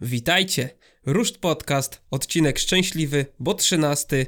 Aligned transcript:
Witajcie! 0.00 0.70
Ruszt 1.06 1.38
Podcast, 1.38 2.00
odcinek 2.10 2.58
szczęśliwy, 2.58 3.26
bo 3.38 3.54
trzynasty, 3.54 4.26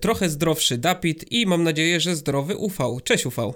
trochę 0.00 0.30
zdrowszy 0.30 0.78
Dapit 0.78 1.32
i 1.32 1.46
mam 1.46 1.62
nadzieję, 1.62 2.00
że 2.00 2.16
zdrowy 2.16 2.56
Ufał. 2.56 3.00
Cześć 3.00 3.26
Ufał. 3.26 3.54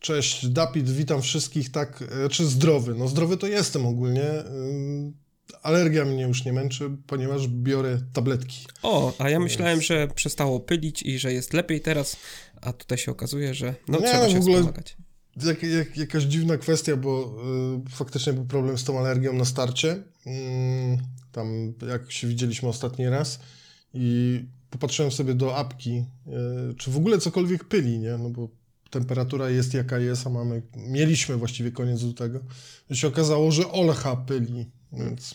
Cześć 0.00 0.46
Dapit, 0.48 0.90
witam 0.90 1.22
wszystkich 1.22 1.70
tak, 1.70 2.04
czy 2.30 2.46
zdrowy? 2.46 2.94
No 2.94 3.08
zdrowy 3.08 3.36
to 3.36 3.46
jestem 3.46 3.86
ogólnie. 3.86 4.24
Alergia 5.62 6.04
mnie 6.04 6.22
już 6.22 6.44
nie 6.44 6.52
męczy, 6.52 6.90
ponieważ 7.06 7.48
biorę 7.48 8.00
tabletki. 8.12 8.66
O, 8.82 9.12
a 9.18 9.30
ja 9.30 9.40
myślałem, 9.40 9.82
że 9.82 10.08
przestało 10.14 10.60
pylić 10.60 11.02
i 11.02 11.18
że 11.18 11.32
jest 11.32 11.52
lepiej 11.52 11.80
teraz, 11.80 12.16
a 12.62 12.72
tutaj 12.72 12.98
się 12.98 13.10
okazuje, 13.12 13.54
że 13.54 13.74
no 13.88 13.98
Nie, 14.00 14.06
trzeba 14.06 14.22
no, 14.22 14.28
się 14.30 14.38
w 14.38 14.40
ogóle- 14.40 14.56
wspomagać. 14.56 14.96
Jak, 15.42 15.62
jak, 15.62 15.96
jakaś 15.96 16.22
dziwna 16.22 16.56
kwestia, 16.56 16.96
bo 16.96 17.36
y, 17.86 17.90
faktycznie 17.90 18.32
był 18.32 18.44
problem 18.44 18.78
z 18.78 18.84
tą 18.84 18.98
alergią 18.98 19.32
na 19.32 19.44
starcie. 19.44 20.02
Ym, 20.26 20.98
tam 21.32 21.72
jak 21.88 22.12
się 22.12 22.28
widzieliśmy 22.28 22.68
ostatni 22.68 23.08
raz 23.08 23.40
i 23.94 24.44
popatrzyłem 24.70 25.12
sobie 25.12 25.34
do 25.34 25.56
apki, 25.56 26.04
y, 26.70 26.74
czy 26.74 26.90
w 26.90 26.96
ogóle 26.96 27.18
cokolwiek 27.18 27.64
pyli, 27.64 27.98
nie? 27.98 28.18
No 28.18 28.30
bo 28.30 28.48
temperatura 28.90 29.50
jest 29.50 29.74
jaka 29.74 29.98
jest, 29.98 30.26
a 30.26 30.30
mamy, 30.30 30.62
mieliśmy 30.76 31.36
właściwie 31.36 31.72
koniec 31.72 32.02
lutego. 32.02 32.40
I 32.90 32.96
się 32.96 33.08
okazało, 33.08 33.52
że 33.52 33.72
Olcha 33.72 34.16
pyli, 34.16 34.66
więc 34.92 35.34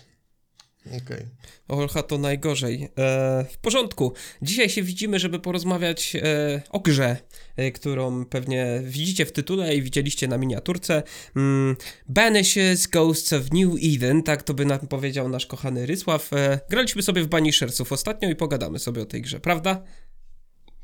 okej. 0.87 1.25
Olcha 1.67 2.03
to 2.03 2.17
najgorzej. 2.17 2.89
E, 2.97 3.45
w 3.51 3.57
porządku. 3.57 4.13
Dzisiaj 4.41 4.69
się 4.69 4.83
widzimy, 4.83 5.19
żeby 5.19 5.39
porozmawiać 5.39 6.15
e, 6.15 6.61
o 6.69 6.79
grze, 6.79 7.17
e, 7.55 7.71
którą 7.71 8.25
pewnie 8.25 8.81
widzicie 8.83 9.25
w 9.25 9.31
tytule 9.31 9.75
i 9.75 9.81
widzieliście 9.81 10.27
na 10.27 10.37
miniaturce. 10.37 11.03
Mm, 11.35 11.75
Banishes 12.09 12.87
Ghosts 12.87 13.33
of 13.33 13.51
New 13.51 13.75
Eden, 13.83 14.23
tak 14.23 14.43
to 14.43 14.53
by 14.53 14.65
nam 14.65 14.79
powiedział 14.79 15.29
nasz 15.29 15.45
kochany 15.45 15.85
Rysław. 15.85 16.33
E, 16.33 16.59
graliśmy 16.69 17.01
sobie 17.01 17.23
w 17.23 17.27
Banishersów 17.27 17.91
ostatnio 17.91 18.29
i 18.29 18.35
pogadamy 18.35 18.79
sobie 18.79 19.01
o 19.01 19.05
tej 19.05 19.21
grze, 19.21 19.39
prawda? 19.39 19.83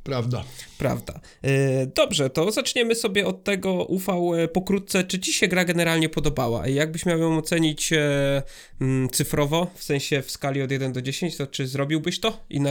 Prawda. 0.10 0.44
Prawda. 0.78 1.20
E, 1.42 1.86
Dobrze, 1.88 2.30
to 2.30 2.52
zaczniemy 2.52 2.96
sobie 2.96 3.28
od 3.28 3.44
tego, 3.44 3.86
Ufał, 3.86 4.36
e, 4.36 4.48
pokrótce, 4.48 5.04
czy 5.04 5.20
ci 5.20 5.34
się 5.34 5.48
gra 5.48 5.66
generalnie 5.66 6.10
podobała? 6.10 6.68
I 6.68 6.76
jakbyś 6.76 7.06
miał 7.06 7.20
ją 7.20 7.38
ocenić 7.38 7.94
e, 7.94 8.44
mm, 8.82 9.10
cyfrowo, 9.10 9.68
w 9.76 9.84
sensie 9.84 10.22
w 10.22 10.32
skali 10.32 10.62
od 10.62 10.72
1 10.72 10.94
do 10.94 11.02
10, 11.02 11.38
to 11.38 11.48
czy 11.48 11.68
zrobiłbyś 11.68 12.20
to? 12.20 12.40
I 12.50 12.60
na 12.60 12.70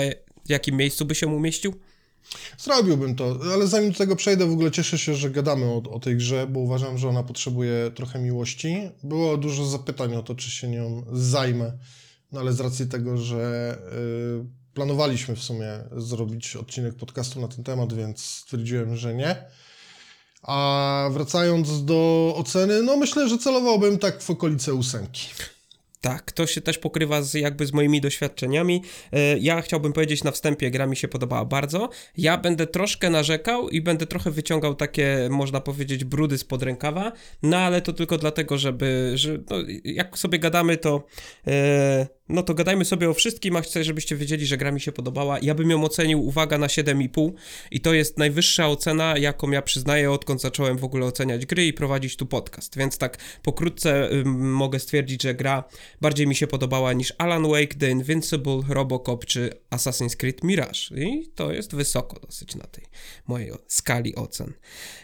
jakim 0.49 0.77
miejscu 0.77 1.05
by 1.05 1.15
się 1.15 1.27
umieścił? 1.27 1.75
Zrobiłbym 2.59 3.15
to, 3.15 3.39
ale 3.55 3.67
zanim 3.67 3.93
do 3.93 3.99
tego 3.99 4.17
przejdę, 4.17 4.47
w 4.47 4.53
ogóle 4.53 4.71
cieszę 4.71 4.99
się, 4.99 5.15
że 5.15 5.31
gadamy 5.31 5.65
o, 5.65 5.83
o 5.91 6.01
tej 6.01 6.17
grze, 6.17 6.47
bo 6.47 6.61
uważam, 6.61 6.99
że 6.99 7.09
ona 7.09 7.23
potrzebuje 7.23 7.91
trochę 7.95 8.19
miłości. 8.19 8.91
Było 9.03 9.37
dużo 9.37 9.67
zapytań 9.67 10.17
o 10.17 10.23
to, 10.23 10.35
czy 10.35 10.51
się 10.51 10.69
nią 10.69 11.05
zajmę, 11.13 11.73
no 12.33 12.41
ale 12.41 12.53
z 12.53 12.61
racji 12.61 12.87
tego, 12.87 13.17
że 13.17 13.75
y, 14.45 14.59
planowaliśmy 14.75 15.37
w 15.37 15.43
sumie 15.43 15.69
zrobić 15.97 16.57
odcinek 16.57 16.95
podcastu 16.95 17.41
na 17.41 17.49
ten 17.49 17.65
temat, 17.65 17.93
więc 17.93 18.25
stwierdziłem, 18.25 18.97
że 18.97 19.15
nie. 19.15 19.45
A 20.43 21.09
wracając 21.13 21.85
do 21.85 22.33
oceny, 22.37 22.83
no 22.83 22.97
myślę, 22.97 23.29
że 23.29 23.39
celowałbym 23.39 23.99
tak 23.99 24.23
w 24.23 24.31
okolice 24.31 24.75
ósemki. 24.75 25.29
Tak, 26.01 26.33
to 26.33 26.47
się 26.47 26.61
też 26.61 26.79
pokrywa 26.79 27.23
z 27.23 27.35
jakby 27.35 27.67
z 27.67 27.73
moimi 27.73 28.01
doświadczeniami. 28.01 28.83
E, 29.13 29.39
Ja 29.39 29.63
chciałbym 29.63 29.93
powiedzieć 29.93 30.25
na 30.25 30.31
wstępie, 30.31 30.71
gra 30.71 30.87
mi 30.87 30.97
się 30.97 31.09
podobała 31.09 31.45
bardzo. 31.45 31.89
Ja 32.17 32.39
będę 32.39 32.67
troszkę 32.67 33.11
narzekał 33.11 33.69
i 33.69 33.81
będę 33.81 34.07
trochę 34.07 34.31
wyciągał 34.31 34.75
takie, 34.75 35.29
można 35.31 35.61
powiedzieć, 35.61 36.05
brudy 36.05 36.39
spod 36.39 36.63
rękawa, 36.63 37.13
no 37.43 37.57
ale 37.57 37.83
to 37.83 37.93
tylko 37.93 38.19
dlatego, 38.19 38.59
żeby, 38.59 39.13
że 39.15 39.39
no, 39.51 39.57
jak 39.85 40.19
sobie 40.19 40.39
gadamy, 40.39 40.77
to 40.77 41.05
e, 41.47 42.07
no 42.29 42.43
to 42.43 42.55
gadajmy 42.55 42.85
sobie 42.85 43.11
o 43.11 43.15
wszystkim, 43.15 43.57
a 43.57 43.61
chcę, 43.61 43.85
żebyście 43.85 44.17
wiedzieli, 44.17 44.47
że 44.47 44.57
gra 44.57 44.73
mi 44.73 44.81
się 44.81 44.93
podobała. 44.93 45.39
Ja 45.39 45.55
bym 45.55 45.71
ją 45.71 45.85
ocenił, 45.85 46.27
uwaga, 46.27 46.59
na 46.59 46.67
7,5 46.67 47.33
i 47.71 47.81
to 47.81 47.95
jest 47.95 48.19
najwyższa 48.19 48.69
ocena, 48.69 49.19
jaką 49.19 49.51
ja 49.51 49.63
przyznaję, 49.63 50.11
odkąd 50.11 50.41
zacząłem 50.41 50.79
w 50.79 50.85
ogóle 50.85 51.07
oceniać 51.07 51.47
gry 51.47 51.67
i 51.67 51.73
prowadzić 51.73 52.17
tu 52.17 52.27
podcast. 52.27 52.79
Więc 52.79 52.99
tak 52.99 53.19
pokrótce 53.43 54.11
ym, 54.13 54.53
mogę 54.53 54.79
stwierdzić, 54.79 55.23
że 55.23 55.35
gra 55.35 55.65
bardziej 56.01 56.27
mi 56.27 56.35
się 56.35 56.47
podobała 56.47 56.93
niż 56.93 57.13
Alan 57.19 57.49
Wake, 57.49 57.75
The 57.75 57.91
Invincible, 57.91 58.61
Robocop 58.69 59.27
czy 59.27 59.51
Assassin's 59.71 60.17
Creed 60.17 60.45
Mirage. 60.45 60.81
I 60.97 61.29
to 61.35 61.53
jest 61.53 61.75
wysoko 61.75 62.21
dosyć 62.21 62.55
na 62.55 62.65
tej 62.65 62.85
mojej 63.27 63.53
skali 63.67 64.15
ocen. 64.15 64.53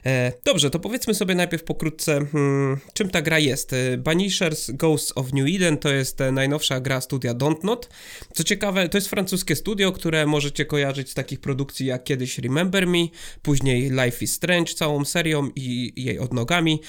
E, 0.06 0.32
dobrze, 0.44 0.70
to 0.70 0.80
powiedzmy 0.80 1.14
sobie 1.14 1.34
najpierw 1.34 1.64
pokrótce, 1.64 2.26
hmm, 2.32 2.80
czym 2.94 3.10
ta 3.10 3.22
gra 3.22 3.38
jest. 3.38 3.72
E, 3.72 3.98
Banishers 3.98 4.70
Ghosts 4.70 5.12
of 5.14 5.32
New 5.32 5.46
Eden 5.56 5.78
to 5.78 5.92
jest 5.92 6.20
e, 6.20 6.32
najnowsza 6.32 6.80
gra 6.80 7.00
studia 7.14 7.34
Dontnod. 7.34 7.88
Co 8.32 8.44
ciekawe, 8.44 8.88
to 8.88 8.98
jest 8.98 9.08
francuskie 9.08 9.56
studio, 9.56 9.92
które 9.92 10.26
możecie 10.26 10.64
kojarzyć 10.64 11.10
z 11.10 11.14
takich 11.14 11.40
produkcji 11.40 11.86
jak 11.86 12.04
kiedyś 12.04 12.38
Remember 12.38 12.86
Me, 12.86 12.98
później 13.42 13.90
Life 13.90 14.24
is 14.24 14.34
Strange 14.34 14.74
całą 14.74 15.04
serią 15.04 15.50
i 15.56 15.92
jej 15.96 16.18
odnogami. 16.18 16.80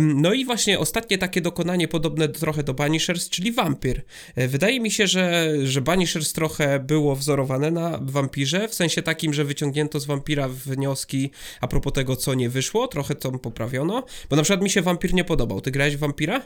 No 0.00 0.32
i 0.32 0.44
właśnie 0.44 0.78
ostatnie 0.78 1.18
takie 1.18 1.40
dokonanie 1.40 1.88
podobne 1.88 2.28
trochę 2.28 2.62
do 2.62 2.74
Banishers, 2.74 3.28
czyli 3.28 3.52
Vampir. 3.52 4.02
E, 4.34 4.48
Wydaje 4.48 4.80
mi 4.80 4.90
się, 4.90 5.06
że, 5.06 5.52
że 5.64 5.80
Banishers 5.80 6.32
trochę 6.32 6.78
było 6.80 7.16
wzorowane 7.16 7.70
na 7.70 7.98
wampirze, 8.02 8.68
w 8.68 8.74
sensie 8.74 9.02
takim, 9.02 9.34
że 9.34 9.44
wyciągnięto 9.44 10.00
z 10.00 10.06
wampira 10.06 10.48
wnioski 10.48 11.30
a 11.60 11.68
propos 11.68 11.92
tego, 11.92 12.16
co 12.16 12.34
nie 12.34 12.48
wyszło, 12.48 12.88
trochę 12.88 13.14
to 13.14 13.32
poprawiono, 13.32 14.04
bo 14.30 14.36
na 14.36 14.42
przykład 14.42 14.62
mi 14.62 14.70
się 14.70 14.82
wampir 14.82 15.14
nie 15.14 15.24
podobał. 15.24 15.60
Ty 15.60 15.70
grałeś 15.70 15.96
w 15.96 15.98
wampira? 15.98 16.42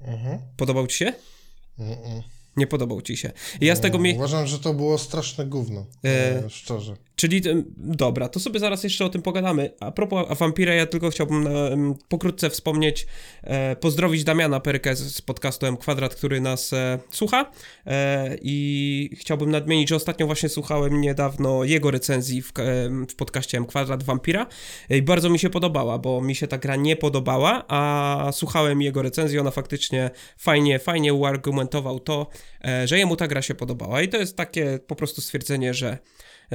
Mhm. 0.00 0.38
Podobał 0.56 0.86
ci 0.86 0.96
się? 0.96 1.12
Mm-mm. 1.78 2.37
Nie 2.56 2.66
podobał 2.66 3.02
ci 3.02 3.16
się. 3.16 3.32
I 3.60 3.66
ja 3.66 3.76
z 3.76 3.80
tego 3.80 3.98
mi... 3.98 4.14
Uważam, 4.14 4.46
że 4.46 4.58
to 4.58 4.74
było 4.74 4.98
straszne 4.98 5.46
gówno, 5.46 5.86
E, 6.04 6.08
e, 6.44 6.50
szczerze. 6.50 6.96
Czyli, 7.18 7.42
dobra, 7.76 8.28
to 8.28 8.40
sobie 8.40 8.60
zaraz 8.60 8.84
jeszcze 8.84 9.04
o 9.04 9.08
tym 9.08 9.22
pogadamy. 9.22 9.70
A 9.80 9.90
propos 9.90 10.38
Vampira, 10.38 10.74
ja 10.74 10.86
tylko 10.86 11.10
chciałbym 11.10 11.46
em, 11.46 11.94
pokrótce 12.08 12.50
wspomnieć, 12.50 13.06
e, 13.42 13.76
pozdrowić 13.76 14.24
Damiana 14.24 14.60
Perkę 14.60 14.96
z, 14.96 15.14
z 15.14 15.20
podcastu 15.20 15.66
M 15.66 15.76
Kwadrat, 15.76 16.14
który 16.14 16.40
nas 16.40 16.72
e, 16.72 16.98
słucha. 17.10 17.50
E, 17.86 18.36
i 18.42 19.10
chciałbym 19.20 19.50
nadmienić, 19.50 19.88
że 19.88 19.96
ostatnio 19.96 20.26
właśnie 20.26 20.48
słuchałem 20.48 21.00
niedawno 21.00 21.64
jego 21.64 21.90
recenzji 21.90 22.42
w, 22.42 22.52
w 23.08 23.14
podcaście 23.14 23.58
M 23.58 23.66
Kwadrat 23.66 24.02
Vampira. 24.02 24.46
I 24.90 25.02
bardzo 25.02 25.30
mi 25.30 25.38
się 25.38 25.50
podobała, 25.50 25.98
bo 25.98 26.20
mi 26.20 26.34
się 26.34 26.46
ta 26.46 26.58
gra 26.58 26.76
nie 26.76 26.96
podobała, 26.96 27.64
a 27.68 28.30
słuchałem 28.32 28.82
jego 28.82 29.02
recenzji, 29.02 29.38
ona 29.38 29.50
faktycznie 29.50 30.10
fajnie, 30.36 30.78
fajnie 30.78 31.14
uargumentował 31.14 32.00
to, 32.00 32.26
e, 32.64 32.88
że 32.88 32.98
jemu 32.98 33.16
ta 33.16 33.28
gra 33.28 33.42
się 33.42 33.54
podobała. 33.54 34.02
I 34.02 34.08
to 34.08 34.16
jest 34.16 34.36
takie 34.36 34.78
po 34.86 34.96
prostu 34.96 35.20
stwierdzenie, 35.20 35.74
że 35.74 35.88
E, 35.88 35.98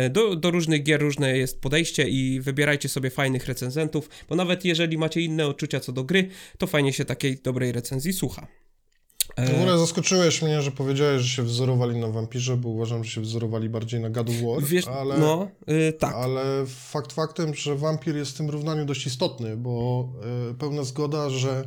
do, 0.10 0.36
do 0.36 0.52
różnych 0.52 0.84
gier 0.84 1.02
różne 1.02 1.38
jest 1.38 1.62
podejście 1.62 2.10
i 2.10 2.42
wybierajcie 2.42 2.90
sobie 2.90 3.10
fajnych 3.10 3.46
recenzentów, 3.46 4.10
bo 4.30 4.36
nawet 4.36 4.66
jeżeli 4.66 4.98
macie 4.98 5.22
inne 5.22 5.48
odczucia 5.48 5.80
co 5.80 5.92
do 5.92 6.04
gry, 6.04 6.30
to 6.58 6.68
fajnie 6.68 6.94
się 6.94 7.06
takiej 7.06 7.38
dobrej 7.38 7.72
recenzji 7.72 8.14
słucha. 8.14 8.48
E, 9.36 9.48
W 9.48 9.56
ogóle 9.56 9.78
zaskoczyłeś 9.78 10.42
mnie, 10.42 10.62
że 10.62 10.72
powiedziałeś, 10.72 11.22
że 11.22 11.30
się 11.30 11.44
wzorowali 11.44 12.00
na 12.00 12.08
wampirze, 12.08 12.58
bo 12.58 12.70
uważam, 12.70 13.04
że 13.04 13.12
się 13.12 13.22
wzorowali 13.22 13.70
bardziej 13.70 14.00
na 14.00 14.10
God 14.10 14.30
of 14.30 14.36
War, 14.36 14.64
Wiesz, 14.64 14.88
ale, 14.88 15.18
no, 15.18 15.48
y, 15.70 15.94
tak. 15.94 16.16
ale 16.16 16.66
fakt 16.68 17.14
faktem, 17.14 17.56
że 17.56 17.76
wampir 17.76 18.16
jest 18.16 18.32
w 18.32 18.38
tym 18.38 18.50
równaniu 18.50 18.86
dość 18.86 19.06
istotny, 19.08 19.58
bo 19.58 20.10
y, 20.52 20.54
pełna 20.54 20.84
zgoda, 20.84 21.30
że 21.30 21.64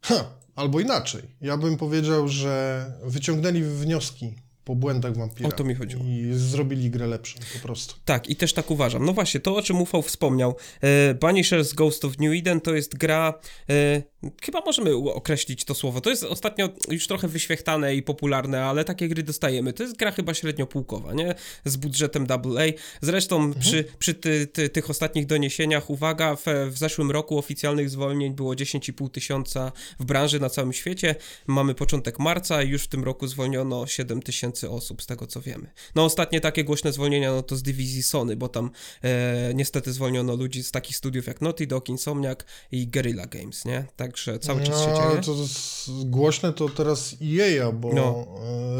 ha, 0.00 0.24
albo 0.54 0.80
inaczej. 0.80 1.22
Ja 1.40 1.56
bym 1.56 1.76
powiedział, 1.76 2.28
że 2.28 2.86
wyciągnęli 3.04 3.62
wnioski 3.62 4.34
po 4.64 4.74
błędach 4.74 5.16
wampira. 5.16 5.48
O 5.48 5.52
to 5.52 5.64
mi 5.64 5.74
chodziło. 5.74 6.04
I 6.04 6.30
zrobili 6.32 6.90
grę 6.90 7.06
lepszą 7.06 7.38
po 7.52 7.58
prostu. 7.66 7.94
Tak, 8.04 8.28
i 8.28 8.36
też 8.36 8.52
tak 8.52 8.70
uważam. 8.70 9.04
No 9.04 9.12
właśnie, 9.12 9.40
to 9.40 9.56
o 9.56 9.62
czym 9.62 9.82
Ufał 9.82 10.02
wspomniał. 10.02 10.56
E, 10.80 11.14
Banishers 11.14 11.72
Ghost 11.72 12.04
of 12.04 12.18
New 12.18 12.32
Eden 12.38 12.60
to 12.60 12.74
jest 12.74 12.96
gra, 12.96 13.34
e, 13.70 14.02
chyba 14.42 14.60
możemy 14.66 14.94
określić 14.94 15.64
to 15.64 15.74
słowo, 15.74 16.00
to 16.00 16.10
jest 16.10 16.24
ostatnio 16.24 16.68
już 16.88 17.06
trochę 17.06 17.28
wyświechtane 17.28 17.96
i 17.96 18.02
popularne, 18.02 18.64
ale 18.64 18.84
takie 18.84 19.08
gry 19.08 19.22
dostajemy. 19.22 19.72
To 19.72 19.82
jest 19.82 19.96
gra 19.96 20.10
chyba 20.10 20.34
średniopółkowa, 20.34 21.12
nie? 21.12 21.34
Z 21.64 21.76
budżetem 21.76 22.26
AA. 22.28 22.62
Zresztą 23.00 23.54
przy, 23.54 23.84
przy 23.98 24.14
ty, 24.14 24.46
ty, 24.46 24.68
tych 24.68 24.90
ostatnich 24.90 25.26
doniesieniach, 25.26 25.90
uwaga, 25.90 26.36
w, 26.36 26.44
w 26.70 26.78
zeszłym 26.78 27.10
roku 27.10 27.38
oficjalnych 27.38 27.90
zwolnień 27.90 28.34
było 28.34 28.54
10,5 28.54 29.10
tysiąca 29.10 29.72
w 30.00 30.04
branży 30.04 30.40
na 30.40 30.50
całym 30.50 30.72
świecie. 30.72 31.14
Mamy 31.46 31.74
początek 31.74 32.18
marca 32.18 32.62
i 32.62 32.68
już 32.68 32.82
w 32.82 32.88
tym 32.88 33.04
roku 33.04 33.26
zwolniono 33.26 33.86
7 33.86 34.22
tysięcy 34.22 34.51
osób, 34.70 35.02
z 35.02 35.06
tego 35.06 35.26
co 35.26 35.40
wiemy. 35.40 35.70
No 35.94 36.04
ostatnie 36.04 36.40
takie 36.40 36.64
głośne 36.64 36.92
zwolnienia, 36.92 37.32
no 37.32 37.42
to 37.42 37.56
z 37.56 37.62
dywizji 37.62 38.02
Sony, 38.02 38.36
bo 38.36 38.48
tam 38.48 38.70
e, 39.02 39.52
niestety 39.54 39.92
zwolniono 39.92 40.36
ludzi 40.36 40.62
z 40.62 40.70
takich 40.70 40.96
studiów 40.96 41.26
jak 41.26 41.40
Naughty 41.40 41.66
Dog, 41.66 41.88
Insomniac 41.88 42.38
i 42.72 42.86
Guerrilla 42.88 43.26
Games, 43.26 43.64
nie? 43.64 43.84
Także 43.96 44.38
cały 44.38 44.62
czas 44.62 44.80
się 44.80 44.86
No, 44.88 44.96
dzieje. 44.96 45.06
ale 45.08 45.20
to 45.20 45.32
jest 45.34 45.90
głośne 46.04 46.52
to 46.52 46.68
teraz 46.68 47.14
EA, 47.38 47.72
bo 47.72 47.92
No. 47.92 48.26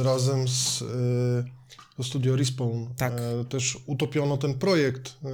e, 0.01 0.03
razem 0.03 0.49
z, 0.49 0.83
e, 0.83 0.85
to 0.85 1.62
studio 2.03 2.37
Respawn, 2.37 2.87
Tak. 2.97 3.13
e, 3.13 3.45
też 3.45 3.79
utopiono 3.87 4.37
ten 4.37 4.55
projekt 4.55 5.09
e, 5.25 5.29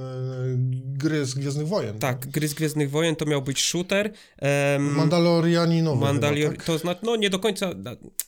gry 0.85 1.25
z 1.25 1.33
Gwiezdnych 1.35 1.67
Wojen. 1.67 1.99
Tak, 1.99 2.27
gry 2.27 2.47
z 2.47 2.53
Gwiezdnych 2.53 2.89
Wojen 2.91 3.15
to 3.15 3.25
miał 3.25 3.41
być 3.41 3.61
shooter. 3.61 4.11
em, 4.37 4.83
Mandaloriani 4.95 5.81
nowy 5.81 6.01
Mandalor, 6.01 6.37
chyba, 6.37 6.51
tak? 6.55 6.63
to 6.65 6.77
znaczy, 6.77 6.99
no 7.03 7.15
nie 7.15 7.29
do 7.29 7.39
końca, 7.39 7.69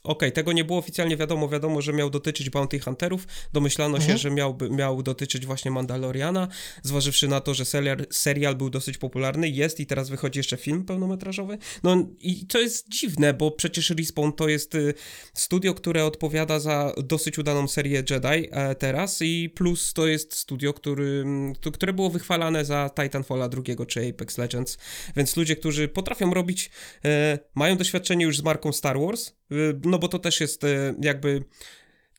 okej, 0.03 0.31
tego 0.31 0.51
nie 0.51 0.63
było 0.65 0.79
oficjalnie 0.79 1.17
wiadomo, 1.17 1.49
wiadomo, 1.49 1.81
że 1.81 1.93
miał 1.93 2.09
dotyczyć 2.09 2.49
Bounty 2.49 2.79
Hunterów, 2.79 3.27
domyślano 3.53 3.97
Mhm. 3.97 4.11
się, 4.11 4.17
że 4.17 4.31
miałby, 4.31 4.69
miał 4.69 5.03
dotyczyć 5.03 5.45
właśnie 5.45 5.71
Mandaloriana, 5.71 6.47
zważywszy 6.83 7.27
na 7.27 7.41
to, 7.41 7.53
że 7.53 7.65
serial, 7.65 7.97
serial 8.09 8.55
był 8.55 8.69
dosyć 8.69 8.97
popularny, 8.97 9.49
jest 9.49 9.79
i 9.79 9.85
teraz 9.85 10.09
wychodzi 10.09 10.39
jeszcze 10.39 10.57
film 10.57 10.85
pełnometrażowy, 10.85 11.57
no 11.83 11.95
i 12.19 12.45
to 12.45 12.59
jest 12.59 12.89
dziwne, 12.89 13.33
bo 13.33 13.51
przecież 13.51 13.89
Respawn 13.89 14.31
to 14.31 14.47
jest 14.49 14.75
y, 14.75 14.93
studio, 15.33 15.73
które 15.73 16.05
odpowiada 16.05 16.59
za 16.59 16.93
dosyć 17.03 17.39
udaną 17.39 17.67
serię 17.67 18.03
Jedi 18.09 18.27
e, 18.33 18.75
teraz 18.75 19.21
i 19.21 19.49
plus 19.55 19.93
to 19.93 20.07
jest 20.07 20.33
studio, 20.35 20.73
który, 20.73 21.25
które 21.73 21.93
było 21.93 22.09
wychwalane 22.09 22.65
za 22.65 22.89
Titanfalla 22.95 23.49
drugiego 23.49 23.85
czy 23.85 24.09
Apex 24.09 24.37
Legends, 24.37 24.77
więc 25.15 25.37
ludzie, 25.37 25.55
którzy 25.55 25.87
potrafią 25.87 26.33
robić 26.33 26.71
e, 27.05 27.39
mają 27.55 27.77
doświadczenie 27.77 28.25
już 28.25 28.37
z 28.37 28.43
marką 28.43 28.71
Star 28.71 28.99
Wars, 28.99 29.29
e, 29.29 29.55
no 29.85 29.99
bo 29.99 30.07
to 30.07 30.19
też 30.19 30.41
jest 30.41 30.61
jakby 31.01 31.43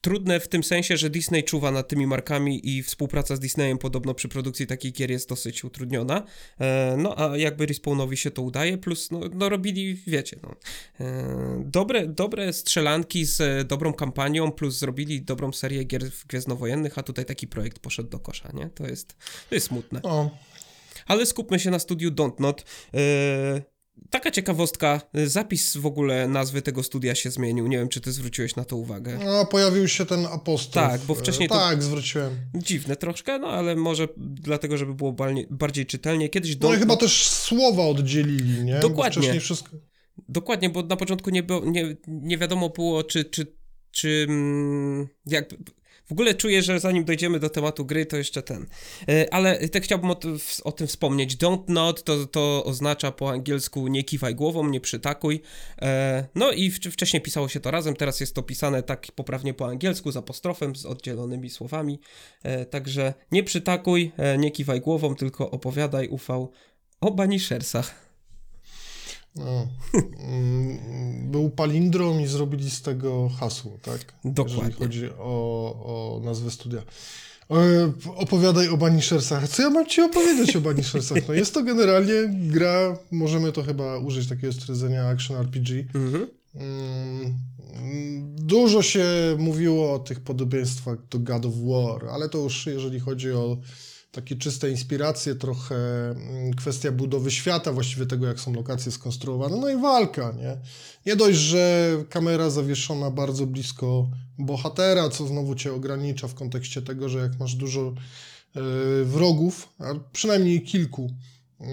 trudne 0.03 0.41
w 0.41 0.49
tym 0.49 0.65
sensie, 0.65 0.97
że 0.97 1.11
Disney 1.11 1.45
czuwa 1.45 1.71
nad 1.71 1.89
tymi 1.89 2.07
markami 2.07 2.69
i 2.69 2.83
współpraca 2.83 3.37
z 3.37 3.41
Disneyem 3.41 3.79
podobno 3.79 4.15
przy 4.15 4.29
produkcji 4.29 4.67
takich 4.67 4.93
gier 4.93 5.11
jest 5.11 5.29
dosyć 5.29 5.65
utrudniona. 5.65 6.23
E, 6.59 6.95
no 6.99 7.19
a 7.19 7.37
jakby 7.37 7.67
Respawnowi 7.67 8.17
się 8.17 8.31
to 8.31 8.43
udaje, 8.43 8.79
plus 8.79 9.11
no, 9.11 9.21
no 9.35 9.49
robili, 9.49 9.95
wiecie, 10.07 10.37
no, 10.43 10.55
e, 11.01 11.63
dobre, 11.65 12.07
dobre 12.07 12.53
strzelanki 12.53 13.25
z 13.25 13.41
e, 13.41 13.65
dobrą 13.65 13.93
kampanią, 13.93 14.53
plus 14.53 14.79
zrobili 14.79 15.23
dobrą 15.23 15.53
serię 15.53 15.85
gier 15.85 16.03
gwiezdnowojennych, 16.29 16.99
a 16.99 17.03
tutaj 17.03 17.25
taki 17.25 17.47
projekt 17.47 17.79
poszedł 17.79 18.09
do 18.09 18.19
kosza, 18.19 18.51
nie? 18.55 18.71
To 18.71 18.87
jest, 18.87 19.17
to 19.49 19.55
jest 19.55 19.67
smutne. 19.67 20.03
O, 20.03 20.31
Ale 21.07 21.27
skupmy 21.27 21.61
się 21.61 21.71
na 21.71 21.79
studiu 21.79 22.11
Don't 22.11 22.41
Not. 22.41 22.65
Yy, 22.93 23.72
taka 24.11 24.31
ciekawostka, 24.31 25.01
yy, 25.15 25.29
zapis 25.29 25.77
w 25.77 25.87
ogóle 25.87 26.29
nazwy 26.29 26.63
tego 26.63 26.83
studia 26.83 27.15
się 27.15 27.31
zmienił. 27.31 27.67
Nie 27.67 27.79
wiem, 27.79 27.89
czy 27.89 28.01
ty 28.01 28.13
zwróciłeś 28.13 28.57
na 28.57 28.65
to 28.65 28.77
uwagę. 28.77 29.19
no, 29.25 29.47
pojawił 29.47 29.89
się 29.89 30.07
ten 30.07 30.27
apostrof. 30.27 30.91
Tak, 30.91 31.01
bo 31.01 31.15
wcześniej 31.15 31.49
to- 31.49 31.55
Tak, 31.55 31.83
zwróciłem. 31.83 32.37
Dziwne 32.55 32.97
troszkę, 32.97 33.39
no 33.39 33.49
ale 33.49 33.77
może 33.77 34.09
dlatego, 34.17 34.77
żeby 34.77 34.95
było 34.95 35.17
bardziej 35.51 35.87
czytelnie. 35.87 36.29
Kiedyś 36.29 36.61
No 36.61 36.75
i 36.75 36.77
chyba 36.79 36.97
też 36.97 37.29
słowa 37.29 37.83
oddzielili, 37.83 38.65
nie? 38.65 38.75
Bo 38.75 38.81
Dokładnie. 38.81 39.13
wcześniej 39.23 39.41
wszystko... 39.41 39.77
Dokładnie, 40.29 40.71
bo 40.71 40.83
na 40.83 40.97
początku 40.97 41.31
nie, 41.31 41.43
było, 41.43 41.65
nie, 41.65 41.97
nie 42.07 42.39
wiadomo 42.39 42.69
było, 42.69 43.05
czy, 43.05 43.25
czy, 43.25 43.57
czy 43.91 44.27
jak... 45.27 45.55
W 46.09 46.13
ogóle 46.13 46.35
czuję, 46.35 46.63
że 46.63 46.81
zanim 46.81 47.05
dojdziemy 47.05 47.39
do 47.41 47.51
tematu 47.51 47.85
gry, 47.85 48.07
to 48.07 48.17
jeszcze 48.17 48.43
ten. 48.43 48.67
E, 49.09 49.35
Ale 49.35 49.69
tak 49.69 49.83
chciałbym 49.83 50.11
o, 50.11 50.17
o 50.65 50.73
tym 50.73 50.87
wspomnieć. 50.87 51.37
Don't 51.37 51.69
nod 51.69 52.05
to, 52.05 52.27
to 52.27 52.65
oznacza 52.65 53.13
po 53.13 53.31
angielsku 53.31 53.89
nie 53.89 54.05
kiwaj 54.05 54.35
głową, 54.35 54.69
nie 54.69 54.81
przytakuj. 54.81 55.41
E, 55.83 56.25
No 56.35 56.53
i 56.53 56.71
wcz- 56.71 56.91
wcześniej 56.91 57.23
pisało 57.23 57.49
się 57.49 57.61
to 57.61 57.71
razem, 57.71 57.97
teraz 57.97 58.21
jest 58.21 58.35
to 58.35 58.43
pisane 58.43 58.83
tak 58.83 59.07
poprawnie 59.15 59.55
po 59.55 59.67
angielsku 59.67 60.13
z 60.13 60.17
apostrofem, 60.17 60.77
z 60.77 60.87
oddzielonymi 60.87 61.51
słowami. 61.51 62.01
E, 62.43 62.67
Także 62.67 63.15
nie 63.33 63.43
przytakuj, 63.45 64.13
nie 64.39 64.51
kiwaj 64.51 64.81
głową, 64.81 65.15
tylko 65.15 65.51
opowiadaj, 65.51 66.09
ufał 66.09 66.51
o 67.01 67.11
Banishersach. 67.11 68.12
No. 69.37 69.69
Mm, 70.19 71.31
Był 71.31 71.51
palindrom 71.51 72.21
i 72.21 72.27
zrobili 72.27 72.71
z 72.71 72.83
tego 72.83 73.29
hasło, 73.29 73.79
tak? 73.83 74.01
Dokładnie. 74.25 74.57
Jeżeli 74.63 74.73
chodzi 74.79 75.11
o, 75.19 75.75
o 75.85 76.21
nazwę 76.25 76.51
studia. 76.51 76.83
E, 77.51 77.93
Opowiadaj 78.17 78.69
o 78.69 78.77
Banishersach. 78.77 79.49
Co 79.49 79.63
ja 79.63 79.71
mam 79.71 79.87
ci 79.87 80.01
opowiedzieć 80.03 80.57
o 80.57 80.61
Banishersach? 80.61 81.29
No 81.29 81.35
jest 81.35 81.55
to 81.55 81.63
generalnie 81.63 82.15
gra, 82.29 82.99
możemy 83.11 83.53
to 83.53 83.63
chyba 83.63 83.99
użyć 83.99 84.29
takiego 84.29 84.53
stwierdzenia 84.53 85.09
action 85.09 85.37
RPG. 85.37 85.85
Mhm. 85.95 86.27
Mm, 86.55 87.35
Dużo 88.37 88.83
się 88.83 89.07
mówiło 89.39 89.93
o 89.95 89.99
tych 89.99 90.21
podobieństwach 90.21 90.99
do 91.11 91.19
God 91.19 91.47
of 91.47 91.53
War, 91.57 92.09
ale 92.11 92.29
to 92.29 92.39
już 92.39 92.67
jeżeli 92.67 93.01
chodzi 93.01 93.33
o 93.33 93.57
takie 94.13 94.37
czyste 94.37 94.71
inspiracje, 94.71 95.35
trochę 95.35 95.77
mm, 96.11 96.55
kwestia 96.55 96.93
budowy 96.93 97.31
świata, 97.31 97.73
właściwie 97.73 98.07
tego, 98.07 98.27
jak 98.27 98.41
są 98.41 98.53
lokacje 98.53 98.93
skonstruowane, 98.93 99.57
no 99.57 99.69
i 99.69 99.77
walka, 99.77 100.33
nie? 100.33 100.57
Nie 101.07 101.17
dość, 101.17 101.39
że 101.39 101.91
kamera 102.09 102.51
zawieszona 102.51 103.11
bardzo 103.11 103.47
blisko 103.47 104.09
bohatera, 104.39 105.09
co 105.09 105.27
znowu 105.27 105.55
cię 105.55 105.73
ogranicza 105.73 106.29
w 106.29 106.35
kontekście 106.35 106.83
tego, 106.83 107.09
że 107.09 107.19
jak 107.19 107.41
masz 107.41 107.55
dużo 107.55 107.81
e, 107.89 108.61
wrogów, 109.05 109.69
a 109.79 109.85
przynajmniej 110.13 110.63
kilku, 110.63 111.11
e, 111.61 111.67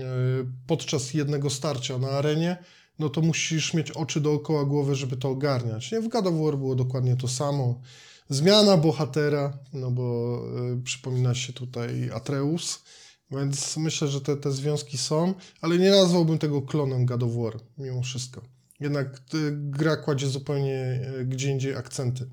podczas 0.68 1.14
jednego 1.14 1.50
starcia 1.50 1.98
na 1.98 2.10
arenie, 2.10 2.58
no 3.00 3.10
to 3.10 3.22
musisz 3.22 3.74
mieć 3.74 3.92
oczy 3.92 4.22
dookoła 4.22 4.66
głowy, 4.66 4.96
żeby 4.96 5.18
to 5.18 5.30
ogarniać. 5.30 5.92
Nie? 5.92 6.02
W 6.02 6.08
God 6.08 6.28
of 6.28 6.34
War 6.34 6.58
było 6.58 6.76
dokładnie 6.76 7.16
to 7.16 7.28
samo. 7.28 7.82
Zmiana 8.30 8.78
bohatera, 8.78 9.58
no 9.74 9.92
bo 9.92 10.40
y, 10.78 10.84
przypomina 10.84 11.36
się 11.36 11.54
tutaj 11.54 12.10
Atreus, 12.14 12.84
więc 13.32 13.78
myślę, 13.78 14.08
że 14.08 14.22
te, 14.22 14.38
te 14.38 14.52
związki 14.52 14.98
są, 14.98 15.34
ale 15.62 15.78
nie 15.78 15.92
nazwałbym 15.92 16.38
tego 16.38 16.62
klonem 16.62 17.06
God 17.06 17.24
of 17.24 17.32
War, 17.36 17.60
mimo 17.78 18.02
wszystko. 18.02 18.42
Jednak 18.80 19.22
y, 19.34 19.52
gra 19.54 19.98
kładzie 19.98 20.28
zupełnie 20.28 21.02
y, 21.20 21.26
gdzie 21.26 21.52
indziej 21.52 21.76
akcenty. 21.76 22.30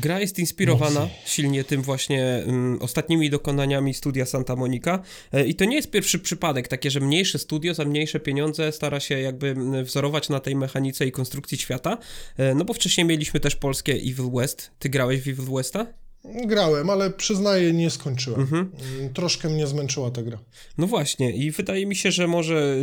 Gra 0.00 0.20
jest 0.20 0.38
inspirowana 0.38 1.08
silnie 1.24 1.64
tym 1.64 1.82
właśnie 1.82 2.24
mm, 2.24 2.82
ostatnimi 2.82 3.30
dokonaniami 3.30 3.94
studia 3.94 4.26
Santa 4.26 4.56
Monica 4.56 5.02
e, 5.32 5.46
i 5.46 5.54
to 5.54 5.64
nie 5.64 5.76
jest 5.76 5.90
pierwszy 5.90 6.18
przypadek, 6.18 6.68
takie, 6.68 6.90
że 6.90 7.00
mniejsze 7.00 7.38
studio 7.38 7.74
za 7.74 7.84
mniejsze 7.84 8.20
pieniądze 8.20 8.72
stara 8.72 9.00
się 9.00 9.20
jakby 9.20 9.48
mm, 9.48 9.84
wzorować 9.84 10.28
na 10.28 10.40
tej 10.40 10.56
mechanice 10.56 11.06
i 11.06 11.12
konstrukcji 11.12 11.58
świata, 11.58 11.98
e, 12.36 12.54
no 12.54 12.64
bo 12.64 12.74
wcześniej 12.74 13.06
mieliśmy 13.06 13.40
też 13.40 13.56
polskie 13.56 13.92
Evil 13.92 14.30
West. 14.34 14.70
Ty 14.78 14.88
grałeś 14.88 15.20
w 15.20 15.28
Evil 15.28 15.54
Westa? 15.54 15.86
Grałem, 16.24 16.90
ale 16.90 17.10
przyznaję, 17.10 17.72
nie 17.72 17.90
skończyłem. 17.90 18.40
Mhm. 18.40 18.72
Mm, 18.98 19.14
Troszkę 19.14 19.48
mnie 19.48 19.66
zmęczyła 19.66 20.10
ta 20.10 20.22
gra. 20.22 20.38
No 20.78 20.86
właśnie 20.86 21.36
i 21.36 21.50
wydaje 21.50 21.86
mi 21.86 21.96
się, 21.96 22.10
że 22.10 22.26
może 22.26 22.76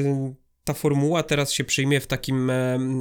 ta 0.65 0.73
formuła 0.73 1.23
teraz 1.23 1.51
się 1.51 1.63
przyjmie 1.63 1.99
w 1.99 2.07
takim 2.07 2.51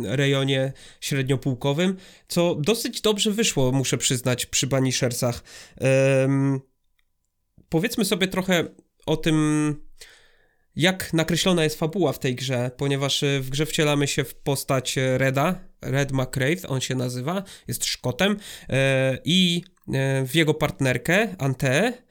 rejonie 0.05 0.73
średniopółkowym, 1.01 1.97
co 2.29 2.55
dosyć 2.55 3.01
dobrze 3.01 3.31
wyszło, 3.31 3.73
muszę 3.73 3.99
przyznać, 3.99 4.47
przy 4.47 4.67
Banishersach. 4.67 5.43
Powiedzmy 7.69 8.05
sobie 8.05 8.29
trochę 8.29 8.65
o 9.07 9.17
tym, 9.17 9.77
jak 10.77 11.13
nakreślona 11.13 11.65
jest 11.65 11.79
fabuła 11.79 12.13
w 12.13 12.19
tej 12.19 12.35
grze, 12.35 12.71
ponieważ 12.77 13.23
y, 13.23 13.41
w 13.41 13.51
grze 13.51 13.67
wcielamy 13.67 14.07
się 14.07 14.25
w 14.25 14.35
postać 14.35 14.99
e, 14.99 15.19
Reda, 15.19 15.61
Red 15.83 16.13
McCrave, 16.13 16.65
on 16.69 16.81
się 16.81 16.95
nazywa, 16.95 17.43
jest 17.69 17.85
Szkotem 17.85 18.37
e, 18.69 19.19
i 19.25 19.63
e, 19.95 20.27
w 20.27 20.35
jego 20.35 20.55
partnerkę, 20.55 21.37
Ante, 21.39 21.93
E, 21.93 22.03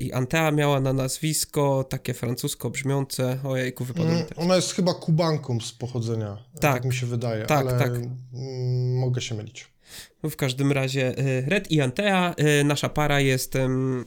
I 0.00 0.12
Antea 0.12 0.50
miała 0.50 0.80
na 0.80 0.92
nazwisko 0.92 1.84
takie 1.84 2.14
francusko 2.14 2.70
brzmiące. 2.70 3.38
Ojejku, 3.44 3.84
wypadło 3.84 4.12
Mm, 4.12 4.24
teraz. 4.26 4.44
Ona 4.44 4.56
jest 4.56 4.72
chyba 4.74 4.94
kubanką 4.94 5.60
z 5.60 5.72
pochodzenia, 5.72 6.36
Tak. 6.60 6.74
tak 6.74 6.84
mi 6.84 6.94
się 6.94 7.06
wydaje, 7.06 7.46
Tak, 7.46 7.60
ale 7.68 7.78
tak. 7.78 7.88
mm, 7.88 8.96
mogę 8.98 9.20
się 9.20 9.34
mylić. 9.34 9.68
W 10.30 10.36
każdym 10.36 10.72
razie 10.72 11.18
e, 11.18 11.40
Red 11.40 11.70
i 11.70 11.80
Antea, 11.80 12.34
e, 12.36 12.64
nasza 12.64 12.88
para 12.88 13.20
jest, 13.20 13.54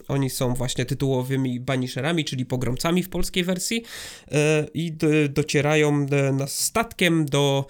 oni 0.08 0.30
są 0.30 0.54
właśnie 0.54 0.86
tytułowymi 0.86 1.60
banisherami, 1.60 2.26
czyli 2.26 2.46
pogromcami 2.46 3.04
w 3.04 3.10
polskiej 3.10 3.44
wersji 3.44 3.84
e, 4.32 4.66
i 4.74 4.92
do, 4.92 5.08
docierają 5.30 6.06
e, 6.12 6.32
nas 6.34 6.60
statkiem 6.60 7.26
do, 7.26 7.66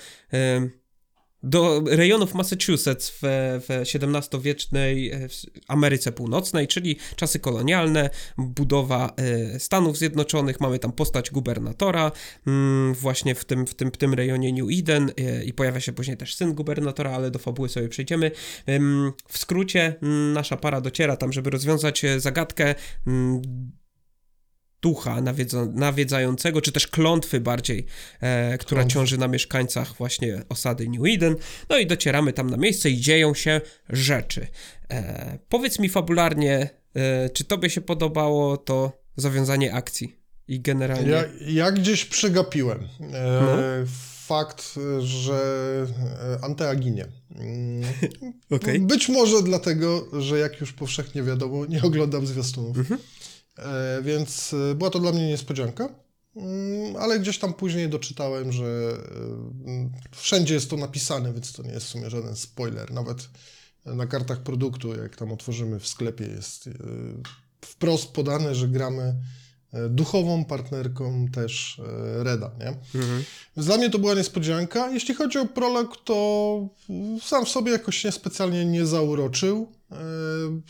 do 1.43 1.83
rejonów 1.85 2.33
Massachusetts 2.33 3.09
w, 3.09 3.19
w 3.67 3.69
XVII-wiecznej 3.69 5.11
e, 5.11 5.27
Ameryce 5.67 6.11
Północnej, 6.11 6.67
czyli 6.67 6.95
czasy 7.15 7.39
kolonialne, 7.39 8.09
budowa 8.37 9.13
e, 9.17 9.59
Stanów 9.59 9.97
Zjednoczonych, 9.97 10.59
mamy 10.59 10.79
tam 10.79 10.91
postać 10.91 11.31
gubernatora 11.31 12.11
mm, 12.47 12.93
właśnie 12.93 13.35
w 13.35 13.45
tym, 13.45 13.67
w, 13.67 13.75
tym, 13.75 13.91
w 13.91 13.97
tym 13.97 14.13
rejonie 14.13 14.53
New 14.53 14.79
Eden 14.79 15.11
e, 15.17 15.43
i 15.43 15.53
pojawia 15.53 15.79
się 15.79 15.93
później 15.93 16.17
też 16.17 16.35
syn 16.35 16.53
gubernatora, 16.53 17.11
ale 17.11 17.31
do 17.31 17.39
fabuły 17.39 17.69
sobie 17.69 17.89
przejdziemy. 17.89 18.31
Em, 18.65 19.11
W 19.27 19.37
skrócie 19.37 19.95
mm, 20.01 20.33
nasza 20.33 20.57
para 20.57 20.81
dociera 20.81 21.17
tam, 21.17 21.33
żeby 21.33 21.49
rozwiązać 21.49 22.01
zagadkę 22.17 22.75
mm, 23.07 23.41
ducha 24.81 25.21
nawiedza, 25.21 25.65
nawiedzającego, 25.65 26.61
czy 26.61 26.71
też 26.71 26.87
klątwy 26.87 27.39
bardziej, 27.39 27.85
e, 28.21 28.57
która 28.57 28.81
Klątwy. 28.81 28.93
ciąży 28.93 29.17
na 29.17 29.27
mieszkańcach 29.27 29.93
właśnie 29.95 30.43
osady 30.49 30.89
New 30.89 31.01
Eden. 31.15 31.35
No 31.69 31.77
i 31.77 31.87
docieramy 31.87 32.33
tam 32.33 32.49
na 32.49 32.57
miejsce 32.57 32.89
i 32.89 32.97
dzieją 32.99 33.33
się 33.33 33.61
rzeczy. 33.89 34.47
E, 34.91 35.37
powiedz 35.49 35.79
mi 35.79 35.89
fabularnie, 35.89 36.69
e, 36.95 37.29
czy 37.29 37.43
tobie 37.43 37.69
się 37.69 37.81
podobało 37.81 38.57
to 38.57 38.91
zawiązanie 39.17 39.73
akcji 39.73 40.15
i 40.47 40.59
generalnie... 40.61 41.09
Ja, 41.11 41.23
ja 41.47 41.71
gdzieś 41.71 42.05
przegapiłem 42.05 42.79
e, 42.99 43.41
No. 43.41 43.57
fakt, 44.27 44.75
że 44.99 45.41
e, 46.41 46.43
Antea 46.45 46.75
ginie. 46.75 47.05
Okej. 48.51 48.79
Być 48.79 49.09
może 49.09 49.43
dlatego, 49.43 50.07
że 50.21 50.39
jak 50.39 50.59
już 50.61 50.73
powszechnie 50.73 51.23
wiadomo, 51.23 51.65
nie 51.65 51.81
oglądam 51.81 52.27
zwiastunów. 52.27 52.77
Mhm. 52.77 52.99
E, 53.59 54.01
więc 54.01 54.53
e, 54.53 54.75
była 54.75 54.89
to 54.89 54.99
dla 54.99 55.11
mnie 55.11 55.27
niespodzianka. 55.27 55.89
Mm, 56.35 56.95
Ale 56.95 57.19
gdzieś 57.19 57.39
tam 57.39 57.53
później 57.53 57.89
doczytałem, 57.89 58.51
że 58.51 58.65
e, 58.65 60.15
wszędzie 60.15 60.53
jest 60.53 60.69
to 60.69 60.77
napisane, 60.77 61.33
więc 61.33 61.53
to 61.53 61.63
nie 61.63 61.71
jest 61.71 61.85
w 61.85 61.89
sumie 61.89 62.09
żaden 62.09 62.35
spoiler. 62.35 62.91
Nawet 62.91 63.29
na 63.85 64.07
kartach 64.07 64.39
produktu, 64.39 64.95
jak 64.95 65.15
tam 65.15 65.31
otworzymy 65.31 65.79
w 65.79 65.87
sklepie, 65.87 66.25
jest 66.25 66.69
wprost 67.61 68.11
podane, 68.11 68.55
że 68.55 68.67
gramy 68.67 69.15
duchową 69.89 70.45
partnerką 70.45 71.27
też 71.27 71.81
e, 72.19 72.23
Reda, 72.23 72.51
nie? 72.59 72.99
Mhm. 73.01 73.23
Dla 73.57 73.77
mnie 73.77 73.89
to 73.89 73.99
była 73.99 74.13
niespodzianka. 74.13 74.89
Jeśli 74.89 75.15
chodzi 75.15 75.37
o 75.37 75.45
prolog, 75.45 75.97
to 76.03 76.69
sam 77.21 77.45
w 77.45 77.49
sobie 77.49 77.71
jakoś 77.71 78.03
nie 78.03 78.11
specjalnie 78.11 78.65
nie 78.65 78.85
zauroczył. 78.85 79.67
E, 79.91 79.95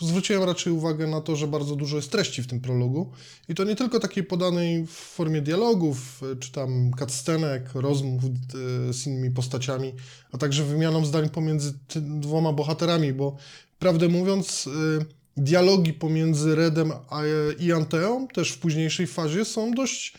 Zwróciłem 0.01 0.43
raczej 0.43 0.73
uwagę 0.73 1.07
na 1.07 1.21
to, 1.21 1.35
że 1.35 1.47
bardzo 1.47 1.75
dużo 1.75 1.95
jest 1.95 2.11
treści 2.11 2.43
w 2.43 2.47
tym 2.47 2.59
prologu. 2.59 3.11
I 3.49 3.55
to 3.55 3.63
nie 3.63 3.75
tylko 3.75 3.99
takiej 3.99 4.23
podanej 4.23 4.85
w 4.85 4.91
formie 4.91 5.41
dialogów, 5.41 6.21
e, 6.31 6.35
czy 6.35 6.51
tam 6.51 6.91
cutscenek, 6.99 7.69
rozmów 7.73 8.23
e, 8.23 8.93
z 8.93 9.07
innymi 9.07 9.31
postaciami, 9.31 9.93
a 10.31 10.37
także 10.37 10.63
wymianą 10.63 11.05
zdań 11.05 11.29
pomiędzy 11.29 11.73
dwoma 11.95 12.53
bohaterami, 12.53 13.13
bo 13.13 13.37
prawdę 13.79 14.07
mówiąc, 14.07 14.69
e, 15.01 15.18
dialogi 15.43 15.93
pomiędzy 15.93 16.55
Redem 16.55 16.91
a- 17.09 17.21
i 17.59 17.71
Anteą 17.71 18.27
też 18.27 18.51
w 18.51 18.59
późniejszej 18.59 19.07
fazie 19.07 19.45
są 19.45 19.71
dość 19.71 20.13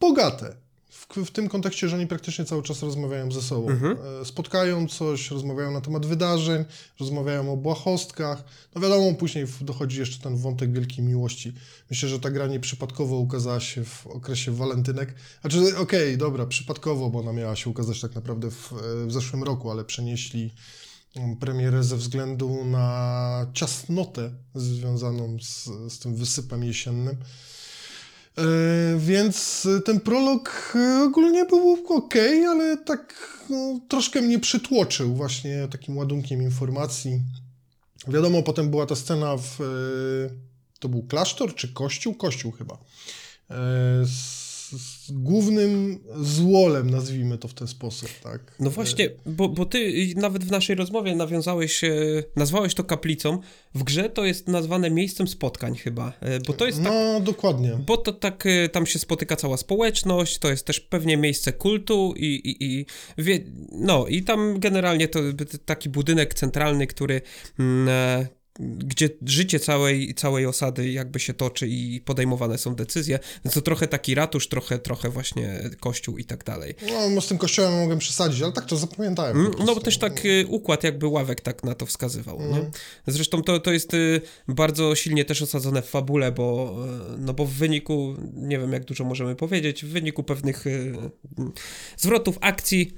bogate. 0.00 0.56
W, 0.90 1.06
w 1.26 1.30
tym 1.30 1.48
kontekście, 1.48 1.88
że 1.88 1.96
oni 1.96 2.06
praktycznie 2.06 2.44
cały 2.44 2.62
czas 2.62 2.82
rozmawiają 2.82 3.32
ze 3.32 3.42
sobą. 3.42 3.68
Mhm. 3.68 3.96
E, 4.22 4.24
Spotkają 4.24 4.88
coś, 4.88 5.30
rozmawiają 5.30 5.70
na 5.70 5.80
temat 5.80 6.06
wydarzeń, 6.06 6.64
rozmawiają 7.00 7.52
o 7.52 7.56
błahostkach. 7.56 8.44
No 8.74 8.80
wiadomo, 8.80 9.14
później 9.14 9.46
dochodzi 9.60 9.98
jeszcze 9.98 10.22
ten 10.22 10.36
wątek 10.36 10.72
wielkiej 10.72 11.04
miłości. 11.04 11.52
Myślę, 11.90 12.08
że 12.08 12.20
ta 12.20 12.30
gra 12.30 12.46
nieprzypadkowo 12.46 13.16
ukazała 13.16 13.60
się 13.60 13.84
w 13.84 14.06
okresie 14.06 14.52
walentynek. 14.52 15.14
Znaczy, 15.40 15.76
okej, 15.78 16.18
dobra, 16.18 16.46
przypadkowo, 16.46 17.10
bo 17.10 17.18
ona 17.18 17.32
miała 17.32 17.56
się 17.56 17.70
ukazać 17.70 18.00
tak 18.00 18.14
naprawdę 18.14 18.50
w, 18.50 18.72
e, 18.72 19.06
w 19.06 19.12
zeszłym 19.12 19.42
roku, 19.42 19.70
ale 19.70 19.84
przenieśli 19.84 20.50
premierę 21.40 21.84
ze 21.84 21.96
względu 21.96 22.64
na 22.64 23.46
ciasnotę 23.54 24.30
związaną 24.54 25.36
z, 25.42 25.64
z 25.92 25.98
tym 25.98 26.14
wysypem 26.14 26.64
jesiennym. 26.64 27.16
E, 28.38 28.42
więc 28.98 29.68
ten 29.84 30.00
prolog 30.00 30.72
e, 30.76 31.02
ogólnie 31.02 31.44
był 31.44 31.86
ok, 31.88 32.14
ale 32.48 32.76
tak 32.76 33.14
no, 33.50 33.80
troszkę 33.88 34.22
mnie 34.22 34.38
przytłoczył 34.38 35.14
właśnie 35.14 35.68
takim 35.70 35.96
ładunkiem 35.96 36.42
informacji. 36.42 37.20
Wiadomo, 38.08 38.42
potem 38.42 38.70
była 38.70 38.86
ta 38.86 38.96
scena 38.96 39.36
w... 39.36 39.60
E, 39.60 39.64
to 40.78 40.88
był 40.88 41.02
klasztor 41.02 41.54
czy 41.54 41.72
kościół? 41.72 42.14
Kościół 42.14 42.52
chyba. 42.52 42.78
Z, 44.04 44.39
z 44.78 45.10
głównym 45.10 45.98
złolem, 46.16 46.90
nazwijmy 46.90 47.38
to 47.38 47.48
w 47.48 47.54
ten 47.54 47.68
sposób, 47.68 48.08
tak? 48.22 48.54
No 48.60 48.70
właśnie, 48.70 49.10
bo, 49.26 49.48
bo 49.48 49.66
ty 49.66 50.12
nawet 50.16 50.44
w 50.44 50.50
naszej 50.50 50.76
rozmowie 50.76 51.16
nawiązałeś, 51.16 51.84
e, 51.84 51.90
nazwałeś 52.36 52.74
to 52.74 52.84
kaplicą. 52.84 53.38
W 53.74 53.84
grze 53.84 54.10
to 54.10 54.24
jest 54.24 54.48
nazwane 54.48 54.90
miejscem 54.90 55.28
spotkań 55.28 55.76
chyba, 55.76 56.12
e, 56.20 56.40
bo 56.40 56.52
to 56.52 56.66
jest 56.66 56.82
tak, 56.82 56.92
No, 56.92 57.20
dokładnie. 57.20 57.78
bo 57.86 57.96
to 57.96 58.12
tak, 58.12 58.46
e, 58.46 58.68
tam 58.68 58.86
się 58.86 58.98
spotyka 58.98 59.36
cała 59.36 59.56
społeczność, 59.56 60.38
to 60.38 60.50
jest 60.50 60.66
też 60.66 60.80
pewnie 60.80 61.16
miejsce 61.16 61.52
kultu 61.52 62.14
i, 62.16 62.24
i, 62.24 62.64
i 62.64 62.86
wie, 63.18 63.40
no 63.72 64.06
i 64.06 64.22
tam 64.22 64.60
generalnie 64.60 65.08
to 65.08 65.20
taki 65.64 65.88
budynek 65.88 66.34
centralny, 66.34 66.86
który 66.86 67.20
mm, 67.58 68.26
gdzie 68.60 69.08
życie 69.26 69.60
całej, 69.60 70.14
całej 70.14 70.46
osady 70.46 70.90
jakby 70.90 71.20
się 71.20 71.34
toczy 71.34 71.68
i 71.68 72.00
podejmowane 72.00 72.58
są 72.58 72.74
decyzje, 72.74 73.18
więc 73.44 73.54
to 73.54 73.60
trochę 73.60 73.88
taki 73.88 74.14
ratusz, 74.14 74.48
trochę, 74.48 74.78
trochę 74.78 75.10
właśnie 75.10 75.70
kościół 75.80 76.18
i 76.18 76.24
tak 76.24 76.44
dalej. 76.44 76.74
No, 77.14 77.20
z 77.20 77.28
tym 77.28 77.38
kościołem 77.38 77.72
mogłem 77.72 77.98
przesadzić, 77.98 78.42
ale 78.42 78.52
tak 78.52 78.66
to 78.66 78.76
zapamiętałem. 78.76 79.36
Mm, 79.40 79.52
No 79.58 79.74
bo 79.74 79.80
też 79.80 79.98
tak 79.98 80.24
y, 80.24 80.46
układ 80.48 80.84
jakby 80.84 81.06
ławek 81.06 81.40
tak 81.40 81.64
na 81.64 81.74
to 81.74 81.86
wskazywał, 81.86 82.38
nie? 82.40 82.46
Mhm. 82.46 82.70
Zresztą 83.06 83.42
to, 83.42 83.60
to 83.60 83.72
jest 83.72 83.94
y, 83.94 84.20
bardzo 84.48 84.94
silnie 84.94 85.24
też 85.24 85.42
osadzone 85.42 85.82
w 85.82 85.86
fabule, 85.86 86.32
bo, 86.32 86.76
y, 87.14 87.18
no 87.18 87.34
bo 87.34 87.44
w 87.44 87.52
wyniku, 87.52 88.16
nie 88.34 88.58
wiem 88.58 88.72
jak 88.72 88.84
dużo 88.84 89.04
możemy 89.04 89.36
powiedzieć, 89.36 89.84
w 89.84 89.88
wyniku 89.88 90.22
pewnych 90.22 90.66
y, 90.66 90.70
y, 90.70 90.94
zwrotów 91.96 92.38
akcji 92.40 92.94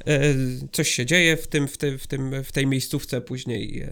y, 0.62 0.68
coś 0.72 0.90
się 0.90 1.06
dzieje 1.06 1.36
w 1.36 1.46
tym, 1.46 1.68
w, 1.68 1.76
tym, 1.76 1.98
w, 1.98 2.06
tym, 2.06 2.44
w 2.44 2.52
tej 2.52 2.66
miejscówce 2.66 3.20
później. 3.20 3.88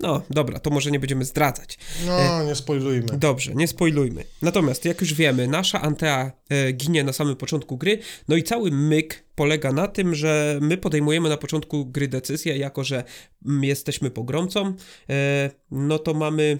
No, 0.00 0.22
dobra, 0.30 0.58
to 0.58 0.70
może 0.70 0.90
nie 0.90 1.00
będziemy 1.00 1.24
zdradzać. 1.24 1.78
No, 2.06 2.44
nie 2.44 2.54
spoilujmy. 2.54 3.06
Dobrze, 3.18 3.54
nie 3.54 3.68
spoilujmy. 3.68 4.24
Natomiast, 4.42 4.84
jak 4.84 5.00
już 5.00 5.14
wiemy, 5.14 5.48
nasza 5.48 5.82
Antea 5.82 6.32
e, 6.48 6.72
ginie 6.72 7.04
na 7.04 7.12
samym 7.12 7.36
początku 7.36 7.76
gry, 7.76 7.98
no 8.28 8.36
i 8.36 8.42
cały 8.42 8.70
myk 8.70 9.24
polega 9.34 9.72
na 9.72 9.88
tym, 9.88 10.14
że 10.14 10.58
my 10.62 10.76
podejmujemy 10.76 11.28
na 11.28 11.36
początku 11.36 11.86
gry 11.86 12.08
decyzję, 12.08 12.56
jako 12.56 12.84
że 12.84 13.04
mm, 13.46 13.64
jesteśmy 13.64 14.10
pogromcą, 14.10 14.74
e, 15.10 15.50
no 15.70 15.98
to 15.98 16.14
mamy 16.14 16.58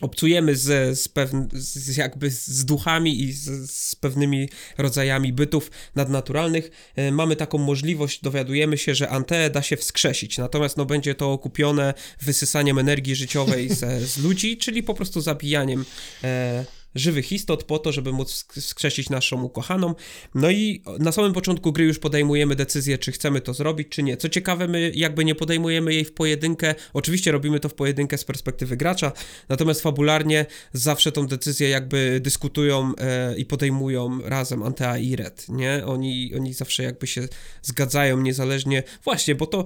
obcujemy 0.00 0.56
z, 0.56 0.98
z, 0.98 1.08
z 1.52 1.96
jakby 1.96 2.30
z 2.30 2.64
duchami 2.64 3.22
i 3.22 3.32
z, 3.32 3.70
z 3.70 3.96
pewnymi 3.96 4.48
rodzajami 4.78 5.32
bytów 5.32 5.70
nadnaturalnych. 5.94 6.70
E, 6.96 7.12
mamy 7.12 7.36
taką 7.36 7.58
możliwość, 7.58 8.22
dowiadujemy 8.22 8.78
się, 8.78 8.94
że 8.94 9.08
Ante 9.08 9.50
da 9.50 9.62
się 9.62 9.76
wskrzesić, 9.76 10.38
natomiast 10.38 10.76
no, 10.76 10.86
będzie 10.86 11.14
to 11.14 11.32
okupione 11.32 11.94
wysysaniem 12.20 12.78
energii 12.78 13.14
życiowej 13.14 13.68
z, 13.68 14.02
z 14.10 14.18
ludzi, 14.18 14.56
czyli 14.56 14.82
po 14.82 14.94
prostu 14.94 15.20
zabijaniem 15.20 15.84
e, 16.24 16.64
żywych 16.94 17.32
istot 17.32 17.64
po 17.64 17.78
to, 17.78 17.92
żeby 17.92 18.12
móc 18.12 18.30
sk- 18.32 18.60
wskrzesić 18.60 19.10
naszą 19.10 19.42
ukochaną. 19.42 19.94
No 20.34 20.50
i 20.50 20.82
na 20.98 21.12
samym 21.12 21.32
początku 21.32 21.72
gry 21.72 21.84
już 21.84 21.98
podejmujemy 21.98 22.56
decyzję, 22.56 22.98
czy 22.98 23.12
chcemy 23.12 23.40
to 23.40 23.54
zrobić, 23.54 23.88
czy 23.88 24.02
nie. 24.02 24.16
Co 24.16 24.28
ciekawe, 24.28 24.68
my 24.68 24.92
jakby 24.94 25.24
nie 25.24 25.34
podejmujemy 25.34 25.94
jej 25.94 26.04
w 26.04 26.14
pojedynkę, 26.14 26.74
oczywiście 26.92 27.32
robimy 27.32 27.60
to 27.60 27.68
w 27.68 27.74
pojedynkę 27.74 28.18
z 28.18 28.24
perspektywy 28.24 28.76
gracza, 28.76 29.12
natomiast 29.48 29.80
fabularnie 29.80 30.46
zawsze 30.72 31.12
tą 31.12 31.26
decyzję 31.26 31.68
jakby 31.68 32.20
dyskutują 32.22 32.92
e, 32.98 33.36
i 33.38 33.46
podejmują 33.46 34.20
razem 34.24 34.62
Antea 34.62 34.98
i 34.98 35.16
Red, 35.16 35.48
nie? 35.48 35.86
Oni, 35.86 36.32
oni 36.36 36.54
zawsze 36.54 36.82
jakby 36.82 37.06
się 37.06 37.28
zgadzają 37.62 38.20
niezależnie, 38.20 38.82
właśnie, 39.04 39.34
bo 39.34 39.46
to 39.46 39.64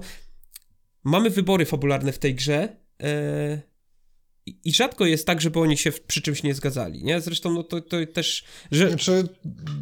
mamy 1.03 1.29
wybory 1.29 1.65
fabularne 1.65 2.11
w 2.11 2.19
tej 2.19 2.35
grze, 2.35 2.77
e, 3.03 3.74
i 4.45 4.59
i 4.65 4.73
rzadko 4.73 5.05
jest 5.05 5.27
tak, 5.27 5.41
żeby 5.41 5.59
oni 5.59 5.77
się 5.77 5.91
przy 5.91 6.21
czymś 6.21 6.43
nie 6.43 6.53
zgadzali, 6.55 7.03
nie? 7.03 7.21
Zresztą 7.21 7.53
no 7.53 7.63
to, 7.63 7.81
to 7.81 7.97
też, 8.13 8.43
że... 8.71 8.87
Znaczy, 8.89 9.27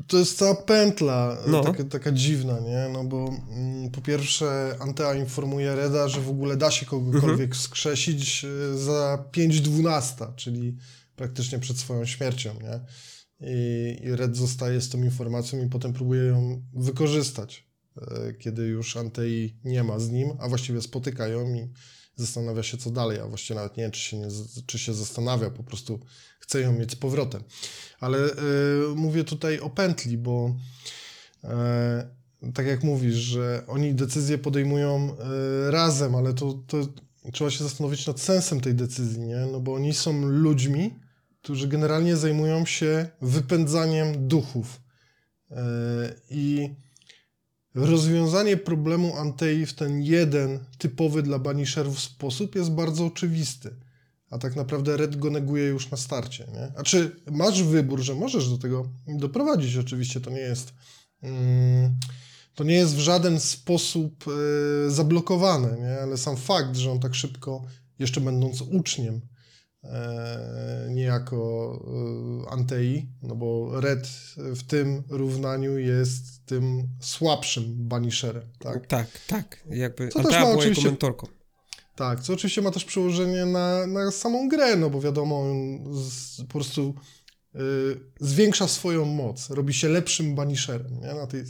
to 0.07 0.17
jest 0.17 0.37
cała 0.37 0.55
pętla 0.55 1.37
No. 1.47 1.63
taka, 1.63 1.83
taka 1.83 2.11
dziwna, 2.11 2.59
nie? 2.59 2.89
No 2.93 3.03
bo 3.03 3.35
mm, 3.51 3.91
po 3.91 4.01
pierwsze 4.01 4.75
Antea 4.79 5.15
informuje 5.15 5.75
Reda, 5.75 6.07
że 6.07 6.21
w 6.21 6.29
ogóle 6.29 6.57
da 6.57 6.71
się 6.71 6.85
kogokolwiek 6.85 7.31
Mhm. 7.49 7.53
skrzesić 7.53 8.45
e, 8.45 8.77
za 8.77 9.25
5.12, 9.31 10.35
czyli 10.35 10.77
praktycznie 11.15 11.59
przed 11.59 11.77
swoją 11.77 12.05
śmiercią, 12.05 12.53
nie? 12.53 12.79
I, 13.47 13.97
I 14.03 14.15
Red 14.15 14.37
zostaje 14.37 14.81
z 14.81 14.89
tą 14.89 15.03
informacją 15.03 15.65
i 15.65 15.69
potem 15.69 15.93
próbuje 15.93 16.23
ją 16.23 16.63
wykorzystać, 16.73 17.67
e, 18.01 18.33
kiedy 18.33 18.63
już 18.63 18.97
Antei 18.97 19.55
nie 19.63 19.83
ma 19.83 19.99
z 19.99 20.09
nim, 20.09 20.29
a 20.39 20.49
właściwie 20.49 20.81
spotykają 20.81 21.53
i 21.55 21.69
zastanawia 22.15 22.63
się, 22.63 22.77
co 22.77 22.91
dalej, 22.91 23.19
a 23.19 23.27
właściwie 23.27 23.55
nawet 23.55 23.77
nie 23.77 23.91
czy 23.91 23.99
się, 23.99 24.17
nie, 24.17 24.27
czy 24.65 24.79
się 24.79 24.93
zastanawia, 24.93 25.49
po 25.49 25.63
prostu 25.63 25.99
chce 26.39 26.61
ją 26.61 26.73
mieć 26.73 26.91
z 26.91 26.95
powrotem. 26.95 27.43
Ale 27.99 28.17
e, 28.17 28.33
mówię 28.95 29.23
tutaj 29.23 29.59
o 29.59 29.69
pętli, 29.69 30.17
bo 30.17 30.55
e, 31.43 32.07
tak 32.53 32.67
jak 32.67 32.83
mówisz, 32.83 33.15
że 33.15 33.63
oni 33.67 33.93
decyzje 33.93 34.37
podejmują 34.37 35.17
e, 35.17 35.71
razem, 35.71 36.15
ale 36.15 36.33
to, 36.33 36.53
to 36.67 36.87
trzeba 37.33 37.49
się 37.49 37.63
zastanowić 37.63 38.07
nad 38.07 38.19
sensem 38.19 38.61
tej 38.61 38.75
decyzji, 38.75 39.21
nie? 39.21 39.47
No 39.51 39.59
bo 39.59 39.73
oni 39.73 39.93
są 39.93 40.25
ludźmi, 40.25 40.99
którzy 41.41 41.67
generalnie 41.67 42.17
zajmują 42.17 42.65
się 42.65 43.09
wypędzaniem 43.21 44.27
duchów. 44.27 44.81
I 46.29 46.69
rozwiązanie 47.75 48.57
problemu 48.57 49.17
Antei 49.17 49.65
w 49.65 49.73
ten 49.73 50.01
jeden 50.01 50.59
typowy 50.77 51.23
dla 51.23 51.39
Banisherów 51.39 51.99
sposób 51.99 52.55
jest 52.55 52.71
bardzo 52.71 53.05
oczywisty. 53.05 53.75
A 54.29 54.37
tak 54.37 54.55
naprawdę 54.55 54.97
Red 54.97 55.15
go 55.15 55.29
neguje 55.29 55.65
już 55.65 55.91
na 55.91 55.97
starcie. 55.97 56.47
Nie? 56.53 56.71
A 56.77 56.83
czy 56.83 57.15
masz 57.31 57.63
wybór, 57.63 57.99
że 57.99 58.15
możesz 58.15 58.49
do 58.49 58.57
tego 58.57 58.89
doprowadzić? 59.07 59.77
Oczywiście 59.77 60.21
to 60.21 60.29
nie 60.29 60.39
jest. 60.39 60.73
Mm, 61.21 61.95
to 62.55 62.63
nie 62.63 62.73
jest 62.73 62.95
w 62.95 62.99
żaden 62.99 63.39
sposób 63.39 64.25
e, 64.27 64.91
zablokowane, 64.91 65.77
nie? 65.79 65.99
ale 66.01 66.17
sam 66.17 66.37
fakt, 66.37 66.75
że 66.75 66.91
on 66.91 66.99
tak 66.99 67.15
szybko, 67.15 67.63
jeszcze 67.99 68.21
będąc 68.21 68.61
uczniem, 68.61 69.21
niejako 70.89 71.79
e, 72.47 72.51
Antei, 72.51 73.07
no 73.21 73.35
bo 73.35 73.81
Red 73.81 74.07
w 74.37 74.63
tym 74.63 75.03
równaniu 75.09 75.77
jest 75.77 76.45
tym 76.45 76.87
słabszym 76.99 77.63
Banisherem, 77.77 78.43
tak? 78.59 78.87
Tak, 78.87 79.07
tak. 79.27 79.63
Jakby 79.69 80.07
Co 80.07 80.19
też 80.19 80.25
Antea 80.25 80.41
była 80.41 80.55
oczywiście- 80.55 80.89
mentorką. 80.89 81.27
Tak, 81.95 82.21
co 82.21 82.33
oczywiście 82.33 82.61
ma 82.61 82.71
też 82.71 82.85
przełożenie 82.85 83.45
na, 83.45 83.87
na 83.87 84.11
samą 84.11 84.49
grę, 84.49 84.75
no 84.75 84.89
bo 84.89 85.01
wiadomo, 85.01 85.41
on 85.41 85.79
z, 85.95 86.37
po 86.37 86.53
prostu 86.53 86.95
y, 87.55 87.59
zwiększa 88.19 88.67
swoją 88.67 89.05
moc, 89.05 89.49
robi 89.49 89.73
się 89.73 89.89
lepszym 89.89 90.35
banisherem 90.35 90.99
nie? 91.01 91.13
Na, 91.13 91.27
tej, 91.27 91.43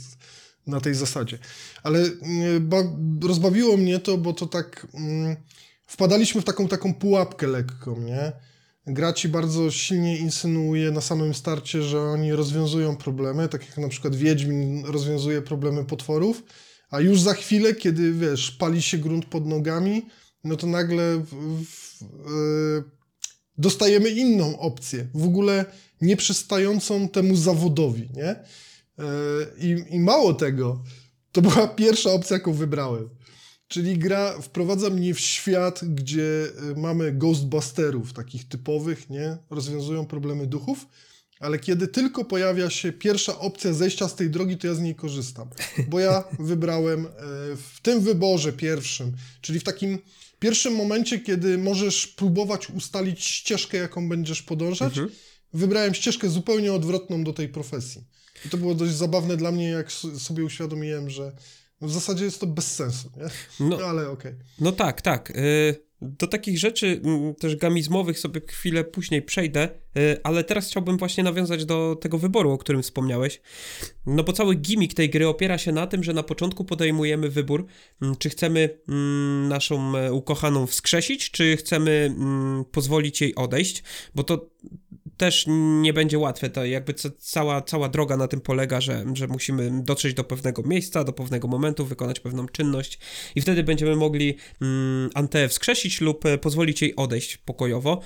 na 0.66 0.80
tej 0.80 0.94
zasadzie. 0.94 1.38
Ale 1.82 1.98
y, 1.98 2.60
ba, 2.60 2.76
rozbawiło 3.22 3.76
mnie 3.76 3.98
to, 3.98 4.18
bo 4.18 4.32
to 4.32 4.46
tak 4.46 4.86
mm, 4.94 5.36
wpadaliśmy 5.94 6.40
w 6.40 6.44
taką 6.44 6.68
taką 6.68 6.94
pułapkę 6.94 7.46
lekką, 7.46 8.00
nie? 8.00 8.32
Gra 8.86 9.12
ci 9.12 9.28
bardzo 9.28 9.70
silnie 9.70 10.18
insynuuje 10.18 10.90
na 10.90 11.00
samym 11.00 11.34
starcie, 11.34 11.82
że 11.82 12.00
oni 12.00 12.32
rozwiązują 12.32 12.96
problemy, 12.96 13.48
tak 13.48 13.66
jak 13.68 13.78
na 13.78 13.88
przykład 13.88 14.14
Wiedźmin 14.14 14.84
rozwiązuje 14.86 15.42
problemy 15.42 15.84
potworów, 15.84 16.42
a 16.90 17.00
już 17.00 17.20
za 17.20 17.34
chwilę, 17.34 17.74
kiedy 17.74 18.12
wiesz, 18.12 18.50
pali 18.50 18.82
się 18.82 18.98
grunt 18.98 19.24
pod 19.24 19.46
nogami, 19.46 20.06
no 20.44 20.56
to 20.56 20.66
nagle 20.66 21.18
w, 21.18 21.64
w, 21.64 22.02
e, 22.02 22.82
dostajemy 23.58 24.10
inną 24.10 24.58
opcję, 24.58 25.06
w 25.14 25.24
ogóle 25.24 25.64
nie 26.00 26.16
przystającą 26.16 27.08
temu 27.08 27.36
zawodowi, 27.36 28.08
nie? 28.14 28.28
E, 28.28 28.44
I, 29.58 29.84
I 29.90 30.00
mało 30.00 30.34
tego, 30.34 30.82
to 31.32 31.42
była 31.42 31.68
pierwsza 31.68 32.10
opcja, 32.10 32.36
jaką 32.36 32.52
wybrałem. 32.52 33.08
Czyli 33.68 33.98
gra 33.98 34.40
wprowadza 34.42 34.90
mnie 34.90 35.14
w 35.14 35.20
świat, 35.20 35.80
gdzie 35.84 36.46
e, 36.72 36.80
mamy 36.80 37.12
ghostbusterów, 37.12 38.12
takich 38.12 38.48
typowych, 38.48 39.10
nie? 39.10 39.36
Rozwiązują 39.50 40.06
problemy 40.06 40.46
duchów, 40.46 40.86
ale 41.40 41.58
kiedy 41.58 41.88
tylko 41.88 42.24
pojawia 42.24 42.70
się 42.70 42.92
pierwsza 42.92 43.38
opcja 43.38 43.72
zejścia 43.72 44.08
z 44.08 44.14
tej 44.14 44.30
drogi, 44.30 44.56
to 44.58 44.66
ja 44.66 44.74
z 44.74 44.80
niej 44.80 44.94
korzystam. 44.94 45.48
Bo 45.88 46.00
ja 46.00 46.24
wybrałem 46.38 47.06
e, 47.06 47.10
w 47.56 47.80
tym 47.82 48.00
wyborze 48.00 48.52
pierwszym, 48.52 49.12
czyli 49.40 49.60
w 49.60 49.64
takim 49.64 49.98
pierwszym 50.38 50.74
momencie, 50.74 51.20
kiedy 51.20 51.58
możesz 51.58 52.06
próbować 52.06 52.70
ustalić 52.70 53.24
ścieżkę, 53.24 53.78
jaką 53.78 54.08
będziesz 54.08 54.42
podążać, 54.42 54.92
Mhm. 54.98 55.10
wybrałem 55.52 55.94
ścieżkę 55.94 56.28
zupełnie 56.28 56.72
odwrotną 56.72 57.24
do 57.24 57.32
tej 57.32 57.48
profesji. 57.48 58.04
I 58.46 58.48
to 58.48 58.56
było 58.56 58.74
dość 58.74 58.92
zabawne 58.92 59.36
dla 59.36 59.52
mnie, 59.52 59.68
jak 59.68 59.92
sobie 60.18 60.44
uświadomiłem, 60.44 61.10
że 61.10 61.32
w 61.84 61.92
zasadzie 61.92 62.24
jest 62.24 62.40
to 62.40 62.46
bez 62.46 62.74
sensu, 62.74 63.10
nie? 63.16 63.24
No, 63.68 63.76
No 63.78 63.86
ale 63.86 64.10
okej. 64.10 64.32
No 64.60 64.72
tak, 64.72 65.02
tak. 65.02 65.30
Y, 65.30 65.84
Do 66.00 66.26
takich 66.26 66.58
rzeczy 66.58 67.00
mm, 67.04 67.34
też 67.34 67.56
gamizmowych 67.56 68.18
sobie 68.18 68.40
chwilę 68.48 68.84
później 68.84 69.22
przejdę, 69.22 69.68
ale 70.22 70.44
teraz 70.44 70.68
chciałbym 70.68 70.96
właśnie 70.96 71.24
nawiązać 71.24 71.64
do 71.64 71.96
tego 72.00 72.18
wyboru, 72.18 72.50
o 72.50 72.58
którym 72.58 72.82
wspomniałeś. 72.82 73.40
No 74.06 74.24
bo 74.24 74.32
cały 74.32 74.54
gimmick 74.54 74.94
tej 74.94 75.10
gry 75.10 75.28
opiera 75.28 75.58
się 75.58 75.72
na 75.72 75.86
tym, 75.86 76.04
że 76.04 76.12
na 76.12 76.22
początku 76.22 76.64
podejmujemy 76.64 77.28
wybór, 77.28 77.66
mm, 78.02 78.16
czy 78.16 78.30
chcemy 78.30 78.78
mm, 78.88 79.48
naszą 79.48 79.96
e, 79.96 80.12
ukochaną 80.12 80.66
wskrzesić, 80.66 81.30
czy 81.30 81.56
chcemy 81.56 82.14
mm, 82.18 82.64
pozwolić 82.64 83.20
jej 83.20 83.34
odejść, 83.34 83.82
bo 84.14 84.22
to 84.22 84.50
też 85.16 85.44
nie 85.80 85.92
będzie 85.92 86.18
łatwe. 86.18 86.50
To 86.50 86.64
jakby 86.64 86.94
ca- 86.94 87.10
cała, 87.18 87.62
cała 87.62 87.88
droga 87.88 88.16
na 88.16 88.28
tym 88.28 88.40
polega, 88.40 88.80
że, 88.80 89.04
że 89.12 89.28
musimy 89.28 89.82
dotrzeć 89.82 90.14
do 90.14 90.24
pewnego 90.24 90.62
miejsca, 90.62 91.04
do 91.04 91.12
pewnego 91.12 91.48
momentu, 91.48 91.86
wykonać 91.86 92.20
pewną 92.20 92.48
czynność 92.48 92.98
i 93.34 93.40
wtedy 93.40 93.62
będziemy 93.62 93.96
mogli 93.96 94.36
mm, 94.62 95.10
Anteę 95.14 95.48
wskrzesić 95.48 96.00
lub 96.00 96.26
e, 96.26 96.38
pozwolić 96.38 96.82
jej 96.82 96.96
odejść 96.96 97.36
pokojowo. 97.36 98.00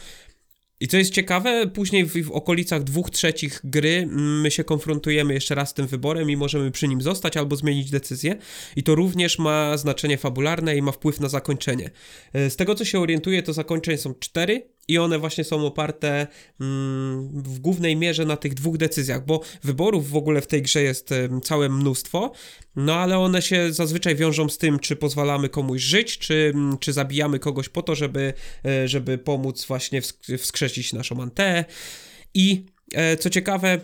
I 0.81 0.89
co 0.89 0.97
jest 0.97 1.13
ciekawe, 1.13 1.67
później 1.67 2.05
w, 2.05 2.27
w 2.27 2.31
okolicach 2.31 2.85
dwóch 2.85 3.11
trzecich 3.11 3.61
gry 3.65 4.07
my 4.13 4.51
się 4.51 4.65
konfrontujemy 4.65 5.35
jeszcze 5.35 5.55
raz 5.55 5.69
z 5.69 5.75
tym 5.75 5.87
wyborem 5.87 6.31
i 6.31 6.37
możemy 6.37 6.71
przy 6.71 6.89
nim 6.89 7.03
zostać 7.03 7.37
albo 7.37 7.57
zmienić 7.57 7.91
decyzję. 7.91 8.37
I 8.77 8.83
to 8.83 8.95
również 8.95 9.39
ma 9.39 9.77
znaczenie 9.77 10.19
fabularne 10.19 10.77
i 10.77 10.83
ma 10.83 10.93
wpływ 10.93 11.21
na 11.21 11.29
zakończenie. 11.29 11.91
E, 12.33 12.51
Z 12.51 12.57
tego 12.57 12.75
co 12.75 12.85
się 12.85 13.01
orientuję, 13.01 13.43
to 13.43 13.53
zakończeń 13.53 13.99
są 13.99 14.15
cztery 14.15 14.69
i 14.89 14.99
one 14.99 15.19
właśnie 15.19 15.45
są 15.45 15.67
oparte 15.67 16.27
mm, 16.61 17.29
w 17.43 17.59
głównej 17.59 17.97
mierze 17.97 18.25
na 18.25 18.37
tych 18.37 18.55
dwóch 18.55 18.77
decyzjach, 18.77 19.25
bo 19.27 19.41
wyborów 19.63 20.11
w 20.11 20.17
ogóle 20.17 20.41
w 20.41 20.47
tej 20.47 20.63
grze 20.63 20.83
jest 20.83 21.11
całe 21.45 21.69
mnóstwo, 21.69 22.33
no 22.77 22.95
ale 22.95 23.19
one 23.19 23.43
się 23.43 23.73
zazwyczaj 23.73 24.17
wiążą 24.17 24.49
z 24.49 24.59
tym, 24.59 24.79
czy 24.79 24.97
pozwalamy 24.97 25.49
komuś 25.49 25.83
żyć, 25.83 26.19
czy, 26.19 26.53
czy 26.81 26.93
zabijamy 26.93 27.39
kogoś 27.39 27.69
po 27.69 27.83
to, 27.83 27.95
żeby, 27.95 28.35
e, 28.65 28.89
żeby 28.89 29.19
pomóc 29.19 29.67
właśnie 29.67 30.03
wsk- 30.03 30.39
wskrzesić 30.39 30.93
naszą 30.93 31.23
anteę. 31.23 31.65
I 32.35 32.65
e, 32.95 33.17
co 33.17 33.31
ciekawe, 33.31 33.81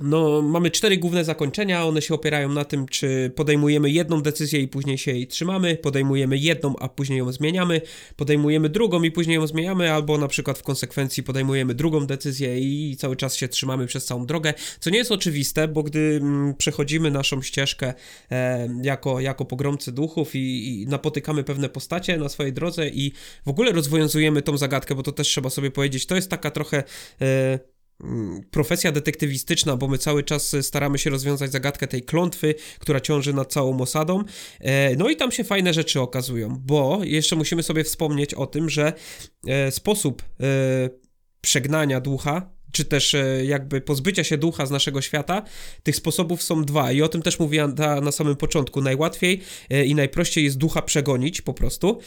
no, 0.00 0.42
mamy 0.42 0.70
cztery 0.70 0.96
główne 0.96 1.24
zakończenia. 1.24 1.84
One 1.84 2.02
się 2.02 2.14
opierają 2.14 2.48
na 2.48 2.64
tym, 2.64 2.88
czy 2.88 3.32
podejmujemy 3.36 3.90
jedną 3.90 4.22
decyzję 4.22 4.60
i 4.60 4.68
później 4.68 4.98
się 4.98 5.12
jej 5.12 5.26
trzymamy, 5.26 5.76
podejmujemy 5.76 6.38
jedną, 6.38 6.76
a 6.78 6.88
później 6.88 7.18
ją 7.18 7.32
zmieniamy, 7.32 7.80
podejmujemy 8.16 8.68
drugą 8.68 9.02
i 9.02 9.10
później 9.10 9.34
ją 9.34 9.46
zmieniamy, 9.46 9.92
albo 9.92 10.18
na 10.18 10.28
przykład 10.28 10.58
w 10.58 10.62
konsekwencji 10.62 11.22
podejmujemy 11.22 11.74
drugą 11.74 12.06
decyzję 12.06 12.60
i 12.60 12.96
cały 12.96 13.16
czas 13.16 13.36
się 13.36 13.48
trzymamy 13.48 13.86
przez 13.86 14.04
całą 14.04 14.26
drogę. 14.26 14.54
Co 14.80 14.90
nie 14.90 14.98
jest 14.98 15.12
oczywiste, 15.12 15.68
bo 15.68 15.82
gdy 15.82 16.18
mm, 16.22 16.54
przechodzimy 16.54 17.10
naszą 17.10 17.42
ścieżkę 17.42 17.94
e, 18.30 18.68
jako, 18.82 19.20
jako 19.20 19.44
pogromcy 19.44 19.92
duchów 19.92 20.34
i, 20.34 20.68
i 20.82 20.86
napotykamy 20.86 21.44
pewne 21.44 21.68
postacie 21.68 22.16
na 22.16 22.28
swojej 22.28 22.52
drodze 22.52 22.88
i 22.88 23.12
w 23.46 23.48
ogóle 23.48 23.72
rozwiązujemy 23.72 24.42
tą 24.42 24.56
zagadkę, 24.56 24.94
bo 24.94 25.02
to 25.02 25.12
też 25.12 25.28
trzeba 25.28 25.50
sobie 25.50 25.70
powiedzieć, 25.70 26.06
to 26.06 26.16
jest 26.16 26.30
taka 26.30 26.50
trochę. 26.50 26.82
E, 27.20 27.69
profesja 28.50 28.92
detektywistyczna, 28.92 29.76
bo 29.76 29.88
my 29.88 29.98
cały 29.98 30.22
czas 30.22 30.56
staramy 30.62 30.98
się 30.98 31.10
rozwiązać 31.10 31.52
zagadkę 31.52 31.86
tej 31.86 32.02
klątwy, 32.02 32.54
która 32.78 33.00
ciąży 33.00 33.32
nad 33.32 33.52
całą 33.52 33.80
osadą. 33.80 34.24
E, 34.60 34.96
No 34.96 35.08
i 35.08 35.16
tam 35.16 35.32
się 35.32 35.44
fajne 35.44 35.74
rzeczy 35.74 36.00
okazują, 36.00 36.56
bo 36.66 37.00
jeszcze 37.04 37.36
musimy 37.36 37.62
sobie 37.62 37.84
wspomnieć 37.84 38.34
o 38.34 38.46
tym, 38.46 38.70
że 38.70 38.92
e, 39.46 39.70
sposób 39.70 40.22
e, 40.22 40.44
przegnania 41.40 42.00
ducha, 42.00 42.50
czy 42.72 42.84
też 42.84 43.16
jakby 43.44 43.80
pozbycia 43.80 44.24
się 44.24 44.38
ducha 44.38 44.66
z 44.66 44.70
naszego 44.70 45.02
świata, 45.02 45.42
tych 45.82 45.96
sposobów 45.96 46.42
są 46.42 46.64
dwa 46.64 46.92
i 46.92 47.02
o 47.02 47.08
tym 47.08 47.22
też 47.22 47.38
mówiłem 47.38 47.74
na, 48.02 48.12
samym 48.12 48.36
początku. 48.36 48.80
Najłatwiej 48.80 49.40
i 49.86 49.94
najprościej 49.94 50.44
jest 50.44 50.58
ducha 50.58 50.82
przegonić 50.82 51.42
po 51.42 51.54
prostu, 51.54 52.00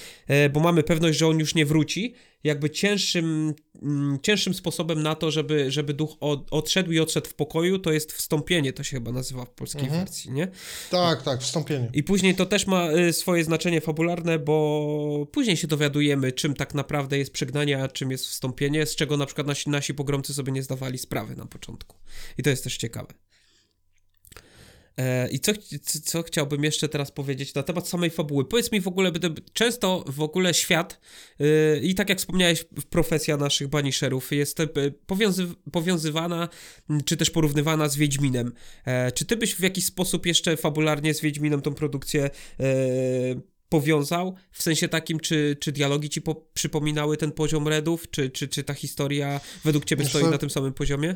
bo 0.54 0.60
mamy 0.60 0.84
pewność, 0.84 1.20
że 1.20 1.28
on 1.28 1.40
już 1.40 1.56
nie 1.56 1.66
wróci. 1.66 2.14
Jakby 2.44 2.70
cięższym, 2.70 3.54
mm, 3.82 4.20
cięższym 4.22 4.54
sposobem 4.54 5.04
na 5.04 5.16
to, 5.16 5.32
żeby, 5.32 5.72
żeby 5.72 5.94
duch 5.94 6.16
od, 6.20 6.48
odszedł 6.52 6.92
i 6.92 7.00
odszedł 7.00 7.28
w 7.28 7.34
pokoju, 7.34 7.80
to 7.80 7.92
jest 7.92 8.14
wstąpienie, 8.14 8.74
to 8.74 8.84
się 8.84 8.98
chyba 8.98 9.12
nazywa 9.12 9.46
w 9.46 9.50
polskiej 9.50 9.84
Mhm. 9.84 10.00
wersji, 10.06 10.32
nie? 10.32 10.48
Tak, 10.92 11.24
tak, 11.24 11.42
wstąpienie. 11.42 11.90
I 11.94 12.04
później 12.04 12.36
to 12.36 12.46
też 12.46 12.68
ma 12.68 12.92
y, 12.92 13.14
swoje 13.14 13.44
znaczenie 13.44 13.82
fabularne, 13.82 14.40
bo 14.40 15.28
później 15.32 15.58
się 15.58 15.68
dowiadujemy, 15.68 16.32
czym 16.32 16.54
tak 16.54 16.74
naprawdę 16.74 17.18
jest 17.18 17.34
przegnanie, 17.34 17.84
a 17.84 17.88
czym 17.88 18.12
jest 18.12 18.28
wstąpienie, 18.28 18.86
z 18.86 18.96
czego 18.96 19.18
na 19.18 19.26
przykład 19.26 19.48
nasi, 19.48 19.70
nasi 19.70 19.94
pogromcy 19.94 20.34
sobie 20.34 20.52
nie 20.52 20.64
zdawali 20.64 20.98
sprawy 20.98 21.36
na 21.36 21.46
początku. 21.46 21.98
I 22.38 22.44
to 22.44 22.50
jest 22.50 22.64
też 22.64 22.78
ciekawe. 22.78 23.14
E, 24.98 25.30
I 25.30 25.40
co, 25.40 25.52
co, 26.04 26.24
chciałbym 26.24 26.64
jeszcze 26.64 26.90
teraz 26.90 27.12
powiedzieć 27.12 27.54
na 27.54 27.64
temat 27.64 27.88
samej 27.88 28.10
fabuły? 28.10 28.46
Powiedz 28.46 28.72
mi 28.72 28.82
w 28.82 28.88
ogóle, 28.88 29.12
często 29.54 30.04
w 30.08 30.22
ogóle 30.22 30.54
świat 30.54 31.00
y, 31.42 31.80
i 31.84 31.96
tak 31.96 32.10
jak 32.10 32.18
wspomniałeś, 32.18 32.66
profesja 32.90 33.38
naszych 33.38 33.68
banisherów 33.68 34.32
jest 34.32 34.60
e, 34.60 34.68
powiązy, 35.06 35.48
powiązywana 35.72 36.50
czy 37.06 37.18
też 37.18 37.30
porównywana 37.30 37.90
z 37.90 37.96
Wiedźminem. 37.96 38.54
E, 38.86 39.12
czy 39.12 39.26
ty 39.26 39.38
byś 39.38 39.56
w 39.56 39.60
jakiś 39.60 39.86
sposób 39.86 40.26
jeszcze 40.26 40.58
fabularnie 40.58 41.14
z 41.14 41.22
Wiedźminem 41.22 41.62
tą 41.62 41.74
produkcję 41.74 42.30
e, 42.60 42.66
powiązał? 43.70 44.36
W 44.52 44.64
sensie 44.64 44.88
takim, 44.88 45.20
czy, 45.20 45.58
czy 45.60 45.72
dialogi 45.72 46.10
ci 46.10 46.22
po, 46.22 46.36
przypominały 46.36 47.18
ten 47.18 47.32
poziom 47.32 47.68
Redów, 47.68 48.10
czy, 48.12 48.30
czy, 48.30 48.48
czy 48.48 48.64
ta 48.64 48.74
historia 48.74 49.42
według 49.64 49.86
ciebie 49.86 50.04
Wiesz 50.04 50.12
stoi 50.12 50.24
na 50.24 50.38
tym 50.38 50.50
samym 50.50 50.74
poziomie? 50.74 51.16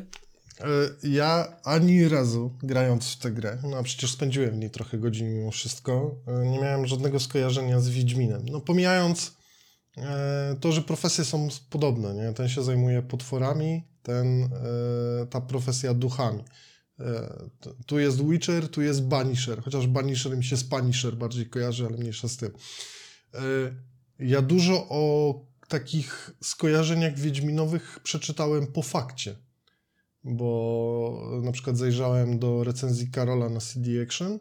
E, 0.60 1.08
Ja 1.08 1.56
ani 1.64 2.08
razu 2.08 2.54
grając 2.62 3.12
w 3.12 3.18
tę 3.18 3.30
grę, 3.30 3.58
no 3.70 3.76
a 3.76 3.82
przecież 3.82 4.12
spędziłem 4.12 4.50
w 4.50 4.58
niej 4.58 4.70
trochę 4.70 4.98
godzin 4.98 5.34
mimo 5.34 5.50
wszystko, 5.50 6.14
e, 6.26 6.46
nie 6.46 6.60
miałem 6.60 6.86
żadnego 6.86 7.20
skojarzenia 7.20 7.80
z 7.80 7.88
Wiedźminem. 7.88 8.42
No 8.48 8.60
pomijając 8.60 9.36
e, 9.96 10.56
to, 10.60 10.72
że 10.72 10.82
profesje 10.82 11.24
są 11.24 11.48
podobne, 11.70 12.14
nie? 12.14 12.32
Ten 12.32 12.48
się 12.48 12.62
zajmuje 12.62 13.02
potworami, 13.02 13.84
ten, 14.02 14.48
ta 15.30 15.40
profesja 15.40 15.94
duchami. 15.94 16.44
Tu 17.86 17.98
jest 17.98 18.28
Witcher, 18.28 18.68
tu 18.68 18.82
jest 18.82 19.02
Banisher, 19.02 19.62
chociaż 19.62 19.86
Banisher 19.86 20.36
mi 20.36 20.44
się 20.44 20.56
z 20.56 20.64
Punisher 20.64 21.16
bardziej 21.16 21.46
kojarzy, 21.46 21.86
ale 21.86 21.96
mniejsza 21.96 22.28
z 22.28 22.36
tym. 22.36 22.50
Ja 24.18 24.42
dużo 24.42 24.86
o 24.88 25.34
takich 25.68 26.30
skojarzeniach 26.42 27.18
wiedźminowych 27.18 27.98
przeczytałem 28.02 28.66
po 28.66 28.82
fakcie 28.82 29.36
bo 30.24 31.40
na 31.42 31.52
przykład 31.52 31.76
zajrzałem 31.76 32.38
do 32.38 32.64
recenzji 32.64 33.10
Karola 33.10 33.48
na 33.48 33.60
CD 33.60 34.02
Action 34.02 34.38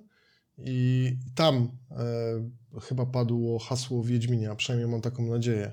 i 0.57 1.11
tam 1.35 1.77
e, 1.91 2.79
chyba 2.81 3.05
padło 3.05 3.59
hasło 3.59 4.03
Wiedźminia, 4.03 4.55
przynajmniej 4.55 4.91
mam 4.91 5.01
taką 5.01 5.25
nadzieję. 5.25 5.71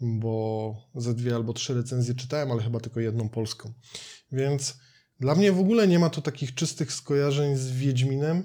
bo 0.00 0.74
ze 0.94 1.14
dwie 1.14 1.34
albo 1.34 1.52
trzy 1.52 1.74
recenzje 1.74 2.14
czytałem, 2.14 2.52
ale 2.52 2.62
chyba 2.62 2.80
tylko 2.80 3.00
jedną 3.00 3.28
polską. 3.28 3.72
Więc 4.32 4.78
dla 5.20 5.34
mnie 5.34 5.52
w 5.52 5.60
ogóle 5.60 5.88
nie 5.88 5.98
ma 5.98 6.10
to 6.10 6.22
takich 6.22 6.54
czystych 6.54 6.92
skojarzeń 6.92 7.56
z 7.56 7.70
Wiedźminem. 7.70 8.44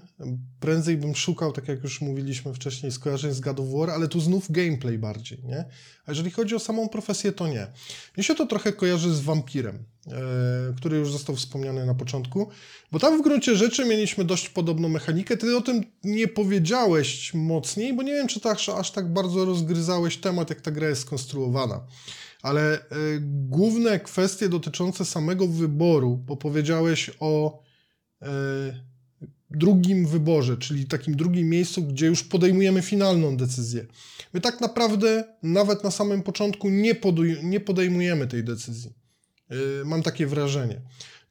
Prędzej 0.59 0.97
bym 0.97 1.15
szukał, 1.15 1.51
tak 1.51 1.67
jak 1.67 1.83
już 1.83 2.01
mówiliśmy 2.01 2.53
wcześniej, 2.53 2.91
skojarzeń 2.91 3.33
z 3.33 3.39
God 3.39 3.59
of 3.59 3.65
War, 3.69 3.89
ale 3.89 4.07
tu 4.07 4.19
znów 4.19 4.51
gameplay 4.51 4.97
bardziej, 4.97 5.43
nie? 5.43 5.65
A 6.05 6.11
jeżeli 6.11 6.31
chodzi 6.31 6.55
o 6.55 6.59
samą 6.59 6.89
profesję, 6.89 7.31
to 7.31 7.47
nie. 7.47 7.67
Mnie 8.17 8.23
się 8.23 8.35
to 8.35 8.45
trochę 8.45 8.73
kojarzy 8.73 9.15
z 9.15 9.19
Wampirem, 9.19 9.83
yy, 10.07 10.13
który 10.77 10.97
już 10.97 11.11
został 11.11 11.35
wspomniany 11.35 11.85
na 11.85 11.95
początku, 11.95 12.49
bo 12.91 12.99
tam 12.99 13.19
w 13.19 13.23
gruncie 13.23 13.55
rzeczy 13.55 13.85
mieliśmy 13.85 14.23
dość 14.23 14.49
podobną 14.49 14.89
mechanikę. 14.89 15.37
Ty 15.37 15.57
o 15.57 15.61
tym 15.61 15.83
nie 16.03 16.27
powiedziałeś 16.27 17.33
mocniej, 17.33 17.93
bo 17.93 18.03
nie 18.03 18.13
wiem, 18.13 18.27
czy 18.27 18.39
tak, 18.39 18.57
aż 18.77 18.91
tak 18.91 19.13
bardzo 19.13 19.45
rozgryzałeś 19.45 20.17
temat, 20.17 20.49
jak 20.49 20.61
ta 20.61 20.71
gra 20.71 20.89
jest 20.89 21.01
skonstruowana 21.01 21.81
ale 22.41 22.77
y, 22.77 22.81
główne 23.47 23.99
kwestie 23.99 24.49
dotyczące 24.49 25.05
samego 25.05 25.47
wyboru, 25.47 26.17
bo 26.17 26.37
powiedziałeś 26.37 27.11
o 27.19 27.63
y, 28.21 28.25
drugim 29.51 30.07
wyborze, 30.07 30.57
czyli 30.57 30.85
takim 30.85 31.15
drugim 31.15 31.49
miejscu, 31.49 31.83
gdzie 31.83 32.05
już 32.05 32.23
podejmujemy 32.23 32.81
finalną 32.81 33.37
decyzję. 33.37 33.85
My 34.33 34.41
tak 34.41 34.61
naprawdę 34.61 35.23
nawet 35.43 35.83
na 35.83 35.91
samym 35.91 36.21
początku 36.23 36.69
nie, 36.69 36.95
nie 37.43 37.59
podejmujemy 37.59 38.27
tej 38.27 38.43
decyzji. 38.43 38.93
Y, 39.81 39.85
mam 39.85 40.03
takie 40.03 40.27
wrażenie. 40.27 40.81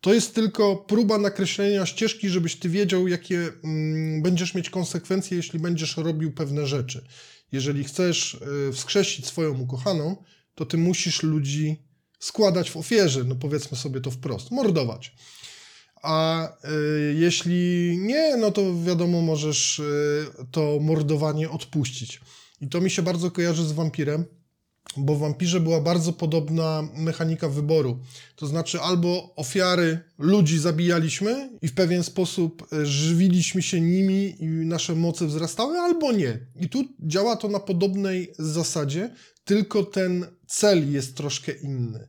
To 0.01 0.15
jest 0.15 0.35
tylko 0.35 0.77
próba 0.77 1.19
nakreślenia 1.19 1.87
ścieżki, 1.87 2.29
żebyś 2.29 2.57
ty 2.57 2.69
wiedział, 2.69 3.09
jakie 3.09 3.49
mm, 3.65 4.23
będziesz 4.23 4.55
mieć 4.55 4.71
konsekwencje, 4.71 5.37
jeśli 5.37 5.59
będziesz 5.59 5.97
robił 5.97 6.33
pewne 6.33 6.67
rzeczy. 6.67 7.05
Jeżeli 7.53 7.85
chcesz 7.85 8.41
wskrzesić 8.73 9.27
swoją 9.27 9.61
ukochaną, 9.61 10.17
to 10.59 10.67
ty 10.67 10.79
musisz 10.79 11.23
ludzi 11.23 11.83
składać 12.19 12.71
w 12.71 12.77
ofierze, 12.77 13.25
no 13.25 13.35
powiedzmy 13.35 13.77
sobie 13.77 14.01
to 14.01 14.11
wprost, 14.11 14.51
mordować. 14.51 15.13
A 16.03 16.49
y, 16.49 17.15
jeśli 17.19 17.95
nie, 17.99 18.37
no 18.37 18.51
to 18.51 18.83
wiadomo, 18.83 19.23
możesz 19.23 19.79
y, 19.79 20.27
to 20.51 20.79
mordowanie 20.81 21.51
odpuścić. 21.51 22.21
I 22.61 22.69
to 22.69 22.81
mi 22.81 22.91
się 22.91 23.03
bardzo 23.03 23.31
kojarzy 23.31 23.65
z 23.65 23.73
wampirem, 23.73 24.25
bo 24.97 25.15
w 25.15 25.19
wampirze 25.19 25.61
była 25.61 25.81
bardzo 25.81 26.13
podobna 26.13 26.89
mechanika 26.95 27.49
wyboru. 27.49 27.99
To 28.37 28.47
znaczy, 28.47 28.81
albo 28.81 29.35
ofiary 29.37 30.01
ludzi 30.19 30.59
zabijaliśmy 30.59 31.51
i 31.63 31.69
w 31.69 31.75
pewien 31.75 32.05
sposób 32.05 32.73
y, 32.73 32.87
żywiliśmy 32.87 33.63
się 33.63 33.81
nimi 33.81 34.37
i 34.43 34.47
nasze 34.47 34.95
moce 34.95 35.27
wzrastały, 35.27 35.79
albo 35.79 36.13
nie. 36.13 36.39
I 36.61 36.69
tu 36.69 36.85
działa 37.01 37.37
to 37.37 37.49
na 37.49 37.61
podobnej 37.61 38.33
zasadzie, 38.39 39.11
tylko 39.49 39.85
ten 39.85 40.27
cel 40.47 40.93
jest 40.93 41.17
troszkę 41.17 41.53
inny. 41.53 42.09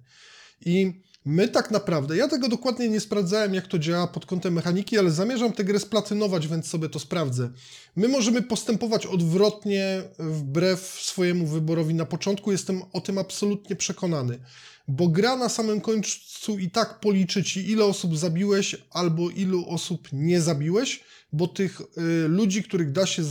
I 0.65 0.93
my 1.25 1.47
tak 1.47 1.71
naprawdę, 1.71 2.17
ja 2.17 2.27
tego 2.27 2.49
dokładnie 2.49 2.89
nie 2.89 2.99
sprawdzałem, 2.99 3.53
jak 3.53 3.67
to 3.67 3.79
działa 3.79 4.07
pod 4.07 4.25
kątem 4.25 4.53
mechaniki, 4.53 4.97
ale 4.97 5.11
zamierzam 5.11 5.53
tę 5.53 5.63
grę 5.63 5.79
splatynować, 5.79 6.47
więc 6.47 6.67
sobie 6.67 6.89
to 6.89 6.99
sprawdzę. 6.99 7.49
My 7.95 8.07
możemy 8.07 8.41
postępować 8.41 9.05
odwrotnie 9.05 10.03
wbrew 10.19 10.79
swojemu 10.79 11.47
wyborowi 11.47 11.93
na 11.93 12.05
początku, 12.05 12.51
jestem 12.51 12.81
o 12.93 13.01
tym 13.01 13.17
absolutnie 13.17 13.75
przekonany. 13.75 14.39
Bo 14.87 15.07
gra 15.07 15.35
na 15.35 15.49
samym 15.49 15.81
końcu 15.81 16.59
i 16.59 16.69
tak 16.69 16.99
policzy 16.99 17.43
ci, 17.43 17.71
ile 17.71 17.85
osób 17.85 18.17
zabiłeś, 18.17 18.75
albo 18.91 19.29
ilu 19.29 19.69
osób 19.69 20.07
nie 20.13 20.41
zabiłeś, 20.41 21.03
bo 21.33 21.47
tych 21.47 21.81
y, 21.81 22.27
ludzi, 22.27 22.63
których 22.63 22.91
da 22.91 23.05
się 23.05 23.23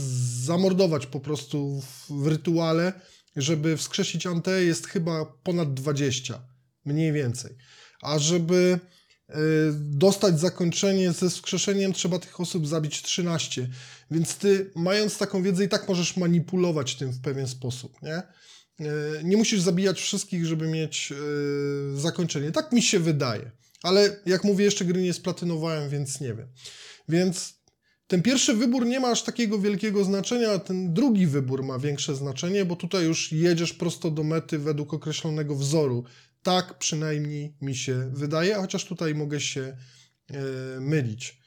zamordować 0.43 1.05
po 1.05 1.19
prostu 1.19 1.81
w, 1.81 2.23
w 2.23 2.27
rytuale, 2.27 2.93
żeby 3.35 3.77
wskrzesić 3.77 4.27
Ante 4.27 4.63
jest 4.63 4.87
chyba 4.87 5.25
ponad 5.25 5.73
20, 5.73 6.41
mniej 6.85 7.11
więcej. 7.11 7.55
A 8.01 8.19
żeby 8.19 8.79
y, 9.29 9.33
dostać 9.73 10.39
zakończenie 10.39 11.11
ze 11.11 11.29
wskrzeszeniem, 11.29 11.93
trzeba 11.93 12.19
tych 12.19 12.39
osób 12.39 12.67
zabić 12.67 13.01
13. 13.01 13.69
Więc 14.11 14.35
ty, 14.35 14.71
mając 14.75 15.17
taką 15.17 15.43
wiedzę, 15.43 15.65
i 15.65 15.69
tak 15.69 15.87
możesz 15.87 16.17
manipulować 16.17 16.95
tym 16.95 17.11
w 17.11 17.21
pewien 17.21 17.47
sposób, 17.47 18.01
nie? 18.01 18.23
Y, 18.81 19.23
nie 19.23 19.37
musisz 19.37 19.61
zabijać 19.61 20.01
wszystkich, 20.01 20.45
żeby 20.45 20.67
mieć 20.67 21.11
y, 21.11 21.99
zakończenie. 21.99 22.51
Tak 22.51 22.71
mi 22.71 22.81
się 22.81 22.99
wydaje. 22.99 23.51
Ale 23.83 24.19
jak 24.25 24.43
mówię, 24.43 24.65
jeszcze 24.65 24.85
gry 24.85 25.01
nie 25.01 25.13
splatynowałem, 25.13 25.89
więc 25.89 26.21
nie 26.21 26.33
wiem. 26.33 26.47
Więc 27.09 27.58
ten 28.09 28.21
pierwszy 28.21 28.53
wybór 28.53 28.85
nie 28.85 28.99
ma 28.99 29.07
aż 29.07 29.23
takiego 29.23 29.59
wielkiego 29.59 30.03
znaczenia, 30.03 30.51
a 30.51 30.59
ten 30.59 30.93
drugi 30.93 31.27
wybór 31.27 31.63
ma 31.63 31.79
większe 31.79 32.15
znaczenie, 32.15 32.65
bo 32.65 32.75
tutaj 32.75 33.05
już 33.05 33.31
jedziesz 33.31 33.73
prosto 33.73 34.11
do 34.11 34.23
mety 34.23 34.59
według 34.59 34.93
określonego 34.93 35.55
wzoru. 35.55 36.03
Tak 36.43 36.77
przynajmniej 36.77 37.53
mi 37.61 37.75
się 37.75 38.11
wydaje, 38.13 38.55
chociaż 38.55 38.85
tutaj 38.85 39.15
mogę 39.15 39.39
się 39.39 39.61
e, 39.61 40.79
mylić. 40.79 41.39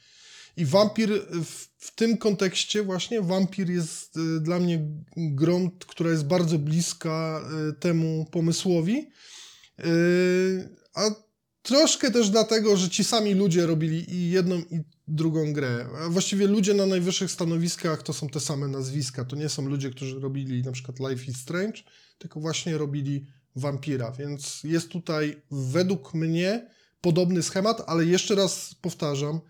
I 0.57 0.65
wampir 0.65 1.09
w, 1.45 1.69
w, 1.79 1.95
tym 1.95 2.17
kontekście 2.17 2.83
właśnie, 2.83 3.23
wampir 3.23 3.71
jest 3.71 4.17
e, 4.17 4.41
dla 4.41 4.59
mnie 4.59 4.81
grą, 5.17 5.71
która 5.71 6.11
jest 6.11 6.27
bardzo 6.27 6.59
bliska 6.59 7.41
e, 7.69 7.73
temu 7.73 8.27
pomysłowi. 8.31 9.09
E, 9.79 9.85
a 10.95 11.11
troszkę 11.63 12.11
też 12.11 12.31
dlatego, 12.31 12.77
że 12.77 12.91
ci 12.91 13.05
sami 13.05 13.35
ludzie 13.35 13.67
robili 13.67 14.15
i 14.15 14.31
jedną 14.31 14.57
i 14.59 14.81
drugą 15.13 15.53
grę. 15.53 15.87
Właściwie 16.11 16.47
ludzie 16.47 16.75
na 16.75 16.87
najwyższych 16.87 17.31
stanowiskach 17.31 18.03
to 18.03 18.13
są 18.13 18.29
te 18.29 18.41
same 18.41 18.69
nazwiska. 18.69 19.25
To 19.25 19.37
nie 19.37 19.49
są 19.49 19.69
ludzie, 19.69 19.91
którzy 19.91 20.21
robili 20.21 20.63
na 20.63 20.73
przykład 20.73 21.11
Life 21.11 21.25
is 21.31 21.37
Strange, 21.37 21.83
tylko 22.19 22.41
właśnie 22.41 22.79
robili 22.79 23.27
Vampira, 23.57 24.13
więc 24.13 24.65
jest 24.65 24.89
tutaj 24.89 25.43
według 25.51 26.15
mnie 26.15 26.71
podobny 27.01 27.43
schemat, 27.43 27.83
ale 27.87 28.05
jeszcze 28.05 28.35
raz 28.35 28.75
powtarzam, 28.81 29.41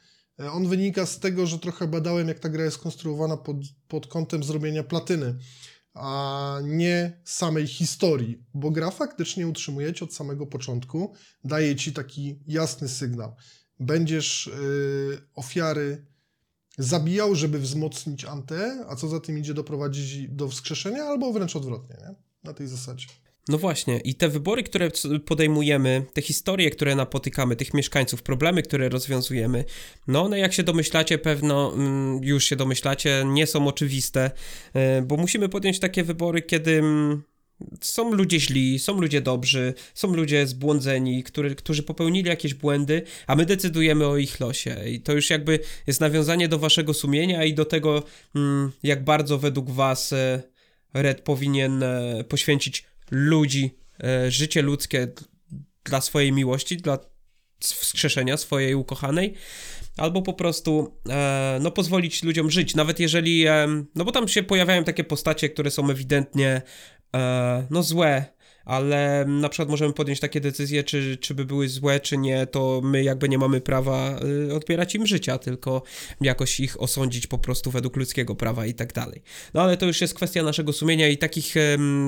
e, 0.40 0.51
on 0.51 0.68
wynika 0.68 1.07
z 1.07 1.18
tego, 1.18 1.46
że 1.46 1.59
trochę 1.59 1.88
badałem, 1.88 2.29
jak 2.29 2.38
ta 2.38 2.48
gra 2.48 2.64
jest 2.64 2.79
konstruowana 2.79 3.37
pod, 3.37 3.57
pod 3.88 4.07
kątem 4.07 4.44
zrobienia 4.44 4.83
platyny, 4.83 5.38
a 5.94 6.59
nie 6.64 7.20
samej 7.25 7.66
historii, 7.66 8.44
bo 8.55 8.70
gra 8.70 8.90
faktycznie 8.90 9.48
utrzymuje 9.48 9.92
cię 9.92 10.05
od 10.05 10.14
samego 10.14 10.46
początku, 10.46 11.14
daje 11.44 11.77
ci 11.77 11.92
taki 11.92 12.38
jasny 12.46 12.88
sygnał 12.88 13.35
będziesz 13.83 14.47
y, 14.47 15.23
ofiary 15.35 16.05
zabijał, 16.79 17.35
żeby 17.35 17.59
wzmocnić 17.59 18.25
Ante, 18.25 18.85
a 18.88 18.97
co 18.97 19.09
za 19.09 19.21
tym 19.21 19.38
idzie 19.38 19.55
doprowadzić 19.55 20.29
do 20.29 20.49
wskrzeszenia, 20.49 21.05
albo 21.05 21.33
wręcz 21.33 21.57
odwrotnie, 21.57 21.97
nie? 22.01 22.14
na 22.45 22.55
tej 22.55 22.66
zasadzie. 22.66 23.07
No 23.49 23.59
właśnie, 23.59 23.99
i 23.99 24.14
te 24.14 24.29
wybory, 24.29 24.62
które 24.62 24.90
podejmujemy, 25.27 26.07
te 26.12 26.23
historie, 26.23 26.71
które 26.71 26.95
napotykamy, 26.97 27.57
tych 27.57 27.75
mieszkańców, 27.75 28.23
problemy, 28.23 28.62
które 28.62 28.88
rozwiązujemy, 28.88 29.64
no 30.07 30.23
one, 30.23 30.38
jak 30.38 30.53
się 30.53 30.62
domyślacie, 30.62 31.18
pewno 31.18 31.73
mm, 31.75 32.25
już 32.25 32.45
się 32.45 32.57
domyślacie, 32.57 33.25
nie 33.27 33.47
są 33.47 33.68
oczywiste, 33.68 34.31
y, 34.99 35.03
bo 35.03 35.16
musimy 35.16 35.49
podjąć 35.49 35.81
takie 35.81 36.05
wybory, 36.05 36.42
kiedy 36.42 36.79
mm, 36.79 37.23
są 37.81 38.14
ludzie 38.14 38.40
źli, 38.40 38.79
są 38.79 39.01
ludzie 39.01 39.20
dobrzy, 39.20 39.75
są 39.94 40.14
ludzie 40.14 40.46
zbłądzeni, 40.46 41.22
który, 41.22 41.55
którzy 41.55 41.83
popełnili 41.83 42.29
jakieś 42.29 42.55
błędy, 42.55 43.03
a 43.27 43.37
my 43.37 43.46
decydujemy 43.46 44.07
o 44.07 44.16
ich 44.16 44.40
losie. 44.40 44.77
I 44.88 45.01
to 45.01 45.12
już 45.12 45.31
jakby 45.31 45.59
jest 45.87 46.01
nawiązanie 46.01 46.48
do 46.48 46.59
waszego 46.59 46.94
sumienia 46.94 47.44
i 47.44 47.55
do 47.55 47.64
tego, 47.64 48.03
mm, 48.35 48.72
jak 48.83 49.05
bardzo 49.05 49.38
według 49.38 49.70
was 49.70 50.12
e, 50.12 50.42
Red 50.94 51.20
powinien 51.20 51.83
e, 51.83 52.25
poświęcić 52.29 52.85
ludzi, 53.11 53.79
e, 54.05 54.31
życie 54.31 54.62
ludzkie 54.62 55.09
dla 55.85 56.01
swojej 56.01 56.33
miłości, 56.33 56.77
dla 56.77 56.98
wskrzeszenia 57.61 58.37
swojej 58.37 58.75
ukochanej, 58.75 59.35
albo 59.96 60.22
po 60.22 60.33
prostu 60.33 61.01
no 61.61 61.70
pozwolić 61.70 62.22
ludziom 62.22 62.51
żyć, 62.51 62.75
nawet 62.75 63.01
jeżeli, 63.01 63.44
no 63.94 64.05
bo 64.05 64.12
tam 64.12 64.29
się 64.29 64.42
pojawiają 64.42 64.85
takie 64.85 65.05
postacie, 65.05 65.48
które 65.48 65.70
są 65.70 65.90
ewidentnie 65.90 66.62
e, 67.16 67.66
no 67.70 67.83
złe 67.83 68.25
ale 68.64 69.25
na 69.29 69.48
przykład 69.48 69.68
możemy 69.68 69.92
podjąć 69.92 70.20
takie 70.20 70.40
decyzje, 70.40 70.85
czy, 70.85 71.16
czy 71.16 71.35
by 71.35 71.44
były 71.44 71.68
złe, 71.68 72.01
czy 72.01 72.18
nie, 72.18 72.46
to 72.46 72.81
my 72.85 73.03
jakby 73.03 73.29
nie 73.29 73.38
mamy 73.38 73.61
prawa 73.61 74.20
y, 74.48 74.55
odbierać 74.55 74.94
im 74.94 75.07
życia, 75.07 75.38
tylko 75.38 75.83
jakoś 76.20 76.61
ich 76.61 76.83
osądzić 76.83 77.27
po 77.27 77.38
prostu 77.38 77.70
według 77.70 77.96
ludzkiego 77.96 78.35
prawa 78.35 78.66
i 78.66 78.75
tak 78.75 78.92
dalej. 78.92 79.22
No 79.55 79.62
ale 79.62 79.77
to 79.77 79.87
już 79.87 80.01
jest 80.01 80.14
kwestia 80.14 80.42
naszego 80.42 80.72
sumienia 80.72 81.09
i 81.09 81.18
takich, 81.18 81.55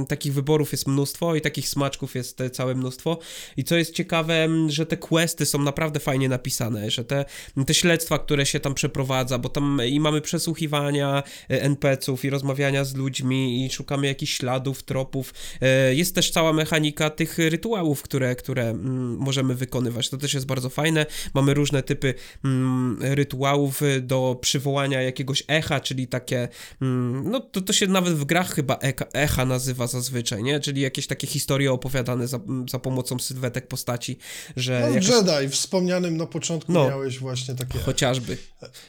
takich 0.08 0.34
wyborów 0.34 0.72
jest 0.72 0.86
mnóstwo 0.86 1.34
i 1.34 1.40
takich 1.40 1.68
smaczków 1.68 2.14
jest 2.14 2.42
całe 2.52 2.74
mnóstwo 2.74 3.18
i 3.56 3.64
co 3.64 3.76
jest 3.76 3.94
ciekawe, 3.94 4.48
że 4.68 4.86
te 4.86 4.96
questy 4.96 5.46
są 5.46 5.58
naprawdę 5.58 6.00
fajnie 6.00 6.28
napisane, 6.28 6.90
że 6.90 7.04
te, 7.04 7.24
te 7.66 7.74
śledztwa, 7.74 8.18
które 8.18 8.46
się 8.46 8.60
tam 8.60 8.74
przeprowadza, 8.74 9.38
bo 9.38 9.48
tam 9.48 9.80
i 9.86 10.00
mamy 10.00 10.20
przesłuchiwania 10.20 11.22
e, 11.50 11.62
NPC-ów 11.62 12.24
i 12.24 12.30
rozmawiania 12.30 12.84
z 12.84 12.94
ludźmi 12.94 13.66
i 13.66 13.70
szukamy 13.70 14.06
jakichś 14.06 14.36
śladów, 14.36 14.82
tropów, 14.82 15.34
e, 15.60 15.94
jest 15.94 16.14
też 16.14 16.30
cała 16.30 16.43
cała 16.44 16.52
mechanika 16.52 17.11
tych 17.11 17.38
rytuałów, 17.38 18.02
które, 18.02 18.37
które 18.37 18.62
mm, 18.62 19.16
możemy 19.16 19.54
wykonywać. 19.54 20.09
To 20.09 20.16
też 20.16 20.35
jest 20.35 20.46
bardzo 20.46 20.68
fajne. 20.70 21.07
Mamy 21.35 21.54
różne 21.54 21.83
typy 21.83 22.14
mm, 22.44 22.98
rytuałów 23.00 23.80
do 24.00 24.38
przywołania 24.40 25.02
jakiegoś 25.02 25.42
echa, 25.48 25.80
czyli 25.80 26.07
takie, 26.07 26.48
mm, 26.83 27.30
no 27.30 27.40
to, 27.40 27.61
to 27.61 27.72
się 27.72 27.87
nawet 27.87 28.14
w 28.14 28.24
grach 28.24 28.54
chyba 28.54 28.76
echa, 28.76 29.04
echa 29.12 29.44
nazywa 29.44 29.87
zazwyczaj, 29.87 30.42
nie? 30.42 30.61
Czyli 30.61 30.80
jakieś 30.80 31.07
takie 31.07 31.26
historie 31.26 31.72
opowiadane 31.72 32.28
za, 32.28 32.40
za 32.70 32.78
pomocą 32.78 33.18
sylwetek 33.18 33.68
postaci, 33.68 34.18
że... 34.57 34.80
No, 34.80 34.88
jakaś... 34.88 35.09
Jedi 35.09 35.48
wspomnianym 35.48 36.16
na 36.16 36.26
początku 36.26 36.72
No. 36.72 36.88
miałeś 36.88 37.18
właśnie 37.18 37.54
takie... 37.54 37.78
Chociażby. 37.78 38.37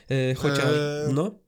Yy, 0.09 0.35
chociaż... 0.35 0.65
Eee, 0.65 1.13
No. 1.13 1.44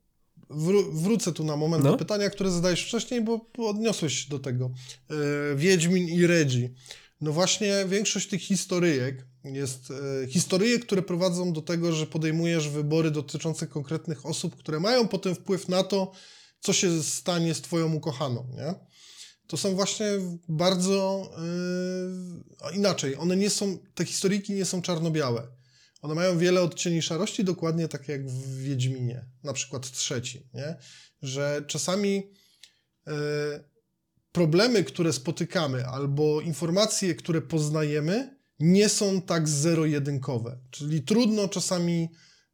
Wró- 0.49 0.91
wrócę 0.93 1.31
tu 1.33 1.43
na 1.43 1.55
moment 1.55 1.83
No. 1.83 1.91
do 1.91 1.97
pytania, 1.97 2.29
które 2.29 2.51
zadałeś 2.51 2.81
wcześniej, 2.81 3.21
bo 3.21 3.45
odniosłeś 3.57 4.13
się 4.23 4.29
do 4.29 4.39
tego. 4.39 4.71
E, 5.09 5.55
Wiedźmin 5.55 6.07
i 6.09 6.27
Redzi. 6.27 6.73
No 7.21 7.31
właśnie 7.31 7.85
większość 7.87 8.27
tych 8.29 8.41
historyjek 8.41 9.27
jest 9.43 9.91
e, 9.91 10.27
które 10.79 11.01
prowadzą 11.01 11.53
do 11.53 11.61
tego, 11.61 11.93
że 11.93 12.07
podejmujesz 12.07 12.69
wybory 12.69 13.11
dotyczące 13.11 13.67
konkretnych 13.67 14.25
osób, 14.25 14.55
które 14.55 14.79
mają 14.79 15.07
potem 15.07 15.35
wpływ 15.35 15.69
na 15.69 15.83
to, 15.83 16.11
co 16.59 16.73
się 16.73 17.03
stanie 17.03 17.53
z 17.53 17.61
twoją 17.61 17.93
ukochaną, 17.93 18.47
nie? 18.55 18.73
To 19.47 19.57
są 19.57 19.75
właśnie 19.75 20.05
bardzo 20.49 21.31
a 22.61 22.71
inaczej. 22.71 23.15
One 23.15 23.37
nie 23.37 23.49
są, 23.49 23.77
te 23.95 24.05
historyjki 24.05 24.53
nie 24.53 24.65
są 24.65 24.81
czarno-białe. 24.81 25.47
One 26.01 26.15
mają 26.15 26.37
wiele 26.37 26.61
odcieni 26.61 27.01
szarości, 27.01 27.43
dokładnie 27.43 27.87
tak 27.87 28.07
jak 28.07 28.27
w 28.27 28.57
Wiedźminie, 28.57 29.25
na 29.43 29.53
przykład 29.53 29.91
trzecim, 29.91 30.43
nie? 30.53 30.75
Że 31.21 31.63
czasami 31.67 32.31
e, 33.07 33.13
problemy, 34.31 34.83
które 34.83 35.13
spotykamy, 35.13 35.85
albo 35.85 36.41
informacje, 36.41 37.15
które 37.15 37.41
poznajemy, 37.41 38.37
nie 38.59 38.89
są 38.89 39.21
tak 39.21 39.49
zero-jedynkowe. 39.49 40.59
Czyli 40.71 41.01
trudno 41.01 41.47
czasami 41.47 42.09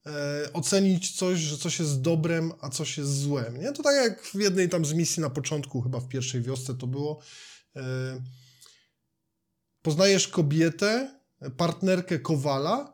e, 0.06 0.54
ocenić 0.54 1.16
coś, 1.16 1.40
że 1.40 1.58
coś 1.58 1.80
jest 1.80 2.02
dobrem, 2.02 2.52
a 2.62 2.70
coś 2.70 2.98
jest 2.98 3.20
złem. 3.20 3.58
Nie? 3.58 3.72
To 3.72 3.84
tak 3.84 3.96
jak 3.96 4.24
w 4.24 4.36
jednej 4.36 4.70
tam 4.70 4.86
z 4.86 4.94
misji 4.94 5.22
na 5.22 5.30
początku, 5.30 5.82
chyba 5.82 6.00
w 6.00 6.08
pierwszej 6.08 6.42
wiosce 6.42 6.76
to 6.76 6.88
było. 6.88 7.20
E, 7.76 7.82
poznajesz 9.82 10.28
kobietę, 10.28 11.20
partnerkę 11.58 12.20
Kowala, 12.20 12.93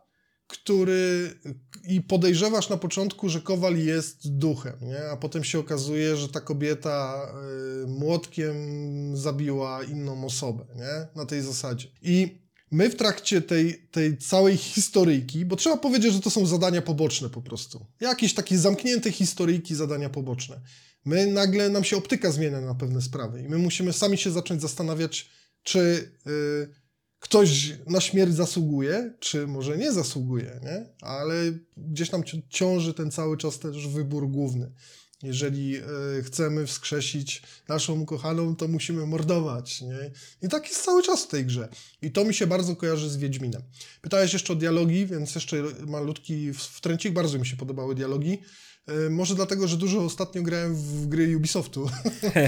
który 0.49 1.33
i 1.87 2.01
podejrzewasz 2.01 2.69
na 2.69 2.77
początku, 2.77 3.29
że 3.29 3.41
Kowal 3.41 3.77
jest 3.77 4.37
duchem, 4.37 4.73
nie? 4.81 5.09
a 5.11 5.17
potem 5.17 5.43
się 5.43 5.59
okazuje, 5.59 6.17
że 6.17 6.29
ta 6.29 6.41
kobieta 6.41 7.27
y, 7.83 7.87
młotkiem 7.87 8.55
zabiła 9.17 9.83
inną 9.83 10.25
osobę, 10.25 10.65
nie? 10.75 11.07
na 11.15 11.25
tej 11.25 11.41
zasadzie. 11.41 11.87
I 12.01 12.39
my 12.71 12.89
w 12.89 12.95
trakcie 12.95 13.41
tej, 13.41 13.87
tej 13.91 14.17
całej 14.17 14.57
historyjki, 14.57 15.45
bo 15.45 15.55
trzeba 15.55 15.77
powiedzieć, 15.77 16.13
że 16.13 16.19
to 16.19 16.29
są 16.29 16.45
zadania 16.45 16.81
poboczne 16.81 17.29
po 17.29 17.41
prostu, 17.41 17.85
jakieś 17.99 18.33
takie 18.33 18.57
zamknięte 18.57 19.11
historyjki, 19.11 19.75
zadania 19.75 20.09
poboczne. 20.09 20.61
My 21.05 21.27
nagle 21.27 21.69
nam 21.69 21.83
się 21.83 21.97
optyka 21.97 22.31
zmienia 22.31 22.61
na 22.61 22.75
pewne 22.75 23.01
sprawy 23.01 23.41
i 23.41 23.49
my 23.49 23.57
musimy 23.57 23.93
sami 23.93 24.17
się 24.17 24.31
zacząć 24.31 24.61
zastanawiać, 24.61 25.29
czy 25.63 26.11
y, 26.27 26.88
ktoś 27.19 27.73
na 27.87 28.01
śmierć 28.01 28.33
zasługuje, 28.33 29.13
czy 29.19 29.47
może 29.47 29.77
nie 29.77 29.91
zasługuje, 29.91 30.59
nie? 30.63 30.85
Ale 31.01 31.35
gdzieś 31.77 32.11
nam 32.11 32.23
ci- 32.23 32.43
ciąży 32.49 32.93
ten 32.93 33.11
cały 33.11 33.37
czas 33.37 33.59
też 33.59 33.87
wybór 33.87 34.29
główny. 34.29 34.71
Jeżeli 35.23 35.77
e, 35.77 35.81
chcemy 36.23 36.67
wskrzesić 36.67 37.41
naszą 37.67 37.99
ukochaną, 37.99 38.55
to 38.55 38.67
musimy 38.67 39.05
mordować, 39.05 39.81
nie? 39.81 40.11
I 40.41 40.49
tak 40.49 40.69
jest 40.69 40.83
cały 40.83 41.03
czas 41.03 41.23
w 41.23 41.27
tej 41.27 41.45
grze. 41.45 41.69
I 42.01 42.11
to 42.11 42.25
mi 42.25 42.33
się 42.33 42.47
bardzo 42.47 42.75
kojarzy 42.75 43.09
z 43.09 43.17
Wiedźminem. 43.17 43.61
Pytałeś 44.01 44.33
jeszcze 44.33 44.53
o 44.53 44.55
dialogi, 44.55 45.05
więc 45.05 45.35
jeszcze 45.35 45.63
malutki 45.87 46.53
wtręcik. 46.53 47.13
Bardzo 47.13 47.39
mi 47.39 47.47
się 47.47 47.57
podobały 47.57 47.95
dialogi. 47.95 48.37
E, 48.87 49.09
Może 49.09 49.35
dlatego, 49.35 49.67
że 49.67 49.77
dużo 49.77 50.05
ostatnio 50.05 50.41
grałem 50.41 50.75
w 50.75 51.07
gry 51.07 51.37
Ubisoftu, 51.37 51.89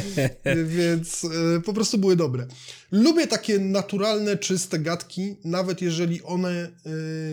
więc 0.78 1.24
e, 1.24 1.62
po 1.62 1.74
prostu 1.74 1.98
były 1.98 2.16
dobre. 2.16 2.48
Lubię 2.92 3.28
takie 3.28 3.60
naturalne, 3.60 4.38
czyste 4.38 4.80
gadki, 4.80 5.36
nawet 5.44 5.82
jeżeli 5.82 6.24
one 6.24 6.50
e, 6.52 6.70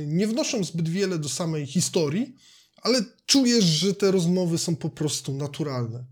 nie 0.07 0.27
wnoszą 0.27 0.65
zbyt 0.65 0.89
wiele 0.89 1.19
do 1.19 1.29
samej 1.29 1.67
historii, 1.67 2.37
ale 2.83 3.05
czujesz, 3.27 3.65
że 3.65 3.95
te 3.95 4.11
rozmowy 4.11 4.59
są 4.59 4.77
po 4.77 4.89
prostu 4.91 5.35
naturalne. 5.35 6.05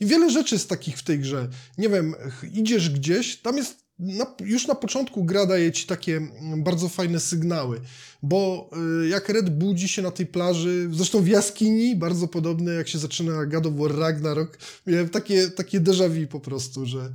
I 0.00 0.06
wiele 0.06 0.30
rzeczy 0.30 0.54
jest 0.54 0.68
takich 0.68 0.98
w 0.98 1.02
tej 1.02 1.18
grze. 1.18 1.48
Nie 1.78 1.88
wiem, 1.88 2.14
idziesz 2.52 2.90
gdzieś, 2.90 3.36
tam 3.36 3.56
jest 3.56 3.81
na, 3.98 4.26
już 4.40 4.66
na 4.66 4.74
początku 4.74 5.24
gra 5.24 5.46
daje 5.46 5.72
ci 5.72 5.86
takie 5.86 6.16
mm, 6.16 6.62
bardzo 6.62 6.88
fajne 6.88 7.20
sygnały, 7.20 7.80
bo 8.22 8.70
y, 9.04 9.08
jak 9.08 9.28
Red 9.28 9.50
budzi 9.50 9.88
się 9.88 10.02
na 10.02 10.10
tej 10.10 10.26
plaży, 10.26 10.88
zresztą 10.92 11.22
w 11.22 11.28
jaskini, 11.28 11.96
bardzo 11.96 12.28
podobne 12.28 12.72
jak 12.72 12.88
się 12.88 12.98
zaczyna 12.98 13.46
God 13.46 13.66
of 13.66 13.74
War 13.76 13.98
Ragnarok, 13.98 14.58
miałem 14.86 15.08
takie, 15.08 15.48
takie 15.48 15.80
déjà 15.80 16.08
vu 16.08 16.26
po 16.26 16.40
prostu, 16.40 16.86
że 16.86 17.12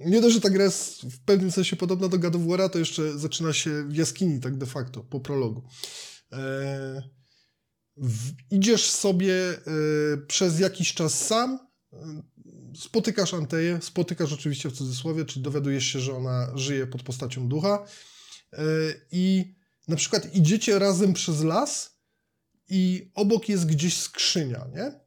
nie 0.00 0.20
dość, 0.20 0.34
że 0.34 0.40
ta 0.40 0.50
gra 0.50 0.64
jest 0.64 1.02
w 1.02 1.18
pewnym 1.18 1.52
sensie 1.52 1.76
podobna 1.76 2.08
do 2.08 2.18
God 2.18 2.36
of 2.36 2.42
War'a, 2.42 2.70
to 2.70 2.78
jeszcze 2.78 3.18
zaczyna 3.18 3.52
się 3.52 3.88
w 3.88 3.96
jaskini 3.96 4.40
tak 4.40 4.56
de 4.56 4.66
facto, 4.66 5.04
po 5.04 5.20
prologu. 5.20 5.62
E, 6.32 7.02
w, 7.96 8.32
idziesz 8.50 8.90
sobie 8.90 9.34
e, 9.34 9.56
przez 10.26 10.60
jakiś 10.60 10.94
czas 10.94 11.26
sam, 11.26 11.58
spotykasz 12.76 13.34
Anteję, 13.34 13.78
spotykasz 13.82 14.32
oczywiście 14.32 14.68
w 14.68 14.72
cudzysłowie, 14.72 15.24
czyli 15.24 15.42
dowiadujesz 15.42 15.84
się, 15.84 16.00
że 16.00 16.16
ona 16.16 16.52
żyje 16.54 16.86
pod 16.86 17.02
postacią 17.02 17.48
ducha 17.48 17.86
e, 18.52 18.58
i 19.12 19.54
na 19.88 19.96
przykład 19.96 20.34
idziecie 20.34 20.78
razem 20.78 21.12
przez 21.12 21.44
las 21.44 21.98
i 22.68 23.10
obok 23.14 23.48
jest 23.48 23.66
gdzieś 23.66 23.96
skrzynia, 23.96 24.66
nie? 24.74 25.04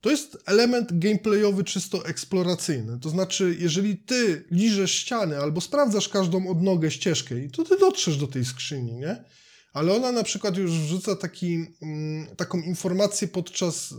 To 0.00 0.10
jest 0.10 0.38
element 0.46 0.98
gameplayowy 0.98 1.64
czysto 1.64 2.06
eksploracyjny. 2.06 3.00
To 3.00 3.08
znaczy, 3.10 3.56
jeżeli 3.58 3.96
ty 3.96 4.44
liżesz 4.50 4.94
ściany 4.94 5.38
albo 5.38 5.60
sprawdzasz 5.60 6.08
każdą 6.08 6.50
odnogę 6.50 6.90
ścieżkę, 6.90 7.34
to 7.52 7.64
ty 7.64 7.78
dotrzesz 7.78 8.16
do 8.16 8.26
tej 8.26 8.44
skrzyni, 8.44 8.92
nie? 8.92 9.24
Ale 9.72 9.94
ona 9.94 10.12
na 10.12 10.22
przykład 10.22 10.56
już 10.56 10.70
wrzuca 10.70 11.16
taki, 11.16 11.66
mm, 11.82 12.36
taką 12.36 12.58
informację 12.58 13.28
podczas 13.28 13.92
y, 13.92 13.96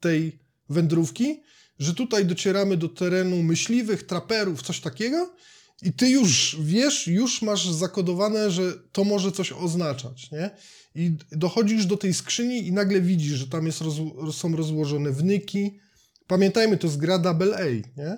tej 0.00 0.38
wędrówki, 0.68 1.42
że 1.80 1.94
tutaj 1.94 2.26
docieramy 2.26 2.76
do 2.76 2.88
terenu 2.88 3.42
myśliwych, 3.42 4.02
traperów, 4.02 4.62
coś 4.62 4.80
takiego 4.80 5.34
i 5.82 5.92
ty 5.92 6.10
już 6.10 6.56
wiesz, 6.60 7.06
już 7.06 7.42
masz 7.42 7.70
zakodowane, 7.70 8.50
że 8.50 8.72
to 8.92 9.04
może 9.04 9.32
coś 9.32 9.52
oznaczać, 9.52 10.30
nie? 10.30 10.50
I 10.94 11.16
dochodzisz 11.32 11.86
do 11.86 11.96
tej 11.96 12.14
skrzyni 12.14 12.66
i 12.66 12.72
nagle 12.72 13.00
widzisz, 13.00 13.38
że 13.38 13.46
tam 13.46 13.66
jest 13.66 13.80
rozło- 13.80 14.32
są 14.32 14.56
rozłożone 14.56 15.12
wnyki. 15.12 15.78
Pamiętajmy, 16.26 16.76
to 16.76 16.86
jest 16.86 16.98
gra 16.98 17.18
Double 17.18 17.56
A, 17.56 17.64
nie? 18.00 18.16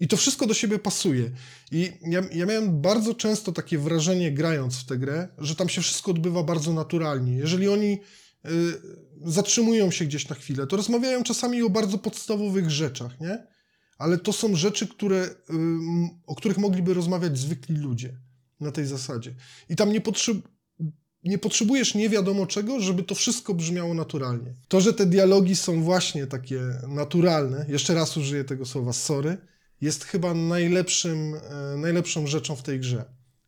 I 0.00 0.08
to 0.08 0.16
wszystko 0.16 0.46
do 0.46 0.54
siebie 0.54 0.78
pasuje. 0.78 1.30
I 1.72 1.92
ja, 2.02 2.22
ja 2.32 2.46
miałem 2.46 2.80
bardzo 2.80 3.14
często 3.14 3.52
takie 3.52 3.78
wrażenie, 3.78 4.32
grając 4.32 4.76
w 4.76 4.84
tę 4.86 4.98
grę, 4.98 5.28
że 5.38 5.56
tam 5.56 5.68
się 5.68 5.80
wszystko 5.80 6.10
odbywa 6.10 6.42
bardzo 6.42 6.72
naturalnie. 6.72 7.32
Jeżeli 7.36 7.68
oni 7.68 7.98
zatrzymują 9.24 9.90
się 9.90 10.04
gdzieś 10.04 10.28
na 10.28 10.36
chwilę, 10.36 10.66
to 10.66 10.76
rozmawiają 10.76 11.22
czasami 11.22 11.62
o 11.62 11.70
bardzo 11.70 11.98
podstawowych 11.98 12.70
rzeczach, 12.70 13.20
nie? 13.20 13.46
Ale 13.98 14.18
to 14.18 14.32
są 14.32 14.56
rzeczy, 14.56 14.86
które, 14.88 15.28
ym, 15.50 16.08
o 16.26 16.34
których 16.34 16.58
mogliby 16.58 16.94
rozmawiać 16.94 17.38
zwykli 17.38 17.76
ludzie 17.76 18.18
na 18.60 18.72
tej 18.72 18.86
zasadzie. 18.86 19.34
I 19.68 19.76
tam 19.76 19.92
nie, 19.92 20.00
potrzeb, 20.00 20.36
nie 21.24 21.38
potrzebujesz 21.38 21.94
nie 21.94 22.08
wiadomo 22.08 22.46
czego, 22.46 22.80
żeby 22.80 23.02
to 23.02 23.14
wszystko 23.14 23.54
brzmiało 23.54 23.94
naturalnie. 23.94 24.54
To, 24.68 24.80
że 24.80 24.92
te 24.92 25.06
dialogi 25.06 25.56
są 25.56 25.82
właśnie 25.82 26.26
takie 26.26 26.60
naturalne, 26.88 27.66
jeszcze 27.68 27.94
raz 27.94 28.16
użyję 28.16 28.44
tego 28.44 28.66
słowa 28.66 28.92
sorry, 28.92 29.38
jest 29.80 30.04
chyba 30.04 30.34
najlepszym, 30.34 31.34
e, 31.34 31.76
najlepszą 31.76 32.26
rzeczą 32.26 32.56
w 32.56 32.62
tej 32.62 32.80
grze. 32.80 33.04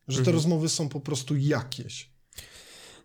Że 0.07 0.17
te 0.17 0.21
Mhm. 0.21 0.35
rozmowy 0.35 0.69
są 0.69 0.89
po 0.89 0.99
prostu 0.99 1.35
jakieś. 1.37 2.10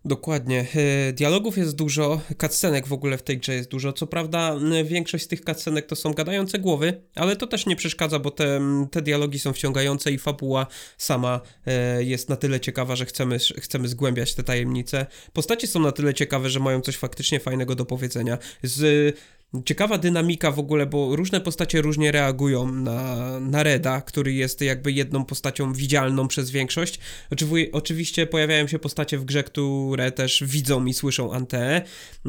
Dokładnie. 0.06 0.66
E, 1.08 1.12
Dialogów 1.12 1.58
jest 1.58 1.76
dużo, 1.76 2.20
cutscenek 2.40 2.86
w 2.86 2.92
ogóle 2.92 3.18
w 3.18 3.22
tej 3.22 3.38
grze 3.38 3.54
jest 3.54 3.70
dużo. 3.70 3.92
Co 3.92 4.06
prawda, 4.06 4.56
większość 4.84 5.24
z 5.24 5.28
tych 5.28 5.40
cutscenek 5.40 5.86
to 5.86 5.96
są 5.96 6.12
gadające 6.12 6.58
głowy, 6.58 7.02
ale 7.14 7.36
to 7.36 7.46
też 7.46 7.66
nie 7.66 7.76
przeszkadza, 7.76 8.18
bo 8.18 8.30
te, 8.30 8.60
te 8.90 9.02
dialogi 9.02 9.38
są 9.38 9.52
wciągające 9.52 10.12
i 10.12 10.18
fabuła 10.18 10.66
sama 10.98 11.40
e, 11.66 12.04
jest 12.04 12.28
na 12.28 12.36
tyle 12.36 12.60
ciekawa, 12.60 12.96
że 12.96 13.06
chcemy, 13.06 13.38
chcemy 13.38 13.88
zgłębiać 13.88 14.34
te 14.34 14.42
tajemnice. 14.42 15.06
Postacie 15.32 15.66
są 15.66 15.80
na 15.80 15.92
tyle 15.92 16.14
ciekawe, 16.14 16.50
że 16.50 16.60
mają 16.60 16.80
coś 16.80 16.96
faktycznie 16.96 17.40
fajnego 17.40 17.74
do 17.74 17.84
powiedzenia. 17.84 18.38
Z 18.62 19.16
ciekawa 19.64 19.98
dynamika 19.98 20.50
w 20.50 20.58
ogóle, 20.58 20.86
bo 20.86 21.16
różne 21.16 21.40
postacie 21.40 21.82
różnie 21.82 22.12
reagują 22.12 22.72
na, 22.72 23.40
na 23.40 23.62
Reda, 23.62 24.00
który 24.00 24.32
jest 24.32 24.60
jakby 24.60 24.92
jedną 24.92 25.24
postacią 25.24 25.72
widzialną 25.72 26.28
przez 26.28 26.50
większość. 26.50 26.98
Oczywi 27.32 27.72
oczywiście 27.72 28.26
pojawiają 28.26 28.66
się 28.68 28.78
postacie 28.78 29.18
w 29.18 29.24
grze, 29.24 29.44
które 29.44 30.12
też 30.12 30.44
widzą 30.46 30.84
i 30.84 30.94
słyszą 30.94 31.32
Ante 31.32 31.82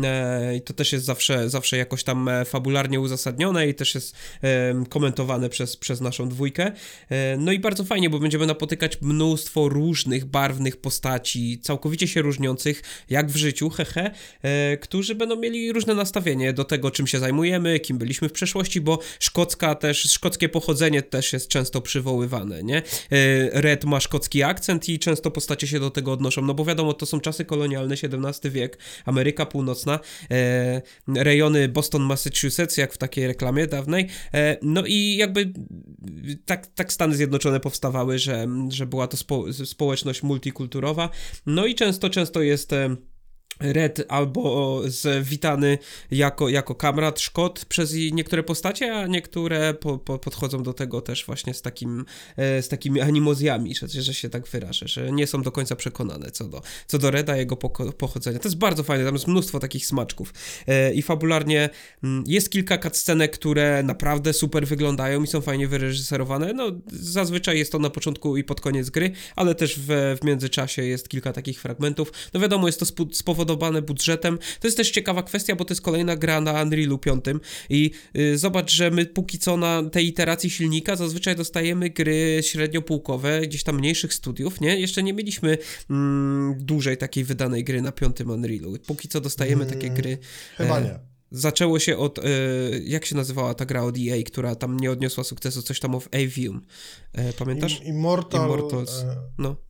e, 0.04 0.56
i 0.56 0.62
to 0.62 0.74
też 0.74 0.94
jest 0.94 1.06
zawsze, 1.06 1.50
zawsze 1.50 1.78
jakoś 1.78 2.04
tam 2.04 2.30
e, 2.30 2.46
fabularnie 2.46 3.00
uzasadnione 3.00 3.68
i 3.68 3.74
też 3.74 3.96
jest 3.96 4.16
e, 4.44 4.84
komentowane 4.90 5.50
przez, 5.50 5.78
przez 5.78 6.02
naszą 6.02 6.30
dwójkę. 6.30 6.72
E, 7.10 7.38
no 7.38 7.52
i 7.52 7.60
bardzo 7.60 7.84
fajnie, 7.84 8.10
bo 8.10 8.20
będziemy 8.20 8.46
napotykać 8.46 9.02
mnóstwo 9.02 9.70
różnych, 9.70 10.26
barwnych 10.26 10.78
postaci, 10.78 11.60
całkowicie 11.62 12.08
się 12.08 12.22
różniących, 12.22 12.84
jak 13.10 13.32
w 13.32 13.36
życiu, 13.36 13.70
hehe, 13.70 14.12
e, 14.42 14.78
którzy 14.78 15.16
będą 15.16 15.36
mieli 15.36 15.74
różne 15.74 15.96
nastawienie 15.96 16.54
do 16.54 16.64
tego, 16.64 16.92
czym 16.92 17.08
się 17.08 17.17
zajmujemy, 17.20 17.80
kim 17.80 17.98
byliśmy 17.98 18.30
w 18.30 18.32
przeszłości, 18.32 18.82
bo 18.82 19.00
szkocka 19.20 19.76
też, 19.76 20.02
szkockie 20.02 20.50
pochodzenie 20.50 21.02
też 21.02 21.34
jest 21.34 21.48
często 21.48 21.82
przywoływane, 21.82 22.64
nie? 22.64 22.78
E, 22.78 22.82
Red 23.62 23.86
ma 23.86 24.00
szkocki 24.00 24.44
akcent 24.44 24.90
i 24.90 25.00
często 25.00 25.32
postacie 25.32 25.68
się 25.68 25.80
do 25.80 25.90
tego 25.90 26.12
odnoszą, 26.12 26.42
no 26.42 26.54
bo 26.54 26.66
wiadomo, 26.66 26.94
to 26.94 27.06
są 27.06 27.20
czasy 27.20 27.46
kolonialne, 27.46 27.96
XVII 27.96 28.52
wiek, 28.52 28.80
Ameryka 29.06 29.46
Północna, 29.46 30.00
e, 30.32 30.82
rejony 31.16 31.70
Boston, 31.70 32.02
Massachusetts, 32.02 32.78
jak 32.78 32.94
w 32.94 32.98
takiej 32.98 33.28
reklamie 33.28 33.68
dawnej, 33.68 34.08
e, 34.34 34.58
no 34.62 34.84
i 34.86 35.16
jakby 35.16 35.54
tak, 36.46 36.68
tak 36.68 36.94
Stany 36.94 37.16
Zjednoczone 37.16 37.60
powstawały, 37.60 38.20
że, 38.20 38.48
że 38.70 38.86
była 38.86 39.08
to 39.08 39.18
spo, 39.18 39.54
społeczność 39.66 40.24
multikulturowa, 40.24 41.10
no 41.46 41.66
i 41.66 41.76
często, 41.76 42.10
często 42.10 42.42
jest... 42.42 42.72
Red 43.60 44.06
albo 44.08 44.82
zwitany 44.88 45.78
jako, 46.12 46.50
jako 46.50 46.76
kamrat 46.76 47.20
Szkot 47.20 47.66
przez 47.66 47.94
niektóre 48.12 48.44
postacie, 48.44 48.96
a 48.96 49.08
niektóre 49.08 49.74
po, 49.74 49.98
po, 49.98 50.20
podchodzą 50.20 50.64
do 50.64 50.74
tego 50.74 51.02
też 51.02 51.26
właśnie 51.26 51.54
z, 51.54 51.62
takim, 51.62 52.06
e, 52.38 52.62
z 52.62 52.68
takimi 52.68 53.02
animozjami, 53.02 53.76
że, 53.76 53.88
że 53.88 54.14
się 54.14 54.30
tak 54.30 54.48
wyrażę, 54.48 54.88
że 54.88 55.12
nie 55.12 55.28
są 55.28 55.42
do 55.42 55.52
końca 55.52 55.76
przekonane 55.76 56.32
co 56.32 56.48
do, 56.48 56.62
co 56.88 56.98
do 56.98 57.12
Reda, 57.12 57.38
jego 57.38 57.56
pochodzenia. 57.98 58.40
To 58.40 58.48
jest 58.48 58.58
bardzo 58.58 58.84
fajne, 58.84 59.06
tam 59.06 59.14
jest 59.14 59.28
mnóstwo 59.28 59.60
takich 59.60 59.86
smaczków 59.86 60.34
e, 60.68 60.94
i 60.94 61.02
fabularnie 61.02 61.70
mm, 62.04 62.24
jest 62.28 62.50
kilka 62.50 62.78
cutscenek, 62.78 63.32
które 63.32 63.84
naprawdę 63.84 64.34
super 64.34 64.68
wyglądają 64.68 65.24
i 65.24 65.28
są 65.28 65.42
fajnie 65.42 65.68
wyreżyserowane, 65.68 66.54
no 66.54 66.72
zazwyczaj 66.92 67.58
jest 67.58 67.72
to 67.72 67.80
na 67.80 67.90
początku 67.90 68.38
i 68.38 68.44
pod 68.44 68.62
koniec 68.62 68.90
gry, 68.90 69.12
ale 69.36 69.56
też 69.56 69.80
w, 69.80 70.18
w 70.22 70.26
międzyczasie 70.26 70.84
jest 70.84 71.10
kilka 71.10 71.34
takich 71.34 71.62
fragmentów. 71.62 72.12
No 72.34 72.40
wiadomo, 72.40 72.68
jest 72.68 72.80
to 72.80 73.06
spowodowane 73.12 73.47
spowodowane 73.48 73.82
budżetem. 73.82 74.38
To 74.60 74.68
jest 74.68 74.78
też 74.78 74.92
ciekawa 74.92 75.24
kwestia, 75.24 75.56
bo 75.56 75.66
to 75.66 75.74
jest 75.74 75.82
kolejna 75.82 76.16
gra 76.16 76.42
na 76.42 76.62
Unrealu 76.62 76.98
5 76.98 77.26
i 77.70 77.92
y, 78.18 78.38
zobacz, 78.38 78.72
że 78.72 78.92
my 78.92 79.06
póki 79.06 79.40
co 79.40 79.58
na 79.58 79.90
tej 79.90 80.08
iteracji 80.08 80.50
silnika 80.50 80.96
zazwyczaj 80.96 81.36
dostajemy 81.36 81.90
gry 81.90 82.40
średniopółkowe, 82.42 83.42
gdzieś 83.42 83.64
tam 83.64 83.78
mniejszych 83.78 84.14
studiów, 84.14 84.62
nie? 84.62 84.80
Jeszcze 84.80 85.04
nie 85.04 85.14
mieliśmy 85.14 85.58
mm, 85.90 86.56
dłużej 86.60 86.98
takiej 86.98 87.24
wydanej 87.24 87.64
gry 87.64 87.82
na 87.82 87.92
piątym 87.92 88.30
Unrealu. 88.30 88.78
Póki 88.88 89.08
co 89.08 89.22
dostajemy 89.22 89.64
mm, 89.64 89.76
takie 89.76 89.90
gry. 89.90 90.18
Chyba 90.58 90.80
e, 90.80 90.84
nie. 90.84 91.00
Zaczęło 91.32 91.80
się 91.80 91.98
od, 91.98 92.20
e, 92.20 92.24
jak 92.84 93.06
się 93.06 93.16
nazywała 93.16 93.54
ta 93.54 93.66
gra 93.66 93.84
od 93.84 93.96
EA, 93.98 94.24
która 94.26 94.56
tam 94.56 94.80
nie 94.80 94.92
odniosła 94.92 95.24
sukcesu, 95.24 95.62
coś 95.62 95.80
tam 95.80 95.96
of 95.96 96.10
Avium. 96.12 96.62
E, 97.14 97.34
pamiętasz? 97.34 97.82
Immortal, 97.86 98.46
Immortals. 98.46 99.04
E, 99.04 99.16
no 99.38 99.67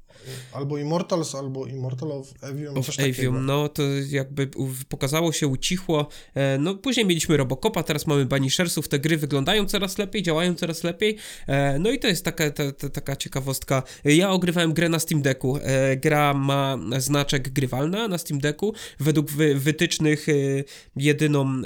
albo 0.52 0.78
Immortals, 0.78 1.36
albo 1.36 1.66
Immortal 1.66 2.12
of 2.12 2.34
Avium. 2.42 2.78
Of 2.78 2.90
Avium, 3.00 3.46
no 3.46 3.70
to 3.70 3.84
jakby 4.10 4.48
pokazało 4.90 5.32
się, 5.32 5.48
ucichło. 5.48 6.08
E, 6.36 6.58
no 6.58 6.76
później 6.76 7.06
mieliśmy 7.06 7.38
Robocopa, 7.38 7.84
teraz 7.84 8.08
mamy 8.08 8.26
Banishersów, 8.26 8.88
te 8.88 9.00
gry 9.00 9.18
wyglądają 9.18 9.66
coraz 9.66 9.98
lepiej, 9.98 10.24
działają 10.24 10.56
coraz 10.56 10.84
lepiej. 10.84 11.18
E, 11.48 11.80
no 11.80 11.92
i 11.92 12.00
to 12.00 12.08
jest 12.08 12.26
taka, 12.26 12.52
ta, 12.52 12.72
ta, 12.72 12.90
taka 12.90 13.16
ciekawostka. 13.16 13.84
Ja 14.06 14.32
ogrywałem 14.32 14.74
grę 14.74 14.90
na 14.90 15.00
Steam 15.00 15.22
Decku. 15.22 15.58
E, 15.62 15.98
gra 15.98 16.34
ma 16.34 16.78
znaczek 16.98 17.50
grywalna 17.50 18.08
na 18.08 18.18
Steam 18.18 18.40
Decku. 18.40 18.74
Według 19.00 19.32
wy, 19.32 19.56
wytycznych 19.56 20.28
jedyną, 20.96 21.62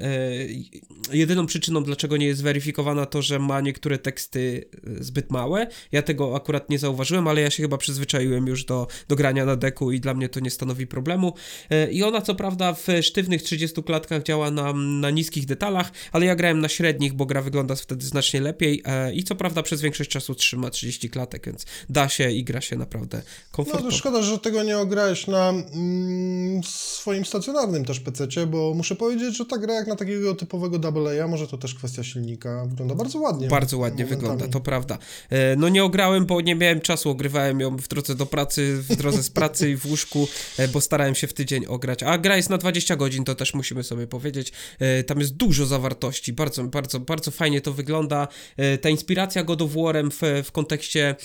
jedyną 1.13 1.45
przyczyną, 1.45 1.83
dlaczego 1.83 2.17
nie 2.17 2.25
jest 2.25 2.43
weryfikowana, 2.43 3.05
to, 3.05 3.21
że 3.21 3.39
ma 3.39 3.61
niektóre 3.61 3.97
teksty 3.97 4.69
zbyt 4.99 5.31
małe. 5.31 5.67
Ja 5.91 6.01
tego 6.01 6.35
akurat 6.35 6.69
nie 6.69 6.79
zauważyłem, 6.79 7.27
ale 7.27 7.41
ja 7.41 7.49
się 7.49 7.63
chyba 7.63 7.77
przyzwyczaiłem 7.77 8.47
już 8.51 8.65
do, 8.65 8.87
do 9.07 9.15
grania 9.15 9.45
na 9.45 9.55
deku 9.55 9.91
i 9.91 9.99
dla 9.99 10.13
mnie 10.13 10.29
to 10.29 10.39
nie 10.39 10.49
stanowi 10.51 10.87
problemu. 10.87 11.33
E, 11.69 11.91
I 11.91 12.03
ona 12.03 12.21
co 12.21 12.35
prawda 12.35 12.73
w 12.73 12.87
sztywnych 13.01 13.43
30 13.43 13.83
klatkach 13.83 14.23
działa 14.23 14.51
na, 14.51 14.73
na 14.73 15.09
niskich 15.09 15.45
detalach, 15.45 15.91
ale 16.11 16.25
ja 16.25 16.35
grałem 16.35 16.59
na 16.59 16.69
średnich, 16.69 17.13
bo 17.13 17.25
gra 17.25 17.41
wygląda 17.41 17.75
wtedy 17.75 18.05
znacznie 18.05 18.41
lepiej 18.41 18.81
e, 18.85 19.13
i 19.13 19.23
co 19.23 19.35
prawda 19.35 19.63
przez 19.63 19.81
większość 19.81 20.09
czasu 20.09 20.35
trzyma 20.35 20.69
30 20.69 21.09
klatek, 21.09 21.45
więc 21.45 21.65
da 21.89 22.09
się 22.09 22.31
i 22.31 22.43
gra 22.43 22.61
się 22.61 22.75
naprawdę 22.75 23.21
komfortowo. 23.51 23.85
No 23.85 23.91
to 23.91 23.97
szkoda, 23.97 24.21
że 24.21 24.39
tego 24.39 24.63
nie 24.63 24.77
ograłeś 24.77 25.27
na 25.27 25.49
mm, 25.49 26.63
swoim 26.63 27.25
stacjonarnym 27.25 27.85
też 27.85 27.99
PC, 27.99 28.47
bo 28.47 28.73
muszę 28.73 28.95
powiedzieć, 28.95 29.37
że 29.37 29.45
ta 29.45 29.57
gra 29.57 29.73
jak 29.73 29.87
na 29.87 29.95
takiego 29.95 30.35
typowego 30.35 30.79
AA, 30.87 31.27
może 31.27 31.47
to 31.47 31.57
też 31.57 31.75
kwestia 31.75 32.03
silnika, 32.03 32.65
wygląda 32.65 32.95
bardzo 32.95 33.19
ładnie. 33.19 33.47
Bardzo 33.47 33.77
ładnie 33.77 34.03
momentami. 34.03 34.21
wygląda, 34.21 34.53
to 34.53 34.59
prawda. 34.59 34.97
E, 35.29 35.55
no 35.55 35.69
nie 35.69 35.83
ograłem, 35.83 36.25
bo 36.25 36.41
nie 36.41 36.55
miałem 36.55 36.81
czasu, 36.81 37.09
ogrywałem 37.09 37.59
ją 37.59 37.77
w 37.77 37.87
drodze 37.87 38.15
do 38.15 38.25
pracy, 38.25 38.40
w 38.73 38.95
drodze 38.95 39.23
z 39.23 39.29
pracy 39.29 39.69
i 39.69 39.75
w 39.75 39.85
łóżku, 39.85 40.27
e, 40.57 40.67
bo 40.67 40.81
starałem 40.81 41.15
się 41.15 41.27
w 41.27 41.33
tydzień 41.33 41.65
ograć. 41.65 42.03
A 42.03 42.17
gra 42.17 42.37
jest 42.37 42.49
na 42.49 42.57
20 42.57 42.95
godzin, 42.95 43.23
to 43.23 43.35
też 43.35 43.53
musimy 43.53 43.83
sobie 43.83 44.07
powiedzieć. 44.07 44.51
E, 44.79 45.03
tam 45.03 45.19
jest 45.19 45.35
dużo 45.35 45.65
zawartości, 45.65 46.33
bardzo, 46.33 46.63
bardzo, 46.63 46.99
bardzo 46.99 47.31
fajnie 47.31 47.61
to 47.61 47.73
wygląda. 47.73 48.27
E, 48.57 48.77
ta 48.77 48.89
inspiracja 48.89 49.43
God 49.43 49.61
of 49.61 49.71
War'em 49.71 50.09
w, 50.11 50.47
w 50.47 50.51
kontekście 50.51 51.15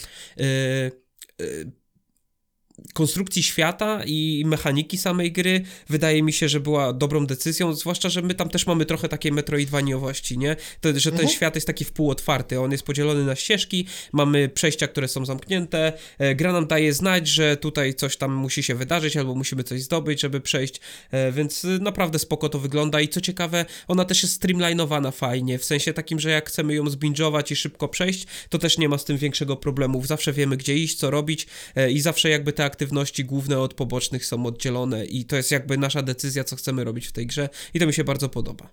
konstrukcji 2.94 3.42
świata 3.42 4.02
i 4.06 4.42
mechaniki 4.46 4.98
samej 4.98 5.32
gry 5.32 5.62
wydaje 5.88 6.22
mi 6.22 6.32
się, 6.32 6.48
że 6.48 6.60
była 6.60 6.92
dobrą 6.92 7.26
decyzją, 7.26 7.74
zwłaszcza, 7.74 8.08
że 8.08 8.22
my 8.22 8.34
tam 8.34 8.48
też 8.48 8.66
mamy 8.66 8.86
trochę 8.86 9.08
takiej 9.08 9.32
metroidwaniowości, 9.32 10.38
nie? 10.38 10.56
To, 10.80 10.88
że 10.88 11.10
ten 11.10 11.20
mhm. 11.20 11.28
świat 11.28 11.54
jest 11.54 11.66
taki 11.66 11.84
wpółotwarty, 11.84 12.60
on 12.60 12.72
jest 12.72 12.84
podzielony 12.84 13.24
na 13.24 13.36
ścieżki, 13.36 13.86
mamy 14.12 14.48
przejścia, 14.48 14.88
które 14.88 15.08
są 15.08 15.24
zamknięte, 15.24 15.92
e, 16.18 16.34
gra 16.34 16.52
nam 16.52 16.66
daje 16.66 16.92
znać, 16.92 17.28
że 17.28 17.56
tutaj 17.56 17.94
coś 17.94 18.16
tam 18.16 18.34
musi 18.34 18.62
się 18.62 18.74
wydarzyć, 18.74 19.16
albo 19.16 19.34
musimy 19.34 19.64
coś 19.64 19.82
zdobyć, 19.82 20.20
żeby 20.20 20.40
przejść, 20.40 20.80
e, 21.10 21.32
więc 21.32 21.66
naprawdę 21.80 22.18
spoko 22.18 22.48
to 22.48 22.58
wygląda 22.58 23.00
i 23.00 23.08
co 23.08 23.20
ciekawe, 23.20 23.64
ona 23.88 24.04
też 24.04 24.22
jest 24.22 24.34
streamlinowana 24.34 25.10
fajnie, 25.10 25.58
w 25.58 25.64
sensie 25.64 25.92
takim, 25.92 26.20
że 26.20 26.30
jak 26.30 26.48
chcemy 26.48 26.74
ją 26.74 26.90
zbingować 26.90 27.52
i 27.52 27.56
szybko 27.56 27.88
przejść, 27.88 28.26
to 28.48 28.58
też 28.58 28.78
nie 28.78 28.88
ma 28.88 28.98
z 28.98 29.04
tym 29.04 29.16
większego 29.16 29.56
problemu, 29.56 30.06
zawsze 30.06 30.32
wiemy 30.32 30.56
gdzie 30.56 30.74
iść, 30.74 30.98
co 30.98 31.10
robić 31.10 31.46
e, 31.76 31.90
i 31.90 32.00
zawsze 32.00 32.28
jakby 32.28 32.52
te 32.52 32.65
aktywności 32.66 33.24
główne 33.24 33.58
od 33.58 33.74
pobocznych 33.74 34.26
są 34.26 34.46
oddzielone 34.46 35.06
i 35.06 35.24
to 35.24 35.36
jest 35.36 35.50
jakby 35.50 35.78
nasza 35.78 36.02
decyzja, 36.02 36.44
co 36.44 36.56
chcemy 36.56 36.84
robić 36.84 37.06
w 37.06 37.12
tej 37.12 37.26
grze 37.26 37.48
i 37.74 37.80
to 37.80 37.86
mi 37.86 37.94
się 37.94 38.04
bardzo 38.04 38.28
podoba. 38.28 38.70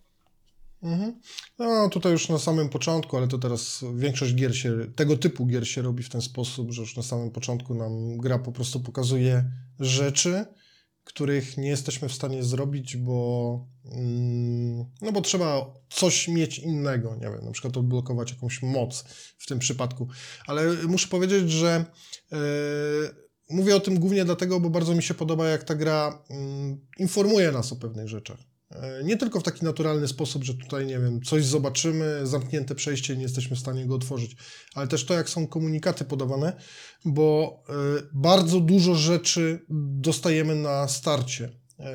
Mhm. 0.83 1.19
No 1.59 1.89
tutaj 1.89 2.11
już 2.11 2.29
na 2.29 2.39
samym 2.39 2.69
początku, 2.69 3.17
ale 3.17 3.27
to 3.27 3.37
teraz 3.37 3.85
większość 3.95 4.35
gier 4.35 4.57
się, 4.57 4.77
tego 4.95 5.17
typu 5.17 5.45
gier 5.45 5.67
się 5.67 5.81
robi 5.81 6.03
w 6.03 6.09
ten 6.09 6.21
sposób, 6.21 6.71
że 6.71 6.81
już 6.81 6.97
na 6.97 7.03
samym 7.03 7.31
początku 7.31 7.75
nam 7.75 8.17
gra 8.17 8.39
po 8.39 8.51
prostu 8.51 8.79
pokazuje 8.79 9.51
rzeczy, 9.79 10.45
których 11.03 11.57
nie 11.57 11.69
jesteśmy 11.69 12.09
w 12.09 12.13
stanie 12.13 12.43
zrobić, 12.43 12.97
bo 12.97 13.67
mm, 13.85 14.85
no 15.01 15.11
bo 15.11 15.21
trzeba 15.21 15.73
coś 15.89 16.27
mieć 16.27 16.59
innego, 16.59 17.15
nie 17.15 17.29
wiem, 17.29 17.45
na 17.45 17.51
przykład 17.51 17.77
odblokować 17.77 18.31
jakąś 18.31 18.61
moc 18.61 19.03
w 19.37 19.47
tym 19.47 19.59
przypadku. 19.59 20.07
Ale 20.47 20.73
muszę 20.73 21.07
powiedzieć, 21.07 21.51
że 21.51 21.85
yy, 22.31 22.37
Mówię 23.49 23.75
o 23.75 23.79
tym 23.79 23.99
głównie 23.99 24.25
dlatego, 24.25 24.59
bo 24.59 24.69
bardzo 24.69 24.95
mi 24.95 25.03
się 25.03 25.13
podoba, 25.13 25.49
jak 25.49 25.63
ta 25.63 25.75
gra 25.75 26.23
mm, 26.29 26.77
informuje 26.99 27.51
nas 27.51 27.73
o 27.73 27.75
pewnych 27.75 28.07
rzeczach. 28.07 28.37
E, 28.71 29.03
nie 29.03 29.17
tylko 29.17 29.39
w 29.39 29.43
taki 29.43 29.65
naturalny 29.65 30.07
sposób, 30.07 30.43
że 30.43 30.53
tutaj, 30.53 30.85
nie 30.85 30.99
wiem, 30.99 31.21
coś 31.21 31.45
zobaczymy, 31.45 32.19
zamknięte 32.23 32.75
przejście, 32.75 33.15
nie 33.15 33.23
jesteśmy 33.23 33.55
w 33.55 33.59
stanie 33.59 33.85
go 33.85 33.95
otworzyć, 33.95 34.35
ale 34.75 34.87
też 34.87 35.05
to, 35.05 35.13
jak 35.13 35.29
są 35.29 35.47
komunikaty 35.47 36.05
podawane, 36.05 36.53
bo 37.05 37.59
e, 37.69 37.73
bardzo 38.13 38.59
dużo 38.59 38.95
rzeczy 38.95 39.65
dostajemy 39.99 40.55
na 40.55 40.87
starcie, 40.87 41.49
e, 41.79 41.93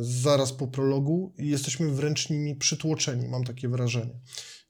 zaraz 0.00 0.52
po 0.52 0.66
prologu 0.66 1.34
i 1.38 1.48
jesteśmy 1.48 1.90
wręcz 1.90 2.30
nimi 2.30 2.56
przytłoczeni, 2.56 3.28
mam 3.28 3.44
takie 3.44 3.68
wrażenie 3.68 4.20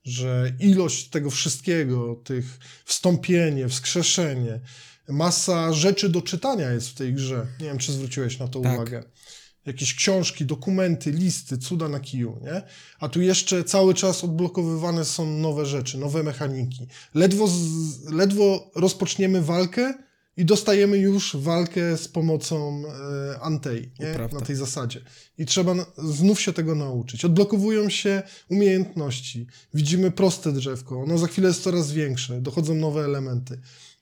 że 0.07 0.53
ilość 0.59 1.09
tego 1.09 1.29
wszystkiego, 1.29 2.15
tych 2.15 2.59
wstąpienie, 2.85 3.67
wskrzeszenie, 3.67 4.59
masa 5.07 5.73
rzeczy 5.73 6.09
do 6.09 6.21
czytania 6.21 6.71
jest 6.71 6.89
w 6.89 6.93
tej 6.93 7.13
grze. 7.13 7.47
Nie 7.59 7.65
wiem, 7.65 7.77
czy 7.77 7.91
zwróciłeś 7.91 8.39
na 8.39 8.47
to 8.47 8.59
tak. 8.59 8.73
uwagę. 8.73 9.03
Jakieś 9.65 9.93
książki, 9.95 10.45
dokumenty, 10.45 11.11
listy, 11.11 11.57
cuda 11.57 11.87
na 11.87 11.99
kiju, 11.99 12.39
nie? 12.43 12.61
A 12.99 13.09
tu 13.09 13.21
jeszcze 13.21 13.63
cały 13.63 13.93
czas 13.93 14.23
odblokowywane 14.23 15.05
są 15.05 15.37
nowe 15.39 15.65
rzeczy, 15.65 15.97
nowe 15.97 16.23
mechaniki. 16.23 16.87
Ledwo, 17.13 17.47
z, 17.47 17.55
ledwo 18.09 18.71
rozpoczniemy 18.75 19.41
walkę 19.41 19.93
i 20.37 20.45
dostajemy 20.45 20.97
już 20.97 21.35
walkę 21.35 21.97
z 21.97 22.07
pomocą 22.07 22.83
e, 23.33 23.39
Antei, 23.39 23.91
nie? 23.99 24.13
Prawda. 24.13 24.39
na 24.39 24.45
tej 24.45 24.55
zasadzie. 24.55 25.01
I 25.37 25.45
trzeba 25.45 25.73
na, 25.73 25.85
znów 25.97 26.41
się 26.41 26.53
tego 26.53 26.75
nauczyć. 26.75 27.25
Odblokowują 27.25 27.89
się 27.89 28.23
umiejętności. 28.49 29.47
Widzimy 29.73 30.11
proste 30.11 30.51
drzewko, 30.51 31.01
ono 31.01 31.17
za 31.17 31.27
chwilę 31.27 31.47
jest 31.47 31.63
coraz 31.63 31.91
większe, 31.91 32.41
dochodzą 32.41 32.75
nowe 32.75 33.05
elementy. 33.05 33.59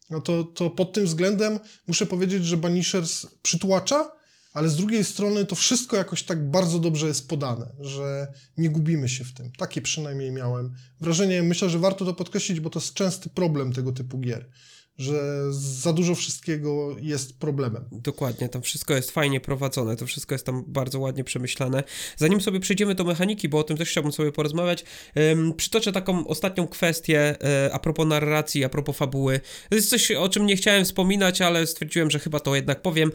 No 0.10 0.22
to, 0.22 0.44
to 0.44 0.70
pod 0.70 0.94
tym 0.94 1.06
względem 1.06 1.60
muszę 1.88 2.06
powiedzieć, 2.06 2.46
że 2.46 2.58
Banishers 2.58 3.28
przytłacza, 3.42 4.12
ale 4.54 4.70
z 4.70 4.76
drugiej 4.76 5.04
strony 5.04 5.46
to 5.46 5.56
wszystko 5.56 5.98
jakoś 5.98 6.24
tak 6.24 6.50
bardzo 6.50 6.80
dobrze 6.80 7.08
jest 7.08 7.30
podane, 7.30 7.68
że 7.80 8.28
nie 8.58 8.70
gubimy 8.70 9.10
się 9.10 9.24
w 9.24 9.34
tym. 9.34 9.52
Takie 9.52 9.82
przynajmniej 9.82 10.32
miałem 10.32 10.74
wrażenie. 11.02 11.44
Myślę, 11.44 11.70
że 11.70 11.80
warto 11.80 12.06
to 12.06 12.14
podkreślić, 12.14 12.60
bo 12.60 12.70
to 12.70 12.80
jest 12.80 12.94
częsty 12.94 13.30
problem 13.30 13.74
tego 13.74 13.92
typu 13.92 14.20
gier, 14.20 14.50
że 14.98 15.44
za 15.52 15.94
dużo 15.94 16.16
wszystkiego 16.16 16.96
jest 17.02 17.40
problemem. 17.40 17.86
Dokładnie, 17.92 18.50
tam 18.50 18.62
wszystko 18.62 18.94
jest 18.94 19.12
fajnie 19.12 19.40
prowadzone, 19.40 19.96
to 19.96 20.06
wszystko 20.06 20.36
jest 20.36 20.46
tam 20.46 20.64
bardzo 20.68 21.00
ładnie 21.00 21.24
przemyślane. 21.24 21.84
Zanim 22.18 22.42
sobie 22.42 22.60
przejdziemy 22.60 22.96
do 22.96 23.04
mechaniki, 23.04 23.50
bo 23.50 23.60
o 23.60 23.64
tym 23.64 23.78
też 23.78 23.90
chciałbym 23.90 24.12
sobie 24.12 24.32
porozmawiać, 24.32 24.86
ym, 25.32 25.54
przytoczę 25.54 25.92
taką 25.92 26.28
ostatnią 26.28 26.68
kwestię 26.68 27.36
y, 27.68 27.74
a 27.74 27.80
propos 27.80 28.08
narracji, 28.08 28.64
a 28.64 28.70
propos 28.70 28.98
fabuły. 28.98 29.40
To 29.70 29.76
jest 29.76 29.90
coś, 29.90 30.12
o 30.12 30.30
czym 30.30 30.46
nie 30.46 30.56
chciałem 30.56 30.86
wspominać, 30.86 31.42
ale 31.42 31.68
stwierdziłem, 31.68 32.12
że 32.12 32.20
chyba 32.20 32.40
to 32.40 32.56
jednak 32.56 32.82
powiem. 32.82 33.12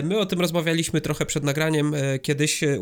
Y, 0.00 0.02
my 0.02 0.18
o 0.18 0.26
tym 0.26 0.40
rozmawialiśmy 0.40 1.00
trochę 1.00 1.26
przed 1.26 1.44
nagraniem 1.44 1.94
y, 1.94 2.18
kiedyś. 2.22 2.62
Y, 2.62 2.78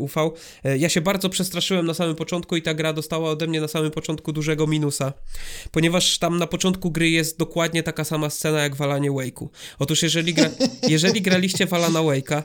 ja 0.77 0.89
się 0.89 1.01
bardzo 1.01 1.29
przestraszyłem 1.29 1.85
na 1.85 1.93
samym 1.93 2.15
początku 2.15 2.55
i 2.55 2.61
ta 2.61 2.73
gra 2.73 2.93
dostała 2.93 3.29
ode 3.29 3.47
mnie 3.47 3.61
na 3.61 3.67
samym 3.67 3.91
początku 3.91 4.33
dużego 4.33 4.67
minusa, 4.67 5.13
ponieważ 5.71 6.19
tam 6.19 6.37
na 6.37 6.47
początku 6.47 6.91
gry 6.91 7.09
jest 7.09 7.37
dokładnie 7.37 7.83
taka 7.83 8.03
sama 8.03 8.29
scena 8.35 8.59
jak 8.61 8.75
w 8.75 8.81
Alanie 8.81 9.11
Wake'u. 9.11 9.49
Otóż 9.79 10.03
jeżeli, 10.03 10.33
gra, 10.33 10.49
jeżeli 10.87 11.21
graliście 11.21 11.67
w 11.67 11.73
Alana 11.73 11.99
Wake'a, 11.99 12.43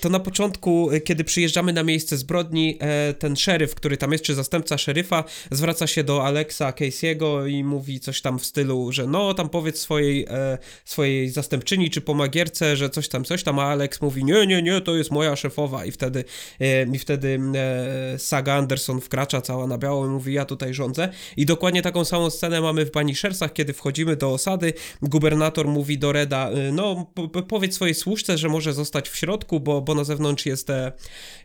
to 0.00 0.08
na 0.08 0.20
początku, 0.20 0.90
e, 0.90 1.00
kiedy 1.00 1.24
przyjeżdżamy 1.24 1.72
na 1.72 1.82
miejsce 1.82 2.16
zbrodni, 2.16 2.78
e, 2.80 3.14
ten 3.14 3.36
szeryf, 3.36 3.74
który 3.74 3.96
tam 3.96 4.12
jest, 4.12 4.24
czy 4.24 4.34
zastępca 4.34 4.78
szeryfa, 4.78 5.24
zwraca 5.50 5.86
się 5.86 6.04
do 6.04 6.24
Alexa 6.24 6.70
Casey'ego 6.70 7.50
i 7.50 7.64
mówi 7.64 8.00
coś 8.00 8.20
tam 8.20 8.38
w 8.38 8.46
stylu, 8.46 8.92
że 8.92 9.06
no, 9.06 9.34
tam 9.34 9.48
powiedz 9.48 9.80
swojej, 9.80 10.26
e, 10.30 10.58
swojej 10.84 11.30
zastępczyni, 11.30 11.90
czy 11.90 12.00
pomagierce, 12.00 12.76
że 12.76 12.90
coś 12.90 13.08
tam, 13.08 13.24
coś 13.24 13.42
tam, 13.42 13.58
a 13.58 13.64
Alex 13.64 14.00
mówi, 14.00 14.24
nie, 14.24 14.46
nie, 14.46 14.62
nie, 14.62 14.80
to 14.80 14.96
jest 14.96 15.10
moja 15.10 15.36
szefowa. 15.36 15.84
I 15.84 15.90
wtedy, 15.90 16.24
e, 16.60 16.86
i 16.94 16.98
wtedy 16.98 17.40
e, 17.54 18.18
Saga 18.18 18.54
Anderson 18.54 19.00
wkracza 19.00 19.40
cała 19.40 19.66
na 19.66 19.78
biało 19.78 20.06
i 20.06 20.08
mówi, 20.08 20.32
ja 20.32 20.44
tutaj 20.44 20.74
rządzę. 20.74 21.08
I 21.36 21.46
dokładnie 21.46 21.82
taką 21.82 22.04
samą 22.04 22.30
scenę 22.30 22.60
mamy 22.60 22.84
w 22.86 22.90
Banishersach, 22.90 23.52
kiedy 23.52 23.72
wchodzimy 23.72 24.16
do 24.16 24.32
osady, 24.32 24.72
gubernator 25.02 25.68
mówi 25.68 25.98
do 25.98 26.12
Reda, 26.12 26.50
no 26.72 27.06
po, 27.14 27.28
po- 27.28 27.42
powiedz 27.42 27.74
swojej 27.74 27.94
służce, 27.94 28.38
że 28.38 28.48
może 28.48 28.72
zostać 28.72 29.08
w 29.08 29.16
środku, 29.16 29.45
bo, 29.50 29.80
bo 29.80 29.94
na 29.94 30.04
zewnątrz 30.04 30.46
jest, 30.46 30.70
e, 30.70 30.92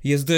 jest 0.03 0.29
e, 0.29 0.33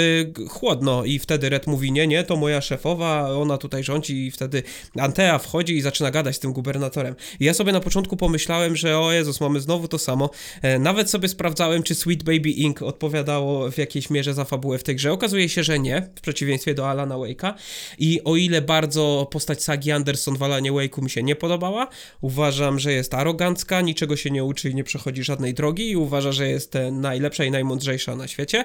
chłodno 0.48 1.04
i 1.04 1.18
wtedy 1.18 1.48
Red 1.48 1.66
mówi, 1.66 1.92
nie, 1.92 2.06
nie, 2.06 2.24
to 2.24 2.36
moja 2.36 2.60
szefowa, 2.60 3.30
ona 3.30 3.58
tutaj 3.58 3.84
rządzi 3.84 4.26
i 4.26 4.30
wtedy 4.30 4.62
Antea 4.98 5.38
wchodzi 5.38 5.76
i 5.76 5.80
zaczyna 5.80 6.10
gadać 6.10 6.36
z 6.36 6.38
tym 6.38 6.52
gubernatorem. 6.52 7.14
I 7.40 7.44
ja 7.44 7.54
sobie 7.54 7.72
na 7.72 7.80
początku 7.80 8.16
pomyślałem, 8.16 8.76
że 8.76 8.98
o 8.98 9.12
Jezus, 9.12 9.40
mamy 9.40 9.60
znowu 9.60 9.88
to 9.88 9.98
samo. 9.98 10.30
E, 10.62 10.78
Nawet 10.78 11.10
sobie 11.10 11.28
sprawdzałem, 11.28 11.82
czy 11.82 11.94
Sweet 11.94 12.22
Baby 12.22 12.50
Inc. 12.50 12.82
odpowiadało 12.82 13.70
w 13.70 13.78
jakiejś 13.78 14.10
mierze 14.10 14.34
za 14.34 14.44
fabułę 14.44 14.78
w 14.78 14.82
tej 14.82 14.96
grze. 14.96 15.12
Okazuje 15.12 15.48
się, 15.48 15.62
że 15.64 15.78
nie, 15.78 16.08
w 16.16 16.20
przeciwieństwie 16.20 16.74
do 16.74 16.90
Alana 16.90 17.14
Wake'a. 17.14 17.54
I 17.98 18.20
o 18.24 18.36
ile 18.36 18.62
bardzo 18.62 19.28
postać 19.30 19.62
Sagi 19.62 19.92
Anderson 19.92 20.36
w 20.36 20.42
Alanie 20.42 20.72
Wake'u 20.72 21.02
mi 21.02 21.10
się 21.10 21.22
nie 21.22 21.36
podobała, 21.36 21.88
uważam, 22.20 22.78
że 22.78 22.92
jest 22.92 23.14
arogancka, 23.14 23.80
niczego 23.80 24.16
się 24.16 24.30
nie 24.30 24.44
uczy 24.44 24.70
i 24.70 24.74
nie 24.74 24.84
przechodzi 24.84 25.24
żadnej 25.24 25.54
drogi 25.54 25.90
i 25.90 25.96
uważa, 25.96 26.32
że 26.32 26.48
jest 26.48 26.74
najlepsza 26.92 27.44
i 27.44 27.50
najmądrzejsza 27.54 28.16
na 28.16 28.28
świecie. 28.28 28.64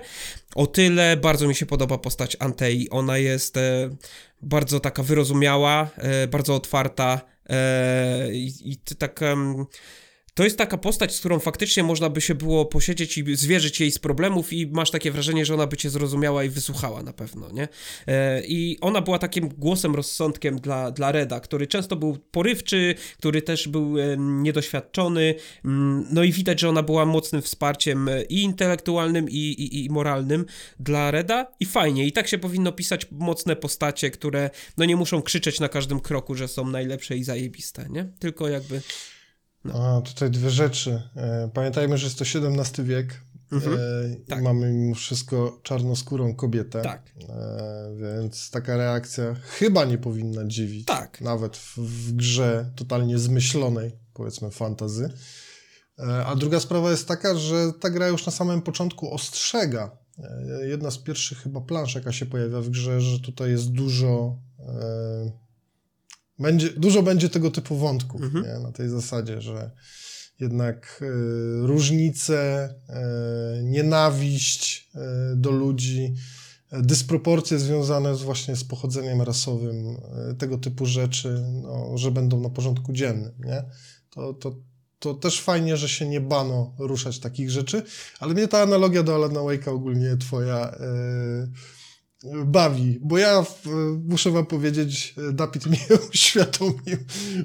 O 0.55 0.67
tyle 0.67 1.17
bardzo 1.17 1.47
mi 1.47 1.55
się 1.55 1.65
podoba 1.65 1.97
postać 1.97 2.37
Antei. 2.39 2.89
Ona 2.89 3.17
jest 3.17 3.57
e, 3.57 3.89
bardzo 4.41 4.79
taka 4.79 5.03
wyrozumiała, 5.03 5.89
e, 5.97 6.27
bardzo 6.27 6.55
otwarta 6.55 7.21
e, 7.49 8.33
i, 8.33 8.71
i 8.71 8.77
tak... 8.77 9.19
to 10.33 10.43
jest 10.43 10.57
taka 10.57 10.77
postać, 10.77 11.15
z 11.15 11.19
którą 11.19 11.39
faktycznie 11.39 11.83
można 11.83 12.09
by 12.09 12.21
się 12.21 12.35
było 12.35 12.65
posiedzieć 12.65 13.17
i 13.17 13.35
zwierzyć 13.35 13.79
jej 13.79 13.91
z 13.91 13.99
problemów 13.99 14.53
i 14.53 14.67
masz 14.67 14.91
takie 14.91 15.11
wrażenie, 15.11 15.45
że 15.45 15.53
ona 15.53 15.67
by 15.67 15.77
cię 15.77 15.89
zrozumiała 15.89 16.43
i 16.43 16.49
wysłuchała 16.49 17.03
na 17.03 17.13
pewno, 17.13 17.51
nie? 17.51 17.67
E, 18.07 18.41
I 18.45 18.77
ona 18.81 19.01
była 19.01 19.19
takim 19.19 19.49
głosem, 19.49 19.95
rozsądkiem 19.95 20.59
dla, 20.59 20.91
dla 20.91 21.11
Reda, 21.11 21.39
który 21.39 21.67
często 21.67 21.95
był 21.95 22.17
porywczy, 22.31 22.95
który 23.17 23.41
też 23.41 23.67
był 23.67 23.99
e, 23.99 24.17
niedoświadczony, 24.17 25.35
mm, 25.65 26.05
no 26.11 26.23
i 26.23 26.31
widać, 26.31 26.59
że 26.59 26.69
ona 26.69 26.83
była 26.83 27.05
mocnym 27.05 27.41
wsparciem 27.41 28.09
e, 28.09 28.23
i 28.23 28.41
intelektualnym, 28.41 29.29
i, 29.29 29.35
i, 29.35 29.85
i 29.85 29.89
moralnym 29.89 30.45
dla 30.79 31.11
Reda 31.11 31.51
i 31.59 31.65
fajnie, 31.65 32.05
i 32.05 32.11
tak 32.11 32.27
się 32.27 32.37
powinno 32.37 32.71
pisać 32.71 33.07
mocne 33.11 33.55
postacie, 33.55 34.11
które 34.11 34.49
no 34.77 34.85
nie 34.85 34.95
muszą 34.95 35.21
krzyczeć 35.21 35.59
na 35.59 35.69
każdym 35.69 35.99
kroku, 35.99 36.35
że 36.35 36.47
są 36.47 36.67
najlepsze 36.67 37.17
i 37.17 37.23
zajebiste, 37.23 37.87
nie? 37.89 38.11
Tylko 38.19 38.49
jakby... 38.49 38.81
A, 39.73 40.01
tutaj 40.01 40.31
dwie 40.31 40.49
rzeczy. 40.49 41.01
E, 41.15 41.49
Pamiętajmy, 41.53 41.97
że 41.97 42.05
jest 42.05 42.19
to 42.19 42.25
XVII 42.25 42.83
wiek 42.85 43.21
Mhm. 43.51 43.73
e, 43.73 43.79
Tak. 44.27 44.43
mamy 44.43 44.71
mimo 44.73 44.95
wszystko 44.95 45.59
czarnoskórą 45.63 46.35
kobietę. 46.35 46.81
Tak. 46.81 47.11
E, 47.29 47.95
więc 48.01 48.51
taka 48.51 48.77
reakcja 48.77 49.35
chyba 49.35 49.85
nie 49.85 49.97
powinna 49.97 50.45
dziwić. 50.47 50.85
Tak. 50.85 51.21
Nawet 51.21 51.57
w, 51.57 51.77
w 51.77 52.13
grze 52.13 52.71
totalnie 52.75 53.17
zmyślonej, 53.19 53.91
powiedzmy, 54.13 54.51
fantazy. 54.51 55.09
E, 55.99 56.25
a 56.25 56.35
druga 56.35 56.59
sprawa 56.59 56.91
jest 56.91 57.07
taka, 57.07 57.35
że 57.35 57.73
ta 57.79 57.89
gra 57.89 58.07
już 58.07 58.25
na 58.25 58.31
samym 58.31 58.61
początku 58.61 59.13
ostrzega. 59.13 59.97
E, 60.59 60.67
jedna 60.67 60.91
z 60.91 60.97
pierwszych 60.97 61.37
chyba 61.37 61.61
plansz, 61.61 61.95
jaka 61.95 62.11
się 62.11 62.25
pojawia 62.25 62.61
w 62.61 62.69
grze, 62.69 63.01
że 63.01 63.19
tutaj 63.19 63.51
jest 63.51 63.71
dużo. 63.71 64.37
Będzie, 66.39 66.69
dużo 66.69 67.03
będzie 67.03 67.29
tego 67.29 67.51
typu 67.51 67.77
wątków 67.77 68.21
Mhm. 68.21 68.45
nie? 68.45 68.59
na 68.63 68.71
tej 68.71 68.89
zasadzie, 68.89 69.41
że 69.41 69.71
jednak 70.39 71.01
e, 71.01 71.67
różnice, 71.67 72.69
e, 72.89 73.63
nienawiść 73.63 74.89
e, 74.95 75.35
do 75.35 75.51
ludzi, 75.51 76.13
dysproporcje 76.71 77.59
związane 77.59 78.15
z 78.15 78.21
właśnie 78.21 78.55
z 78.55 78.63
pochodzeniem 78.63 79.21
rasowym, 79.21 79.97
tego 80.37 80.57
typu 80.57 80.85
rzeczy, 80.85 81.43
no, 81.63 81.97
że 81.97 82.11
będą 82.11 82.39
na 82.39 82.49
porządku 82.49 82.93
dziennym, 82.93 83.31
nie? 83.39 83.63
To, 84.09 84.33
to, 84.33 84.55
to 84.99 85.13
też 85.13 85.41
fajnie, 85.41 85.77
że 85.77 85.89
się 85.89 86.09
nie 86.09 86.21
bano 86.21 86.73
ruszać 86.79 87.19
takich 87.19 87.51
rzeczy, 87.51 87.83
ale 88.19 88.33
mnie 88.33 88.47
ta 88.47 88.61
analogia 88.61 89.03
do 89.03 89.15
Alana 89.15 89.39
Wake'a 89.39 89.69
ogólnie 89.69 90.17
twoja 90.17 90.75
bawi, 92.45 92.99
bo 93.01 93.17
ja 93.17 93.43
w, 93.43 93.65
muszę 94.05 94.31
wam 94.31 94.45
powiedzieć, 94.45 95.15
e, 95.29 95.33
Dapit 95.33 95.65
mnie 95.65 95.87
uświadomił 96.13 96.97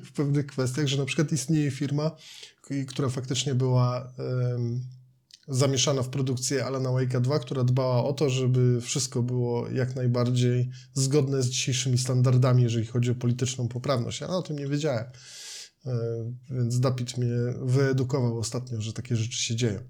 w 0.04 0.12
pewnych 0.12 0.46
kwestiach, 0.46 0.86
że 0.86 0.96
na 0.98 1.04
przykład 1.04 1.32
istnieje 1.32 1.70
firma, 1.70 2.10
która 2.88 3.08
faktycznie 3.08 3.54
była 3.54 4.12
em, 4.18 4.80
zamieszana 5.48 6.02
w 6.02 6.08
produkcję 6.08 6.64
Alana 6.64 6.88
Wake'a 6.88 7.20
2, 7.20 7.38
która 7.38 7.64
dbała 7.64 8.04
o 8.04 8.12
to, 8.12 8.30
żeby 8.30 8.80
wszystko 8.80 9.22
było 9.22 9.68
jak 9.68 9.96
najbardziej 9.96 10.70
zgodne 10.94 11.42
z 11.42 11.46
dzisiejszymi 11.48 11.98
standardami, 11.98 12.62
jeżeli 12.62 12.86
chodzi 12.86 13.10
o 13.10 13.14
polityczną 13.14 13.68
poprawność. 13.68 14.20
Ja 14.20 14.28
o 14.28 14.42
tym 14.42 14.58
nie 14.58 14.66
wiedziałem. 14.66 15.04
E, 15.86 15.92
Więc 16.50 16.80
Dapit 16.80 17.18
mnie 17.18 17.34
wyedukował 17.62 18.38
ostatnio, 18.38 18.80
że 18.80 18.92
takie 18.92 19.16
rzeczy 19.16 19.42
się 19.42 19.56
dzieją. 19.56 19.80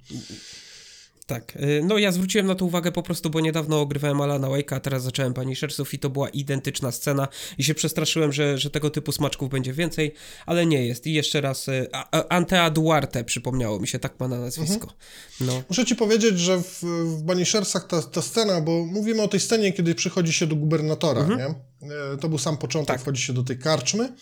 Tak, 1.26 1.56
y, 1.56 1.82
no 1.84 1.98
ja 1.98 2.12
zwróciłem 2.12 2.46
na 2.46 2.54
to 2.54 2.64
uwagę 2.64 2.92
po 2.92 3.02
prostu, 3.02 3.30
bo 3.30 3.40
niedawno 3.40 3.80
ogrywałem 3.80 4.20
Alana 4.20 4.48
Wake'a, 4.48 4.74
a 4.74 4.80
teraz 4.80 5.02
zacząłem 5.02 5.34
Pani 5.34 5.56
Shersów 5.56 5.94
i 5.94 5.98
to 5.98 6.10
była 6.10 6.28
identyczna 6.28 6.92
scena 6.92 7.28
i 7.58 7.64
się 7.64 7.74
przestraszyłem, 7.74 8.32
że, 8.32 8.58
że 8.58 8.70
tego 8.70 8.90
typu 8.90 9.12
smaczków 9.12 9.50
będzie 9.50 9.72
więcej, 9.72 10.14
ale 10.46 10.66
nie 10.66 10.86
jest. 10.86 11.06
I 11.06 11.12
jeszcze 11.12 11.40
raz, 11.40 11.68
y, 11.68 11.88
a, 11.92 12.18
a, 12.18 12.28
Antea 12.28 12.70
Duarte 12.70 13.24
przypomniało 13.24 13.80
mi 13.80 13.88
się, 13.88 13.98
tak 13.98 14.20
ma 14.20 14.28
na 14.28 14.40
nazwisko. 14.40 14.92
No, 15.40 15.62
Muszę 15.68 15.84
ci 15.84 15.96
powiedzieć, 15.96 16.38
że 16.40 16.58
w, 16.62 16.80
w 17.04 17.22
Banishersach 17.22 17.86
ta, 17.86 18.02
ta 18.02 18.22
scena, 18.22 18.60
bo 18.60 18.84
mówimy 18.86 19.22
o 19.22 19.28
tej 19.28 19.40
scenie, 19.40 19.72
kiedy 19.72 19.94
przychodzi 19.94 20.32
się 20.32 20.46
do 20.46 20.56
gubernatora, 20.56 21.26
nie? 21.26 21.44
E, 21.44 22.16
To 22.20 22.28
był 22.28 22.38
sam 22.38 22.56
początek, 22.56 22.94
Tak. 22.94 23.00
wchodzi 23.00 23.22
się 23.22 23.32
do 23.32 23.42
tej 23.42 23.58
karczmy, 23.58 24.12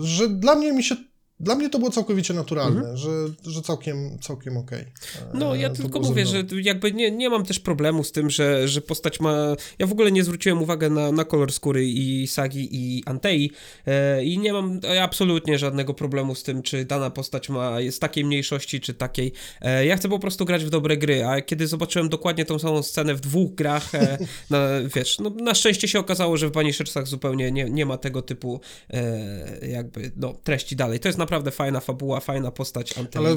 że 0.00 0.28
dla 0.28 0.54
mnie 0.54 0.72
mi 0.72 0.84
się, 0.84 0.96
dla 1.40 1.54
mnie 1.54 1.70
to 1.70 1.78
było 1.78 1.90
całkowicie 1.90 2.34
naturalne, 2.34 2.96
że, 2.96 3.10
że 3.46 3.62
całkiem, 3.62 4.18
całkiem 4.18 4.56
okej. 4.56 4.80
E, 4.80 4.86
No, 5.34 5.54
ja 5.54 5.70
to 5.70 5.76
tylko 5.76 6.00
mówię, 6.00 6.26
że 6.26 6.44
jakby 6.62 6.92
nie, 6.92 7.10
nie 7.10 7.30
mam 7.30 7.44
też 7.44 7.60
problemu 7.60 8.04
z 8.04 8.12
tym, 8.12 8.30
że, 8.30 8.68
że 8.68 8.80
postać 8.80 9.20
ma. 9.20 9.56
Ja 9.78 9.86
w 9.86 9.92
ogóle 9.92 10.12
nie 10.12 10.24
zwróciłem 10.24 10.62
uwagi 10.62 10.90
na, 10.90 11.12
na 11.12 11.24
kolor 11.24 11.52
skóry 11.52 11.86
i 11.86 12.26
Sagi 12.26 12.68
i 12.72 13.02
Antei 13.06 13.50
e, 13.86 14.24
i 14.24 14.38
nie 14.38 14.52
mam 14.52 14.80
absolutnie 15.02 15.58
żadnego 15.58 15.94
problemu 15.94 16.34
z 16.34 16.42
tym, 16.42 16.62
czy 16.62 16.84
dana 16.84 17.10
postać 17.10 17.48
ma 17.48 17.80
jest 17.80 18.00
takiej 18.00 18.24
mniejszości, 18.24 18.80
czy 18.80 18.94
takiej. 18.94 19.32
E, 19.60 19.86
ja 19.86 19.96
chcę 19.96 20.08
po 20.08 20.18
prostu 20.18 20.44
grać 20.44 20.64
w 20.64 20.70
dobre 20.70 20.96
gry, 20.96 21.24
a 21.24 21.40
kiedy 21.40 21.66
zobaczyłem 21.66 22.08
dokładnie 22.08 22.44
tą 22.44 22.58
samą 22.58 22.82
scenę 22.82 23.14
w 23.14 23.20
dwóch 23.20 23.54
grach, 23.54 23.94
e, 23.94 24.18
na, 24.50 24.68
wiesz, 24.96 25.18
no, 25.18 25.30
na 25.30 25.54
szczęście 25.54 25.88
się 25.88 25.98
okazało, 25.98 26.36
że 26.36 26.48
w 26.48 26.52
Banishersach 26.52 27.06
zupełnie 27.06 27.52
nie, 27.52 27.70
nie 27.70 27.86
ma 27.86 27.98
tego 27.98 28.22
typu 28.22 28.60
e, 28.90 29.68
jakby 29.68 30.12
no, 30.16 30.34
treści 30.44 30.76
dalej. 30.76 31.00
To 31.00 31.08
jest 31.08 31.18
naprawdę 31.18 31.23
naprawdę 31.24 31.50
fajna 31.50 31.80
fabuła, 31.80 32.20
fajna 32.20 32.50
postać. 32.50 32.94
Ale 33.14 33.36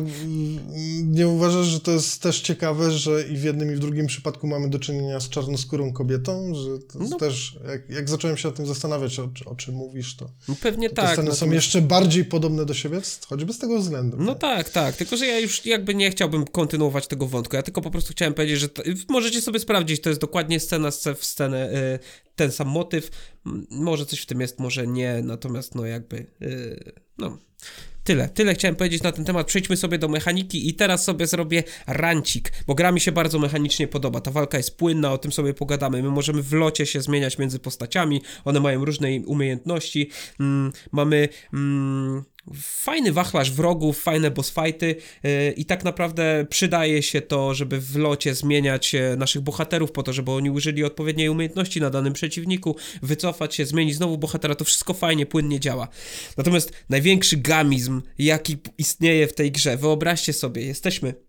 nie 1.03 1.27
uważasz, 1.27 1.65
że 1.67 1.79
to 1.79 1.91
jest 1.91 2.21
też 2.21 2.41
ciekawe, 2.41 2.91
że 2.91 3.23
i 3.27 3.38
w 3.38 3.43
jednym 3.43 3.71
i 3.73 3.75
w 3.75 3.79
drugim 3.79 4.07
przypadku 4.07 4.47
mamy 4.47 4.69
do 4.69 4.79
czynienia 4.79 5.19
z 5.19 5.29
czarnoskórą 5.29 5.93
kobietą, 5.93 6.53
że 6.55 6.79
to 6.79 6.99
No. 7.09 7.17
też, 7.17 7.59
jak, 7.67 7.89
jak 7.89 8.09
zacząłem 8.09 8.38
się 8.38 8.49
o 8.49 8.51
tym 8.51 8.65
zastanawiać, 8.65 9.19
o, 9.19 9.29
o 9.45 9.55
czym 9.55 9.75
mówisz, 9.75 10.15
to 10.15 10.29
No 10.47 10.55
Pewnie 10.61 10.89
te 10.89 10.95
tak. 10.95 11.13
sceny 11.13 11.27
są 11.27 11.33
natomiast- 11.33 11.53
jeszcze 11.55 11.81
bardziej 11.81 12.25
podobne 12.25 12.65
do 12.65 12.73
siebie, 12.73 13.01
choćby 13.27 13.53
z 13.53 13.59
tego 13.59 13.79
względu. 13.79 14.17
No 14.17 14.33
nie? 14.33 14.39
tak, 14.39 14.69
tak, 14.69 14.95
tylko 14.95 15.17
że 15.17 15.25
ja 15.25 15.39
już 15.39 15.65
jakby 15.65 15.95
nie 15.95 16.11
chciałbym 16.11 16.45
kontynuować 16.45 17.07
tego 17.07 17.27
wątku, 17.27 17.55
ja 17.55 17.63
tylko 17.63 17.81
po 17.81 17.91
prostu 17.91 18.11
chciałem 18.13 18.33
powiedzieć, 18.33 18.59
że 18.59 18.69
to, 18.69 18.83
możecie 19.09 19.41
sobie 19.41 19.59
sprawdzić, 19.59 20.01
to 20.01 20.09
jest 20.09 20.21
dokładnie 20.21 20.59
scena 20.59 20.89
sce- 20.89 21.15
w 21.15 21.25
scenę, 21.25 21.69
y, 21.95 21.99
ten 22.35 22.51
sam 22.51 22.67
motyw, 22.67 23.09
może 23.69 24.05
coś 24.05 24.19
w 24.19 24.25
tym 24.25 24.41
jest, 24.41 24.59
może 24.59 24.88
nie, 24.88 25.21
natomiast 25.23 25.75
no 25.75 25.85
jakby, 25.85 26.25
y, 26.41 26.91
no... 27.17 27.38
Tyle, 28.07 28.29
tyle 28.29 28.53
chciałem 28.53 28.75
powiedzieć 28.75 29.03
na 29.03 29.11
ten 29.11 29.25
temat. 29.25 29.47
Przejdźmy 29.47 29.77
sobie 29.77 29.97
do 29.97 30.07
mechaniki 30.07 30.69
i 30.69 30.73
teraz 30.73 31.03
sobie 31.03 31.27
zrobię 31.27 31.63
rancik, 31.87 32.51
bo 32.67 32.75
gra 32.75 32.91
mi 32.91 32.99
się 32.99 33.11
bardzo 33.11 33.39
mechanicznie 33.39 33.87
podoba. 33.87 34.21
Ta 34.21 34.31
walka 34.31 34.57
jest 34.57 34.77
płynna, 34.77 35.11
o 35.13 35.17
tym 35.17 35.31
sobie 35.31 35.53
pogadamy. 35.53 36.03
My 36.03 36.09
możemy 36.09 36.43
w 36.43 36.53
locie 36.53 36.85
się 36.85 37.01
zmieniać 37.01 37.37
między 37.37 37.59
postaciami, 37.59 38.21
one 38.45 38.59
mają 38.59 38.85
różne 38.85 39.07
umiejętności. 39.25 40.09
Mm, 40.39 40.71
mamy 40.91 41.29
mm, 41.53 42.23
fajny 42.55 43.11
wachlarz 43.11 43.51
wrogów, 43.51 44.01
fajne 44.01 44.31
boss 44.31 44.51
fighty 44.51 44.95
yy, 45.23 45.51
i 45.51 45.65
tak 45.65 45.83
naprawdę 45.83 46.45
przydaje 46.49 47.03
się 47.03 47.21
to, 47.21 47.53
żeby 47.53 47.79
w 47.79 47.95
locie 47.95 48.35
zmieniać 48.35 48.95
e, 48.95 49.15
naszych 49.17 49.41
bohaterów 49.41 49.91
po 49.91 50.03
to, 50.03 50.13
żeby 50.13 50.31
oni 50.31 50.49
użyli 50.49 50.83
odpowiedniej 50.83 51.29
umiejętności 51.29 51.81
na 51.81 51.89
danym 51.89 52.13
przeciwniku, 52.13 52.75
wycofać 53.01 53.55
się, 53.55 53.65
zmienić 53.65 53.95
znowu 53.95 54.17
bohatera, 54.17 54.55
to 54.55 54.65
wszystko 54.65 54.93
fajnie, 54.93 55.25
płynnie 55.25 55.59
działa. 55.59 55.87
Natomiast 56.37 56.71
największy 56.89 57.37
gamizm, 57.37 58.01
jaki 58.17 58.57
istnieje 58.77 59.27
w 59.27 59.33
tej 59.33 59.51
grze, 59.51 59.77
wyobraźcie 59.77 60.33
sobie, 60.33 60.65
jesteśmy 60.65 61.27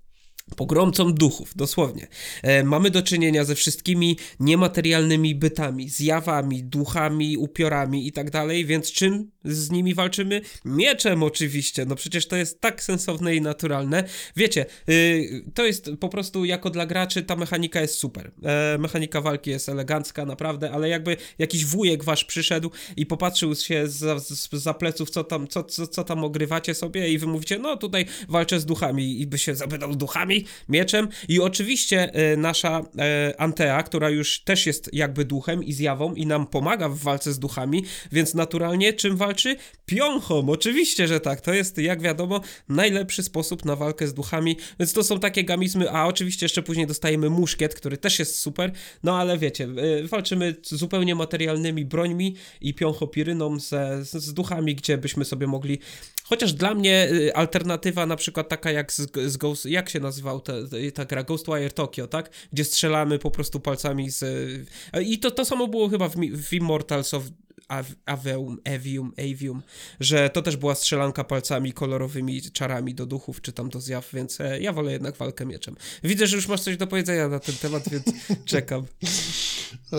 pogromcą 0.57 1.13
duchów, 1.13 1.53
dosłownie. 1.57 2.07
E, 2.43 2.65
mamy 2.65 2.91
do 2.91 3.03
czynienia 3.03 3.45
ze 3.45 3.55
wszystkimi 3.55 4.17
niematerialnymi 4.41 5.35
bytami, 5.35 5.89
zjawami, 5.89 6.65
duchami, 6.65 7.37
upiorami 7.37 8.07
i 8.07 8.13
tak 8.13 8.31
dalej, 8.31 8.67
więc 8.67 8.93
czym 8.93 9.31
z 9.45 9.71
nimi 9.71 9.95
walczymy? 9.95 10.41
Mieczem 10.65 11.23
oczywiście, 11.23 11.85
no 11.85 11.95
przecież 11.95 12.29
to 12.29 12.37
jest 12.37 12.61
tak 12.61 12.83
sensowne 12.83 13.37
i 13.37 13.41
naturalne. 13.41 14.05
Wiecie, 14.37 14.67
y, 14.89 15.45
to 15.55 15.67
jest 15.67 15.91
po 16.01 16.09
prostu 16.09 16.45
jako 16.45 16.71
dla 16.71 16.87
graczy 16.87 17.23
ta 17.23 17.37
mechanika 17.37 17.81
jest 17.81 17.95
super. 17.95 18.31
E, 18.43 18.79
mechanika 18.79 19.21
walki 19.21 19.51
jest 19.51 19.69
elegancka, 19.69 20.25
naprawdę, 20.25 20.71
ale 20.71 20.89
jakby 20.89 21.17
jakiś 21.39 21.65
wujek 21.65 22.05
wasz 22.05 22.25
przyszedł 22.25 22.71
i 22.97 23.07
popatrzył 23.07 23.55
się 23.55 23.89
za, 23.89 24.17
za 24.53 24.75
pleców, 24.75 25.11
co 25.11 25.25
tam, 25.25 25.49
co, 25.49 25.65
co, 25.65 25.87
co 25.87 26.05
tam 26.05 26.25
ogrywacie 26.25 26.75
sobie 26.75 27.09
i 27.09 27.19
wy 27.19 27.27
mówicie, 27.27 27.59
no 27.59 27.77
tutaj 27.77 28.07
walczę 28.29 28.61
z 28.61 28.67
duchami 28.67 29.21
i 29.21 29.27
by 29.27 29.39
się 29.39 29.55
zapytał 29.55 29.97
duchami, 29.97 30.45
mieczem 30.69 31.09
i 31.29 31.41
oczywiście 31.41 32.13
e, 32.13 32.37
nasza 32.37 32.81
e, 32.99 33.35
Antea, 33.41 33.83
która 33.83 34.11
już 34.11 34.41
też 34.41 34.67
jest 34.67 34.91
jakby 34.93 35.25
duchem 35.25 35.65
i 35.65 35.73
zjawą 35.73 36.15
i 36.15 36.27
nam 36.27 36.47
pomaga 36.47 36.89
w 36.89 36.99
walce 36.99 37.33
z 37.33 37.39
duchami, 37.39 37.85
więc 38.13 38.35
naturalnie 38.35 38.93
czym 38.93 39.17
walczy? 39.17 39.38
Piąchą, 39.87 40.49
oczywiście, 40.49 41.09
że 41.09 41.21
tak, 41.21 41.41
to 41.41 41.55
jest 41.55 41.79
jak 41.79 42.03
wiadomo 42.03 42.41
najlepszy 42.69 43.23
sposób 43.23 43.65
na 43.65 43.77
walkę 43.77 44.07
z 44.07 44.15
duchami, 44.15 44.57
więc 44.81 44.93
to 44.93 45.05
są 45.05 45.21
takie 45.21 45.45
gamizmy, 45.45 45.91
a 45.91 46.07
oczywiście 46.07 46.45
jeszcze 46.45 46.63
później 46.63 46.87
dostajemy 46.87 47.31
muszkiet, 47.31 47.75
który 47.75 47.97
też 47.97 48.19
jest 48.19 48.39
super, 48.39 48.73
no 49.03 49.19
ale 49.19 49.39
wiecie, 49.39 49.69
e, 50.03 50.07
walczymy 50.07 50.55
zupełnie 50.63 51.15
materialnymi 51.15 51.85
brońmi 51.85 52.35
i 52.61 52.75
piąchopiryną 52.75 53.61
ze, 53.61 54.05
z, 54.05 54.11
z 54.11 54.35
duchami, 54.35 54.75
gdzie 54.75 54.99
byśmy 54.99 55.25
sobie 55.25 55.47
mogli 55.47 55.79
Chociaż 56.29 56.53
dla 56.53 56.75
mnie 56.75 57.09
y, 57.13 57.35
alternatywa 57.35 58.07
na 58.07 58.17
przykład 58.17 58.49
taka 58.49 58.71
jak 58.71 58.93
z, 58.93 59.13
z 59.27 59.37
Ghost, 59.37 59.67
jak 59.67 59.89
się 59.89 60.01
nazywał 60.01 60.41
ta, 60.41 60.53
ta 60.95 61.05
gra? 61.05 61.23
Ghostwire 61.23 61.73
Tokyo, 61.73 62.07
tak? 62.07 62.31
Gdzie 62.53 62.65
strzelamy 62.65 63.19
po 63.19 63.31
prostu 63.31 63.61
palcami 63.61 64.11
z... 64.11 64.23
y, 64.23 65.03
I 65.03 65.19
to, 65.19 65.31
to 65.31 65.45
samo 65.45 65.69
było 65.69 65.89
chyba 65.89 66.09
w, 66.09 66.17
w 66.17 66.53
Immortals 66.53 67.15
of 67.15 67.23
Aveum, 68.07 68.59
Evium, 68.65 69.13
Avium, 69.19 69.63
że 70.01 70.31
to 70.31 70.43
też 70.43 70.57
była 70.57 70.75
strzelanka 70.75 71.25
palcami 71.25 71.73
kolorowymi 71.73 72.43
czarami 72.43 72.95
do 72.95 73.07
duchów 73.07 73.41
czy 73.41 73.53
tam 73.53 73.69
do 73.69 73.81
zjaw, 73.81 74.11
więc 74.15 74.41
e, 74.41 74.61
ja 74.61 74.73
wolę 74.73 74.93
jednak 74.93 75.17
walkę 75.17 75.47
mieczem. 75.47 75.77
Widzę, 76.05 76.27
że 76.27 76.37
już 76.37 76.49
masz 76.49 76.61
coś 76.61 76.77
do 76.77 76.87
powiedzenia 76.87 77.29
na 77.29 77.39
ten 77.41 77.55
temat, 77.55 77.89
więc 77.89 78.05
czekam. 78.45 78.85
E, 79.93 79.97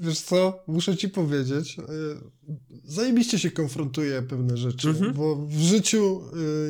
wiesz 0.00 0.20
co, 0.20 0.64
muszę 0.66 0.96
ci 0.96 1.08
powiedzieć, 1.08 1.76
e, 1.78 1.82
zajebiście 2.84 3.38
się 3.38 3.50
konfrontuje 3.50 4.22
pewne 4.22 4.56
rzeczy, 4.56 4.88
Mhm. 4.88 5.12
bo 5.14 5.36
w 5.36 5.52
życiu 5.60 6.22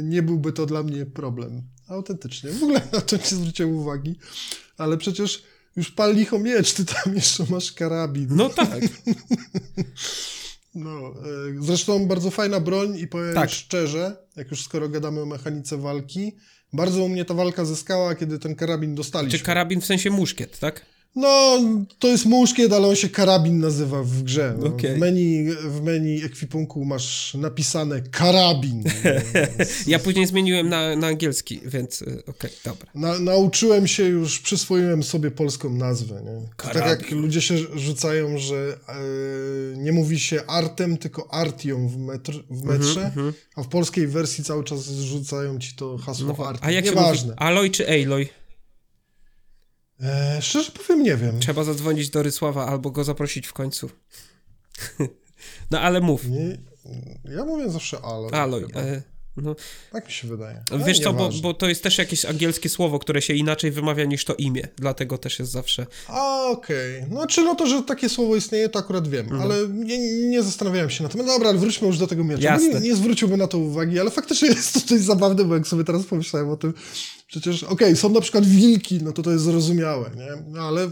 nie 0.03 0.23
byłby 0.23 0.53
to 0.53 0.67
dla 0.67 0.83
mnie 0.83 1.07
problem. 1.07 1.63
Autentycznie. 1.89 2.51
W 2.51 2.63
ogóle 2.63 2.81
na 2.93 3.01
to 3.01 3.17
nie 3.17 3.23
zwróciłem 3.27 3.77
uwagi, 3.77 4.17
ale 4.79 4.97
przecież 4.97 5.43
już 5.77 5.91
pal 5.91 6.15
licho 6.15 6.39
miecz, 6.39 6.73
ty 6.73 6.85
tam 6.85 7.15
jeszcze 7.15 7.45
masz 7.51 7.73
karabin. 7.73 8.27
No 8.31 8.49
tak, 8.49 8.81
No, 10.75 10.91
e, 11.09 11.13
zresztą 11.63 12.07
bardzo 12.07 12.31
fajna 12.31 12.61
broń 12.61 12.99
i 12.99 13.07
powiem 13.09 13.35
Tak. 13.35 13.51
szczerze, 13.51 14.17
jak 14.37 14.51
już 14.51 14.65
skoro 14.65 14.89
gadamy 14.89 15.21
o 15.21 15.27
mechanice 15.27 15.77
walki, 15.79 16.37
bardzo 16.73 17.05
u 17.05 17.09
mnie 17.09 17.25
ta 17.25 17.35
walka 17.35 17.65
zyskała, 17.65 18.15
kiedy 18.15 18.39
ten 18.39 18.55
karabin 18.55 18.95
dostaliśmy. 18.95 19.39
czy 19.39 19.45
karabin 19.45 19.81
w 19.81 19.87
sensie 19.87 20.11
muszkiet, 20.11 20.59
tak? 20.59 20.87
No, 21.17 21.59
to 21.99 22.09
jest 22.09 22.27
muszkiet, 22.27 22.73
ale 22.73 22.89
on 22.89 22.97
się 22.97 23.09
karabin 23.09 23.59
nazywa 23.59 24.03
w 24.03 24.23
grze. 24.23 24.55
No. 24.61 24.67
Okej. 24.67 24.95
W, 24.95 24.99
menu, 24.99 25.47
w 25.65 25.83
menu 25.83 26.25
ekwipunku 26.25 26.85
masz 26.85 27.35
napisane 27.35 28.01
karabin. 28.01 28.85
Ja 29.87 29.99
później 29.99 30.27
zmieniłem 30.27 30.69
na, 30.69 30.97
na 30.97 31.07
angielski, 31.07 31.61
więc 31.67 32.03
y, 32.03 32.23
okej, 32.27 32.51
dobra. 32.65 32.87
Na, 32.95 33.19
nauczyłem 33.19 33.87
się 33.87 34.05
już, 34.05 34.39
przyswoiłem 34.41 35.03
sobie 35.03 35.31
polską 35.31 35.71
nazwę. 35.71 36.15
Nie? 36.25 36.49
To 36.57 36.65
Tak 36.65 36.75
jak 36.75 36.99
Karabin. 36.99 37.19
ludzie 37.23 37.41
się 37.43 37.55
rzucają, 37.75 38.39
że 38.39 38.77
e, 38.89 39.77
nie 39.77 39.93
mówi 39.93 40.21
się 40.21 40.41
artem, 40.47 40.97
tylko 40.97 41.35
artią 41.35 41.89
w, 41.89 41.97
metr, 41.99 42.45
w 42.51 42.65
metrze, 42.65 43.13
a 43.57 43.63
w 43.63 43.69
polskiej 43.69 44.07
wersji 44.07 44.45
cały 44.45 44.65
czas 44.65 44.89
rzucają 44.91 45.59
ci 45.59 45.75
to 45.77 45.99
hasło 45.99 46.31
Mhm, 46.31 46.39
No, 46.45 46.49
artem. 46.49 46.69
a 46.69 46.73
jak 46.73 46.85
się 46.85 46.91
Nieważne. 46.91 47.27
mówi? 47.29 47.39
Aloy 47.39 47.71
czy 47.71 47.87
Aloy? 47.89 48.29
E, 50.03 50.43
szczerze 50.43 50.73
powiem, 50.73 51.03
nie 51.03 51.17
wiem. 51.17 51.41
Trzeba 51.41 51.65
zadzwonić 51.65 52.11
do 52.11 52.23
Rysława 52.23 52.67
albo 52.67 52.91
go 52.91 53.05
zaprosić 53.05 53.47
w 53.47 53.53
końcu. 53.53 53.91
no 55.71 55.81
ale 55.81 56.01
mów. 56.01 56.29
Nie, 56.29 56.59
ja 57.25 57.45
mówię 57.45 57.71
zawsze 57.71 58.01
alo. 58.03 58.29
Aloy. 58.33 58.67
chyba. 58.67 58.81
E, 58.81 59.03
no, 59.37 59.57
Tak 59.93 60.07
mi 60.07 60.13
się 60.13 60.29
wydaje. 60.29 60.63
Ale 60.71 60.85
wiesz 60.85 61.01
co, 61.01 61.13
bo, 61.13 61.31
bo 61.43 61.55
to 61.55 61.69
jest 61.69 61.83
też 61.83 61.99
jakieś 61.99 62.25
angielskie 62.25 62.69
słowo, 62.69 62.99
które 62.99 63.23
się 63.23 63.35
inaczej 63.35 63.71
wymawia 63.71 64.05
niż 64.05 64.25
to 64.25 64.35
imię, 64.35 64.69
dlatego 64.77 65.19
też 65.19 65.39
jest 65.39 65.53
zawsze. 65.53 65.87
A, 66.09 66.45
okej. 66.51 67.05
No, 67.11 67.27
czy 67.27 67.43
no 67.43 67.55
to, 67.55 67.67
że 67.67 67.83
takie 67.83 68.09
słowo 68.09 68.37
istnieje, 68.37 68.69
to 68.69 68.79
akurat 68.79 69.09
wiem, 69.09 69.25
Mhm. 69.27 69.43
ale 69.43 69.69
nie, 69.69 70.29
nie 70.29 70.43
zastanawiałem 70.43 70.91
się 70.91 71.03
na 71.03 71.09
tym. 71.09 71.27
Dobra, 71.27 71.49
ale 71.49 71.59
wróćmy 71.59 71.87
już 71.87 71.99
do 71.99 72.07
tego 72.07 72.25
miecza. 72.25 72.43
Jasne. 72.43 72.69
Nie, 72.69 72.81
nie 72.89 72.97
zwróciłbym 72.97 73.39
na 73.39 73.47
to 73.47 73.59
uwagi, 73.59 74.01
ale 74.01 74.11
faktycznie 74.11 74.49
jest 74.57 74.75
to 74.75 74.81
coś 74.81 75.01
zabawne, 75.01 75.45
bo 75.45 75.55
jak 75.55 75.67
sobie 75.69 75.85
teraz 75.85 76.05
pomyślałem 76.05 76.51
o 76.51 76.57
tym, 76.57 76.75
przecież, 77.27 77.63
okej, 77.63 77.97
są 77.97 78.09
na 78.09 78.21
przykład 78.21 78.47
wilki, 78.47 78.99
no 79.03 79.13
to 79.13 79.23
to 79.23 79.31
jest 79.33 79.45
zrozumiałe, 79.45 80.11
nie? 80.17 80.43
No, 80.47 80.61
ale 80.63 80.91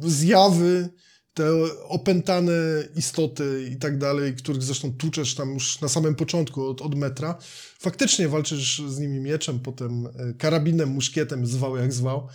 zjawy, 0.00 0.88
te 1.36 1.44
opętane 1.88 2.52
istoty 2.96 3.68
i 3.72 3.76
tak 3.76 3.98
dalej, 3.98 4.34
których 4.34 4.62
zresztą 4.62 4.92
tłuczesz 4.92 5.34
tam 5.34 5.54
już 5.54 5.80
na 5.80 5.88
samym 5.88 6.14
początku 6.14 6.66
od, 6.66 6.82
od 6.82 6.94
metra, 6.94 7.38
faktycznie 7.78 8.28
walczysz 8.28 8.82
z 8.88 8.98
nimi 8.98 9.20
mieczem, 9.20 9.60
potem 9.60 10.06
e, 10.06 10.10
karabinem, 10.38 10.88
muszkietem, 10.88 11.46
zwał 11.46 11.76
jak 11.76 11.92
zwał. 11.92 12.28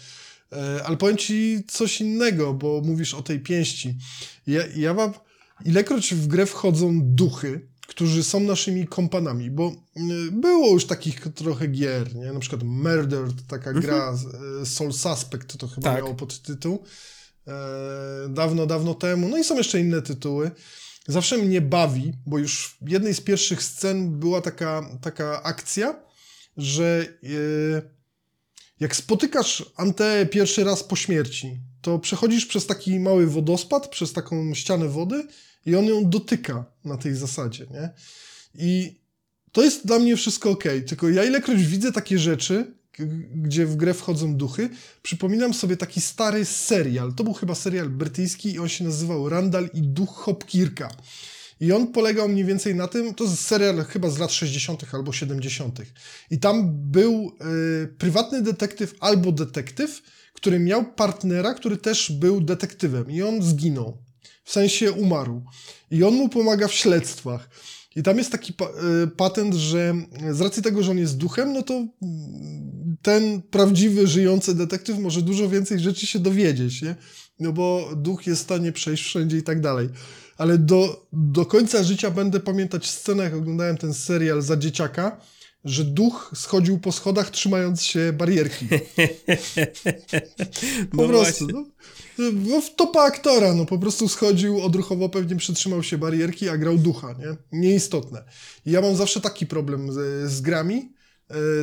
E, 0.51 0.83
Ale 0.83 0.97
powiem 0.97 1.17
ci 1.17 1.63
coś 1.67 2.01
innego, 2.01 2.53
bo 2.53 2.81
mówisz 2.85 3.13
o 3.13 3.21
tej 3.21 3.39
pięści. 3.39 3.95
Ja, 4.47 4.61
ja 4.75 4.93
mam, 4.93 5.13
ilekroć 5.65 6.13
w 6.13 6.27
grę 6.27 6.45
wchodzą 6.45 6.99
duchy, 7.03 7.67
którzy 7.87 8.23
są 8.23 8.39
naszymi 8.39 8.87
kompanami, 8.87 9.51
bo 9.51 9.71
y, 9.97 10.31
było 10.31 10.73
już 10.73 10.85
takich 10.85 11.19
trochę 11.35 11.67
gier, 11.67 12.15
nie? 12.15 12.33
Na 12.33 12.39
przykład 12.39 12.63
Murder, 12.63 13.27
to 13.27 13.41
taka 13.47 13.73
gra, 13.73 14.13
y, 14.61 14.65
Soul 14.65 14.93
Suspect 14.93 15.57
to 15.57 15.67
chyba 15.67 15.89
Tak. 15.89 15.97
miało 16.03 16.15
podtytuł. 16.15 16.83
E, 16.83 17.20
dawno, 18.29 18.65
dawno 18.65 18.93
temu. 18.93 19.29
No 19.29 19.37
i 19.37 19.43
są 19.43 19.57
jeszcze 19.57 19.79
inne 19.79 20.01
tytuły. 20.01 20.51
Zawsze 21.07 21.37
mnie 21.37 21.61
bawi, 21.61 22.13
bo 22.25 22.37
już 22.37 22.77
w 22.81 22.89
jednej 22.89 23.13
z 23.13 23.21
pierwszych 23.21 23.63
scen 23.63 24.19
była 24.19 24.41
taka, 24.41 24.99
taka 25.01 25.43
akcja, 25.43 26.03
że 26.57 27.05
y, 27.23 27.81
jak 28.79 28.95
spotykasz 28.95 29.65
Anteę 29.75 30.25
pierwszy 30.25 30.63
raz 30.63 30.83
po 30.83 30.95
śmierci, 30.95 31.59
to 31.81 31.99
przechodzisz 31.99 32.45
przez 32.45 32.65
taki 32.65 32.99
mały 32.99 33.27
wodospad, 33.27 33.87
przez 33.87 34.13
taką 34.13 34.53
ścianę 34.53 34.87
wody 34.87 35.27
i 35.65 35.75
on 35.75 35.85
ją 35.85 36.09
dotyka 36.09 36.65
na 36.85 36.97
tej 36.97 37.15
zasadzie, 37.15 37.67
nie? 37.71 37.89
I 38.55 39.01
to 39.51 39.63
jest 39.63 39.85
dla 39.85 39.99
mnie 39.99 40.15
wszystko 40.15 40.49
ok, 40.49 40.63
tylko 40.87 41.09
ja 41.09 41.23
ilekroć 41.23 41.63
widzę 41.63 41.91
takie 41.91 42.19
rzeczy, 42.19 42.73
gdzie 43.35 43.65
w 43.65 43.75
grę 43.75 43.93
wchodzą 43.93 44.35
duchy, 44.35 44.69
przypominam 45.01 45.53
sobie 45.53 45.77
taki 45.77 46.01
stary 46.01 46.45
serial. 46.45 47.13
To 47.13 47.23
był 47.23 47.33
chyba 47.33 47.55
serial 47.55 47.89
brytyjski 47.89 48.51
i 48.51 48.59
on 48.59 48.69
się 48.69 48.83
nazywał 48.83 49.29
Randall 49.29 49.69
i 49.73 49.81
duch 49.81 50.09
Hopkirka. 50.09 50.89
I 51.61 51.71
on 51.71 51.87
polegał 51.87 52.29
mniej 52.29 52.45
więcej 52.45 52.75
na 52.75 52.87
tym, 52.87 53.13
to 53.13 53.23
jest 53.23 53.39
serial 53.39 53.85
chyba 53.85 54.09
z 54.09 54.17
lat 54.17 54.31
60. 54.31 54.93
albo 54.93 55.13
70. 55.13 55.81
I 56.31 56.39
tam 56.39 56.71
był 56.91 57.31
y, 57.83 57.87
prywatny 57.87 58.41
detektyw 58.41 58.95
albo 58.99 59.31
detektyw, 59.31 60.01
który 60.33 60.59
miał 60.59 60.93
partnera, 60.93 61.53
który 61.53 61.77
też 61.77 62.11
był 62.11 62.41
detektywem 62.41 63.11
i 63.11 63.21
on 63.21 63.41
zginął. 63.41 63.97
W 64.43 64.51
sensie 64.51 64.91
umarł. 64.91 65.43
I 65.91 66.03
on 66.03 66.13
mu 66.13 66.29
pomaga 66.29 66.67
w 66.67 66.73
śledztwach. 66.73 67.49
I 67.95 68.03
tam 68.03 68.17
jest 68.17 68.31
taki 68.31 68.53
pa 68.53 68.65
y, 68.65 69.07
patent, 69.07 69.53
że 69.53 69.93
z 70.31 70.41
racji 70.41 70.63
tego, 70.63 70.83
że 70.83 70.91
on 70.91 70.97
jest 70.97 71.17
duchem, 71.17 71.53
no 71.53 71.61
to 71.61 71.73
mm, 71.73 71.89
ten 73.01 73.41
prawdziwy, 73.41 74.07
żyjący 74.07 74.55
detektyw 74.55 74.99
może 74.99 75.21
dużo 75.21 75.49
więcej 75.49 75.79
rzeczy 75.79 76.07
się 76.07 76.19
dowiedzieć, 76.19 76.81
nie? 76.81 76.95
No 77.39 77.51
bo 77.51 77.89
duch 77.95 78.27
jest 78.27 78.41
w 78.41 78.43
stanie 78.43 78.71
przejść 78.71 79.03
wszędzie 79.03 79.37
i 79.37 79.43
tak 79.43 79.61
dalej. 79.61 79.89
Ale 80.37 80.57
do, 80.57 81.07
do 81.13 81.45
końca 81.45 81.83
życia 81.83 82.11
będę 82.11 82.39
pamiętać 82.39 82.89
scenę, 82.89 83.23
jak 83.23 83.33
oglądałem 83.33 83.77
ten 83.77 83.93
serial 83.93 84.41
za 84.41 84.57
dzieciaka, 84.57 85.17
że 85.65 85.83
duch 85.83 86.31
schodził 86.35 86.79
po 86.79 86.91
schodach 86.91 87.29
trzymając 87.29 87.83
się 87.83 88.13
barierki. 88.13 88.67
po 90.91 90.97
No 90.97 91.07
prostu. 91.07 91.47
No. 91.53 91.65
No, 92.17 92.61
topa 92.75 93.01
aktora, 93.01 93.53
no 93.53 93.65
po 93.65 93.79
prostu 93.79 94.07
schodził, 94.07 94.61
odruchowo 94.61 95.09
pewnie 95.09 95.35
przytrzymał 95.35 95.83
się 95.83 95.97
barierki, 95.97 96.49
a 96.49 96.57
grał 96.57 96.77
ducha, 96.77 97.13
nie? 97.13 97.59
Nieistotne. 97.59 98.23
I 98.65 98.71
ja 98.71 98.81
mam 98.81 98.95
zawsze 98.95 99.21
taki 99.21 99.45
problem 99.45 99.93
z, 99.93 100.31
z 100.31 100.41
grami 100.41 100.89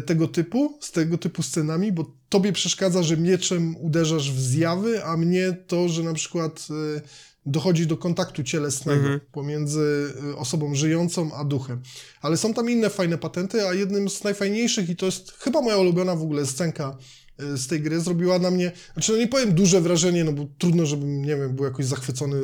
tego 0.07 0.29
typu, 0.29 0.79
z 0.81 0.93
tego 0.93 1.19
typu 1.19 1.43
scenami, 1.43 1.93
bo 1.93 2.12
tobie 2.29 2.53
przeszkadza, 2.53 3.03
że 3.03 3.16
mieczem 3.16 3.77
uderzasz 3.77 4.33
w 4.33 4.41
zjawy, 4.41 5.05
a 5.05 5.16
mnie 5.16 5.57
to, 5.66 5.89
że 5.89 6.03
na 6.03 6.14
przykład 6.14 6.69
e, 6.97 7.01
dochodzi 7.47 7.87
do 7.87 7.97
kontaktu 7.97 8.43
cielesnego 8.43 9.01
Mhm. 9.01 9.21
pomiędzy 9.33 10.12
e, 10.33 10.37
osobą 10.37 10.75
żyjącą 10.75 11.35
a 11.35 11.45
duchem. 11.45 11.83
Ale 12.21 12.37
są 12.37 12.55
tam 12.55 12.71
inne 12.71 12.91
fajne 12.91 13.19
patenty, 13.19 13.69
a 13.69 13.75
jednym 13.75 14.11
z 14.11 14.25
najfajniejszych 14.25 14.89
i 14.91 14.97
to 14.97 15.07
jest 15.07 15.33
chyba 15.39 15.61
moja 15.61 15.79
ulubiona 15.79 16.16
w 16.16 16.23
ogóle 16.23 16.47
scenka 16.47 16.97
e, 17.39 17.57
z 17.57 17.66
tej 17.66 17.81
gry, 17.81 18.01
zrobiła 18.01 18.39
na 18.39 18.51
mnie, 18.51 18.73
znaczy 18.93 19.12
no 19.12 19.19
nie 19.19 19.29
powiem 19.29 19.55
duże 19.55 19.81
wrażenie, 19.81 20.25
no 20.25 20.33
bo 20.33 20.47
trudno, 20.59 20.87
żebym, 20.87 21.23
nie 21.23 21.37
wiem, 21.37 21.55
był 21.55 21.64
jakoś 21.64 21.87
zachwycony 21.87 22.37
e, 22.37 22.43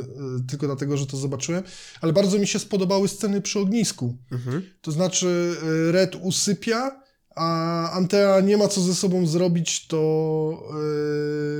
tylko 0.48 0.66
dlatego, 0.66 0.96
że 0.96 1.06
to 1.06 1.16
zobaczyłem, 1.16 1.62
ale 2.00 2.12
bardzo 2.12 2.38
mi 2.38 2.46
się 2.46 2.58
spodobały 2.58 3.08
sceny 3.08 3.40
przy 3.40 3.58
ognisku. 3.58 4.16
Mhm. 4.32 4.62
To 4.80 4.92
znaczy 4.92 5.56
e, 5.88 5.92
Red 5.92 6.16
usypia, 6.22 7.03
a 7.34 7.90
Antea 7.90 8.40
nie 8.40 8.56
ma 8.56 8.68
co 8.68 8.80
ze 8.80 8.94
sobą 8.94 9.26
zrobić, 9.26 9.86
to 9.86 10.62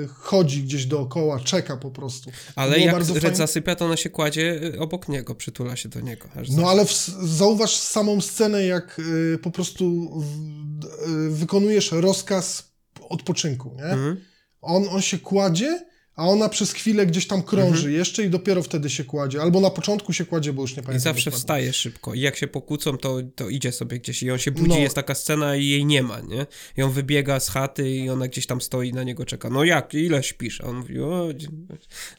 e, 0.03 0.07
chodzi 0.07 0.63
gdzieś 0.63 0.87
dookoła, 0.87 1.41
czeka 1.41 1.77
po 1.77 1.91
prostu. 1.91 2.31
Ale 2.57 2.77
Było 2.77 2.87
jak 2.87 3.23
Red 3.23 3.37
zasypia, 3.37 3.75
to 3.75 3.85
ona 3.85 3.97
się 3.97 4.11
kładzie 4.11 4.61
y, 4.75 4.81
obok 4.81 5.09
niego, 5.09 5.35
przytula 5.35 5.77
się 5.77 5.89
do 5.89 6.01
niego. 6.01 6.29
No 6.51 6.71
ale 6.71 6.85
w, 6.87 6.93
zauważ 7.23 7.77
samą 7.77 8.21
scenę, 8.21 8.65
jak 8.67 8.99
y, 8.99 9.39
po 9.43 9.51
prostu 9.51 10.11
w, 10.21 10.85
y, 11.09 11.31
wykonujesz 11.31 11.93
rozkaz 11.93 12.73
odpoczynku, 13.09 13.75
nie? 13.77 13.85
Mhm. 13.85 14.21
On, 14.61 14.89
on 14.89 15.03
się 15.03 15.19
kładzie, 15.19 15.87
a 16.17 16.29
ona 16.29 16.49
przez 16.49 16.73
chwilę 16.73 17.07
gdzieś 17.07 17.27
tam 17.27 17.43
krąży 17.43 17.75
Mhm. 17.77 17.95
jeszcze 17.95 18.25
i 18.25 18.31
dopiero 18.31 18.63
wtedy 18.63 18.91
się 18.91 19.05
kładzie. 19.05 19.43
Albo 19.43 19.61
na 19.61 19.71
początku 19.71 20.13
się 20.13 20.25
kładzie, 20.25 20.53
bo 20.53 20.63
już 20.63 20.77
nie 20.77 20.83
I 20.83 20.87
pamiętam. 20.87 21.01
zawsze 21.13 21.25
dokładnie. 21.25 21.39
wstaje 21.41 21.73
szybko. 21.73 22.15
I 22.15 22.21
jak 22.21 22.37
się 22.37 22.49
pokłócą, 22.49 22.99
to, 22.99 23.19
to 23.35 23.49
idzie 23.49 23.73
sobie 23.73 23.99
gdzieś. 23.99 24.23
I 24.23 24.31
on 24.31 24.39
się 24.39 24.51
budzi, 24.51 24.69
No. 24.69 24.77
jest 24.79 24.95
taka 24.95 25.15
scena 25.15 25.57
i 25.57 25.67
jej 25.69 25.85
nie 25.87 26.03
ma, 26.03 26.21
nie? 26.21 26.47
I 26.77 26.83
on 26.83 26.93
wybiega 26.93 27.41
z 27.41 27.49
chaty 27.49 27.91
i 27.91 28.11
ona 28.11 28.29
gdzieś 28.29 28.47
tam 28.47 28.61
stoi 28.61 28.89
i 28.89 28.93
na 28.93 29.03
niego 29.03 29.25
czeka. 29.25 29.51
No 29.51 29.65
jak? 29.65 29.95
Ile 29.95 30.23
śpisz? 30.23 30.61
A 30.61 30.65
on 30.65 30.77
mówi, 30.77 31.01
o, 31.01 31.29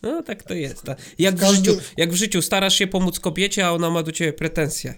no 0.02 0.24
tak 0.24 0.44
to 0.44 0.54
jest. 0.54 0.84
Jak 1.20 1.36
w, 1.36 1.56
życiu, 1.56 1.78
jak 1.98 2.12
w 2.12 2.16
życiu 2.16 2.42
starasz 2.42 2.76
się 2.76 2.88
pomóc 2.88 3.20
kobiecie, 3.20 3.66
a 3.68 3.72
ona 3.72 3.90
ma 3.90 4.04
do 4.04 4.12
ciebie 4.12 4.34
pretensje. 4.34 4.94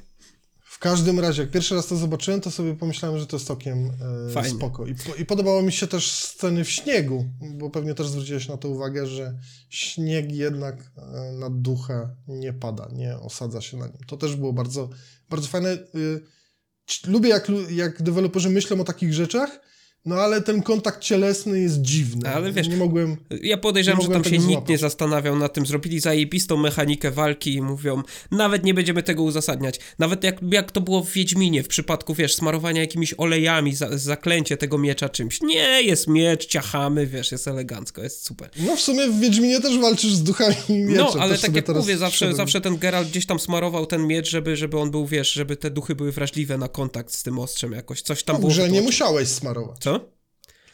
W 0.77 0.79
każdym 0.79 1.19
razie, 1.19 1.41
jak 1.41 1.51
pierwszy 1.51 1.75
raz 1.75 1.87
to 1.87 1.95
zobaczyłem, 1.95 2.41
to 2.41 2.51
sobie 2.51 2.75
pomyślałem, 2.75 3.19
że 3.19 3.27
to 3.27 3.35
jest 3.35 3.47
całkiem 3.47 3.91
e, 4.29 4.29
spoko. 4.49 4.85
I, 4.85 4.95
po, 4.95 5.15
I 5.15 5.25
podobało 5.25 5.61
mi 5.61 5.71
się 5.71 5.87
też 5.87 6.11
sceny 6.11 6.63
w 6.63 6.69
śniegu, 6.69 7.25
bo 7.41 7.69
pewnie 7.69 7.93
też 7.93 8.07
zwróciłeś 8.07 8.47
na 8.47 8.57
to 8.57 8.69
uwagę, 8.69 9.07
że 9.07 9.37
śnieg 9.69 10.31
jednak 10.31 10.91
e, 10.97 11.31
na 11.31 11.49
ducha 11.49 12.09
nie 12.27 12.53
pada, 12.53 12.89
nie 12.93 13.17
osadza 13.17 13.61
się 13.61 13.77
na 13.77 13.87
nim. 13.87 13.97
To 14.07 14.17
też 14.17 14.35
było 14.35 14.53
bardzo, 14.53 14.89
bardzo 15.29 15.47
fajne. 15.47 15.77
C- 16.87 17.11
lubię, 17.11 17.29
jak, 17.29 17.47
jak 17.69 18.03
deweloperzy 18.03 18.49
myślą 18.49 18.81
o 18.81 18.83
takich 18.83 19.13
rzeczach, 19.13 19.59
no 20.07 20.15
ale 20.15 20.41
ten 20.41 20.61
kontakt 20.61 21.01
cielesny 21.01 21.59
jest 21.59 21.81
dziwny. 21.81 22.29
Ale 22.29 22.51
wiesz, 22.51 22.67
nie 22.67 22.77
mogłem... 22.77 23.17
Ja 23.41 23.57
podejrzewam, 23.57 24.01
że 24.01 24.07
tam 24.07 24.23
się 24.23 24.37
nikt 24.37 24.69
nie 24.69 24.77
zastanawiał 24.77 25.35
nad 25.39 25.53
tym. 25.53 25.65
Zrobili 25.65 25.99
zajebistą 25.99 26.57
mechanikę 26.57 27.11
walki 27.11 27.53
i 27.53 27.61
mówią, 27.61 28.03
nawet 28.31 28.63
nie 28.63 28.73
będziemy 28.73 29.03
tego 29.03 29.23
uzasadniać. 29.23 29.79
Nawet 29.99 30.23
jak, 30.23 30.37
jak 30.51 30.71
to 30.71 30.81
było 30.81 31.03
w 31.03 31.11
Wiedźminie, 31.11 31.63
w 31.63 31.67
przypadku, 31.67 32.13
wiesz, 32.13 32.35
smarowania 32.35 32.81
jakimiś 32.81 33.13
olejami, 33.17 33.75
za, 33.75 33.97
zaklęcie 33.97 34.57
tego 34.57 34.77
miecza 34.77 35.09
czymś. 35.09 35.41
Nie, 35.41 35.81
jest 35.83 36.07
miecz, 36.07 36.45
ciachamy, 36.45 37.07
wiesz, 37.07 37.31
jest 37.31 37.47
elegancko, 37.47 38.03
jest 38.03 38.25
super. 38.25 38.49
No 38.59 38.75
w 38.75 38.81
sumie 38.81 39.07
w 39.07 39.19
Wiedźminie 39.19 39.61
też 39.61 39.77
walczysz 39.79 40.13
z 40.13 40.23
duchami 40.23 40.55
mieczem. 40.69 40.95
No, 40.95 41.15
ale 41.19 41.37
tak 41.37 41.55
jak 41.55 41.67
mówię, 41.67 41.97
zawsze, 41.97 42.33
zawsze 42.35 42.61
ten 42.61 42.77
Geralt 42.77 43.09
gdzieś 43.09 43.25
tam 43.25 43.39
smarował 43.39 43.85
ten 43.85 44.07
miecz, 44.07 44.29
żeby, 44.29 44.55
żeby 44.57 44.79
on 44.79 44.91
był, 44.91 45.05
wiesz, 45.05 45.33
żeby 45.33 45.55
te 45.55 45.71
duchy 45.71 45.95
były 45.95 46.11
wrażliwe 46.11 46.57
na 46.57 46.67
kontakt 46.67 47.13
z 47.13 47.23
tym 47.23 47.39
ostrzem 47.39 47.71
jakoś. 47.71 48.01
Coś 48.01 48.23
tam 48.23 48.33
No, 48.33 48.39
było. 48.39 48.51
grze 48.51 48.69
nie 48.69 48.81
musiałeś 48.81 49.27
smarować. 49.27 49.77
Co? 49.79 49.96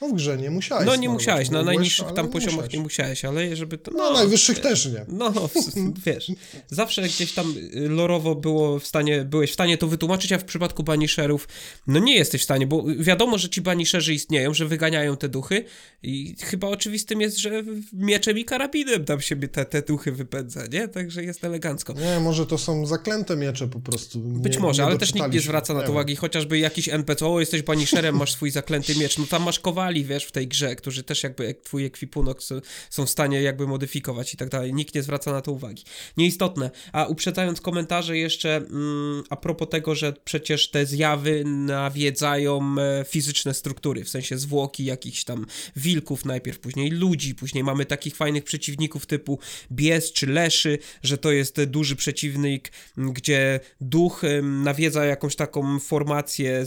No 0.04 0.10
w 0.10 0.14
grze 0.14 0.38
nie 0.38 0.50
musiałeś 0.50 0.86
No 0.86 0.96
nie 0.96 1.10
musiałeś, 1.10 1.50
na 1.50 1.58
Mogłeś, 1.58 1.76
najniższych 1.76 2.14
tam 2.14 2.28
poziomach 2.28 2.56
musiałeś. 2.56 2.74
nie 2.74 2.80
musiałeś, 2.80 3.26
ale 3.26 3.56
żeby 3.56 3.78
to... 3.78 3.92
No, 3.92 4.14
najwyższych 4.14 4.60
też 4.60 4.86
nie. 4.86 5.06
No, 5.08 5.34
wiesz, 6.06 6.32
zawsze 6.68 7.02
gdzieś 7.02 7.34
tam 7.34 7.54
y, 7.76 7.90
lorowo 7.90 8.36
było 8.36 8.80
w 8.80 8.88
stanie, 8.88 9.26
byłeś 9.26 9.50
w 9.52 9.54
stanie 9.54 9.78
to 9.78 9.88
wytłumaczyć, 9.88 10.32
a 10.32 10.38
w 10.38 10.44
przypadku 10.44 10.84
banisherów, 10.84 11.48
no 11.88 12.00
nie 12.00 12.16
jesteś 12.16 12.42
w 12.42 12.44
stanie, 12.44 12.68
bo 12.68 12.84
wiadomo, 13.00 13.38
że 13.38 13.50
ci 13.50 13.62
banisherzy 13.62 14.14
istnieją, 14.14 14.54
że 14.54 14.66
wyganiają 14.66 15.18
te 15.18 15.30
duchy 15.30 15.66
i 16.04 16.36
chyba 16.42 16.68
oczywistym 16.68 17.22
jest, 17.22 17.38
że 17.38 17.64
mieczem 17.94 18.38
i 18.38 18.46
karabinem 18.46 19.06
tam 19.06 19.22
się 19.22 19.36
te, 19.36 19.66
te 19.66 19.82
duchy 19.82 20.12
wypędza, 20.12 20.62
nie? 20.72 20.88
Także 20.88 21.24
jest 21.24 21.44
elegancko. 21.44 21.94
Nie, 21.94 22.20
może 22.20 22.46
to 22.46 22.58
są 22.58 22.86
zaklęte 22.86 23.36
miecze 23.36 23.68
po 23.68 23.80
prostu. 23.80 24.20
Być 24.20 24.56
nie, 24.56 24.60
może, 24.60 24.82
nie 24.82 24.88
ale 24.88 24.98
też 24.98 25.14
nikt 25.14 25.34
nie 25.34 25.40
zwraca 25.40 25.74
na 25.74 25.82
to 25.82 25.92
uwagi, 25.92 26.16
chociażby 26.16 26.60
jakiś 26.60 26.90
NPC, 26.90 27.28
o 27.28 27.40
jesteś 27.40 27.62
banisherem, 27.62 28.18
masz 28.18 28.32
swój 28.32 28.52
zaklęty 28.52 28.96
miecz, 28.96 29.18
no 29.18 29.26
tam 29.30 29.44
masz 29.44 29.60
kowali, 29.60 29.93
wiesz, 30.02 30.26
w 30.26 30.32
tej 30.32 30.48
grze, 30.48 30.76
którzy 30.76 31.04
też 31.04 31.24
jakby 31.24 31.46
jak 31.46 31.62
twój 31.62 31.86
ekwipunek 31.86 32.38
są, 32.90 33.06
w 33.06 33.10
stanie 33.10 33.42
jakby 33.42 33.68
modyfikować 33.68 34.34
i 34.34 34.38
tak 34.38 34.50
dalej, 34.50 34.74
nikt 34.74 34.96
nie 34.96 35.04
zwraca 35.04 35.32
na 35.32 35.42
to 35.42 35.52
uwagi. 35.52 35.84
Nieistotne, 36.18 36.72
a 36.92 37.06
uprzedzając 37.06 37.62
komentarze 37.62 38.18
jeszcze 38.18 38.56
mm, 38.56 39.24
a 39.30 39.36
propos 39.36 39.70
tego, 39.70 39.96
że 39.96 40.14
przecież 40.26 40.70
te 40.70 40.86
zjawy 40.86 41.44
nawiedzają 41.46 42.76
e, 42.80 43.06
fizyczne 43.08 43.54
struktury, 43.54 44.04
w 44.04 44.10
sensie 44.10 44.38
zwłoki 44.38 44.86
jakichś 44.86 45.24
tam 45.24 45.46
wilków 45.76 46.26
najpierw, 46.26 46.60
później 46.60 46.90
ludzi, 46.90 47.36
później 47.36 47.64
mamy 47.64 47.86
takich 47.86 48.16
fajnych 48.16 48.44
przeciwników 48.44 49.06
typu 49.06 49.40
bies 49.72 50.12
czy 50.12 50.28
leszy, 50.28 50.80
że 51.04 51.18
to 51.18 51.32
jest 51.32 51.64
duży 51.64 51.96
przeciwnik, 51.96 52.72
gdzie 52.98 53.60
duch 53.82 54.22
nawiedza 54.44 55.06
jakąś 55.06 55.36
taką 55.36 55.80
formację, 55.80 56.66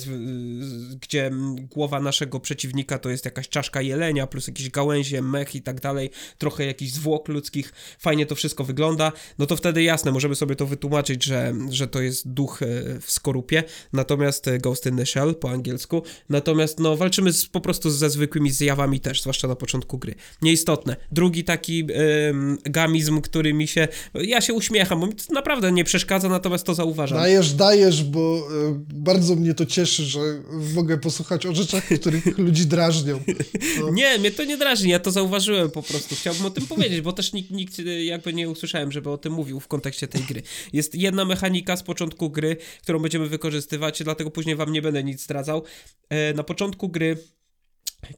gdzie 1.01 1.31
głowa 1.71 2.01
naszego 2.01 2.41
przeciwnika 2.41 2.99
to 2.99 3.06
jest 3.11 3.25
jakaś 3.25 3.49
czaszka 3.49 3.83
jelenia, 3.83 4.27
plus 4.27 4.47
jakieś 4.47 4.71
gałęzie, 4.71 5.23
mech 5.23 5.55
i 5.55 5.63
tak 5.63 5.81
dalej, 5.81 6.11
trochę 6.39 6.67
jakichś 6.67 6.93
zwłok 6.93 7.29
ludzkich, 7.29 7.73
fajnie 7.99 8.27
to 8.27 8.35
wszystko 8.35 8.65
wygląda, 8.65 9.13
no 9.39 9.47
to 9.47 9.57
wtedy 9.57 9.83
jasne, 9.83 10.13
możemy 10.13 10.35
sobie 10.35 10.57
to 10.57 10.67
wytłumaczyć, 10.67 11.25
że, 11.25 11.53
że 11.71 11.89
to 11.89 12.01
jest 12.01 12.29
duch 12.29 12.63
e, 12.63 12.67
w 13.01 13.11
skorupie, 13.11 13.65
natomiast 13.93 14.49
e, 14.49 14.59
Ghost 14.59 14.87
in 14.87 14.97
the 14.97 15.07
Shell 15.07 15.35
po 15.35 15.51
angielsku, 15.51 16.03
natomiast 16.29 16.81
no 16.81 16.97
walczymy 16.97 17.33
z, 17.33 17.47
po 17.47 17.61
prostu 17.61 17.91
ze 17.91 18.11
zwykłymi 18.11 18.51
zjawami 18.51 19.01
też, 19.01 19.21
zwłaszcza 19.23 19.49
na 19.49 19.57
początku 19.57 19.99
gry. 19.99 20.15
Nieistotne. 20.43 20.97
Drugi 21.13 21.45
taki 21.45 21.87
em, 21.93 22.59
gamizm, 22.65 23.21
który 23.21 23.55
mi 23.55 23.69
się, 23.69 23.89
ja 24.15 24.41
się 24.41 24.55
uśmiecham, 24.55 25.01
bo 25.01 25.07
mi 25.07 25.15
to 25.15 25.35
naprawdę 25.35 25.73
nie 25.73 25.85
przeszkadza, 25.85 26.29
natomiast 26.29 26.65
to 26.65 26.75
zauważam. 26.75 27.19
Dajesz, 27.19 27.53
dajesz, 27.53 28.05
bo 28.05 28.39
e, 28.39 28.83
bardzo 28.95 29.37
mnie 29.37 29.55
to 29.55 29.67
cieszy, 29.67 30.05
że 30.05 30.21
mogę 30.75 30.99
posłuchać 30.99 31.47
o 31.47 31.55
rzeczach, 31.55 31.85
których 32.01 32.39
ludzi 32.47 32.67
drażnią. 33.05 33.21
No, 33.81 33.91
Nie, 33.91 34.19
mnie 34.19 34.31
to 34.31 34.45
nie 34.45 34.57
drażni, 34.57 34.91
ja 34.91 34.99
to 34.99 35.11
zauważyłem 35.11 35.71
po 35.71 35.83
prostu. 35.83 36.15
Chciałbym 36.15 36.47
o 36.47 36.51
tym 36.51 36.67
powiedzieć, 36.67 37.01
bo 37.01 37.13
też 37.13 37.33
nikt, 37.33 37.51
nikt 37.51 37.79
y, 37.79 38.05
jakby 38.05 38.33
nie 38.33 38.51
usłyszałem, 38.51 38.93
żeby 38.93 39.11
o 39.11 39.19
tym 39.19 39.33
mówił 39.33 39.61
w 39.61 39.69
kontekście 39.69 40.09
tej 40.09 40.23
gry. 40.23 40.43
Jest 40.73 40.95
jedna 40.95 41.25
mechanika 41.25 41.77
z 41.77 41.83
początku 41.83 42.31
gry, 42.31 42.57
którą 42.83 42.99
będziemy 42.99 43.29
wykorzystywać, 43.29 44.03
dlatego 44.03 44.31
później 44.31 44.57
wam 44.57 44.73
nie 44.73 44.83
będę 44.83 45.05
nic 45.05 45.23
zdradzał. 45.23 45.63
E, 46.09 46.35
na 46.35 46.43
początku 46.43 46.89
gry 46.89 47.17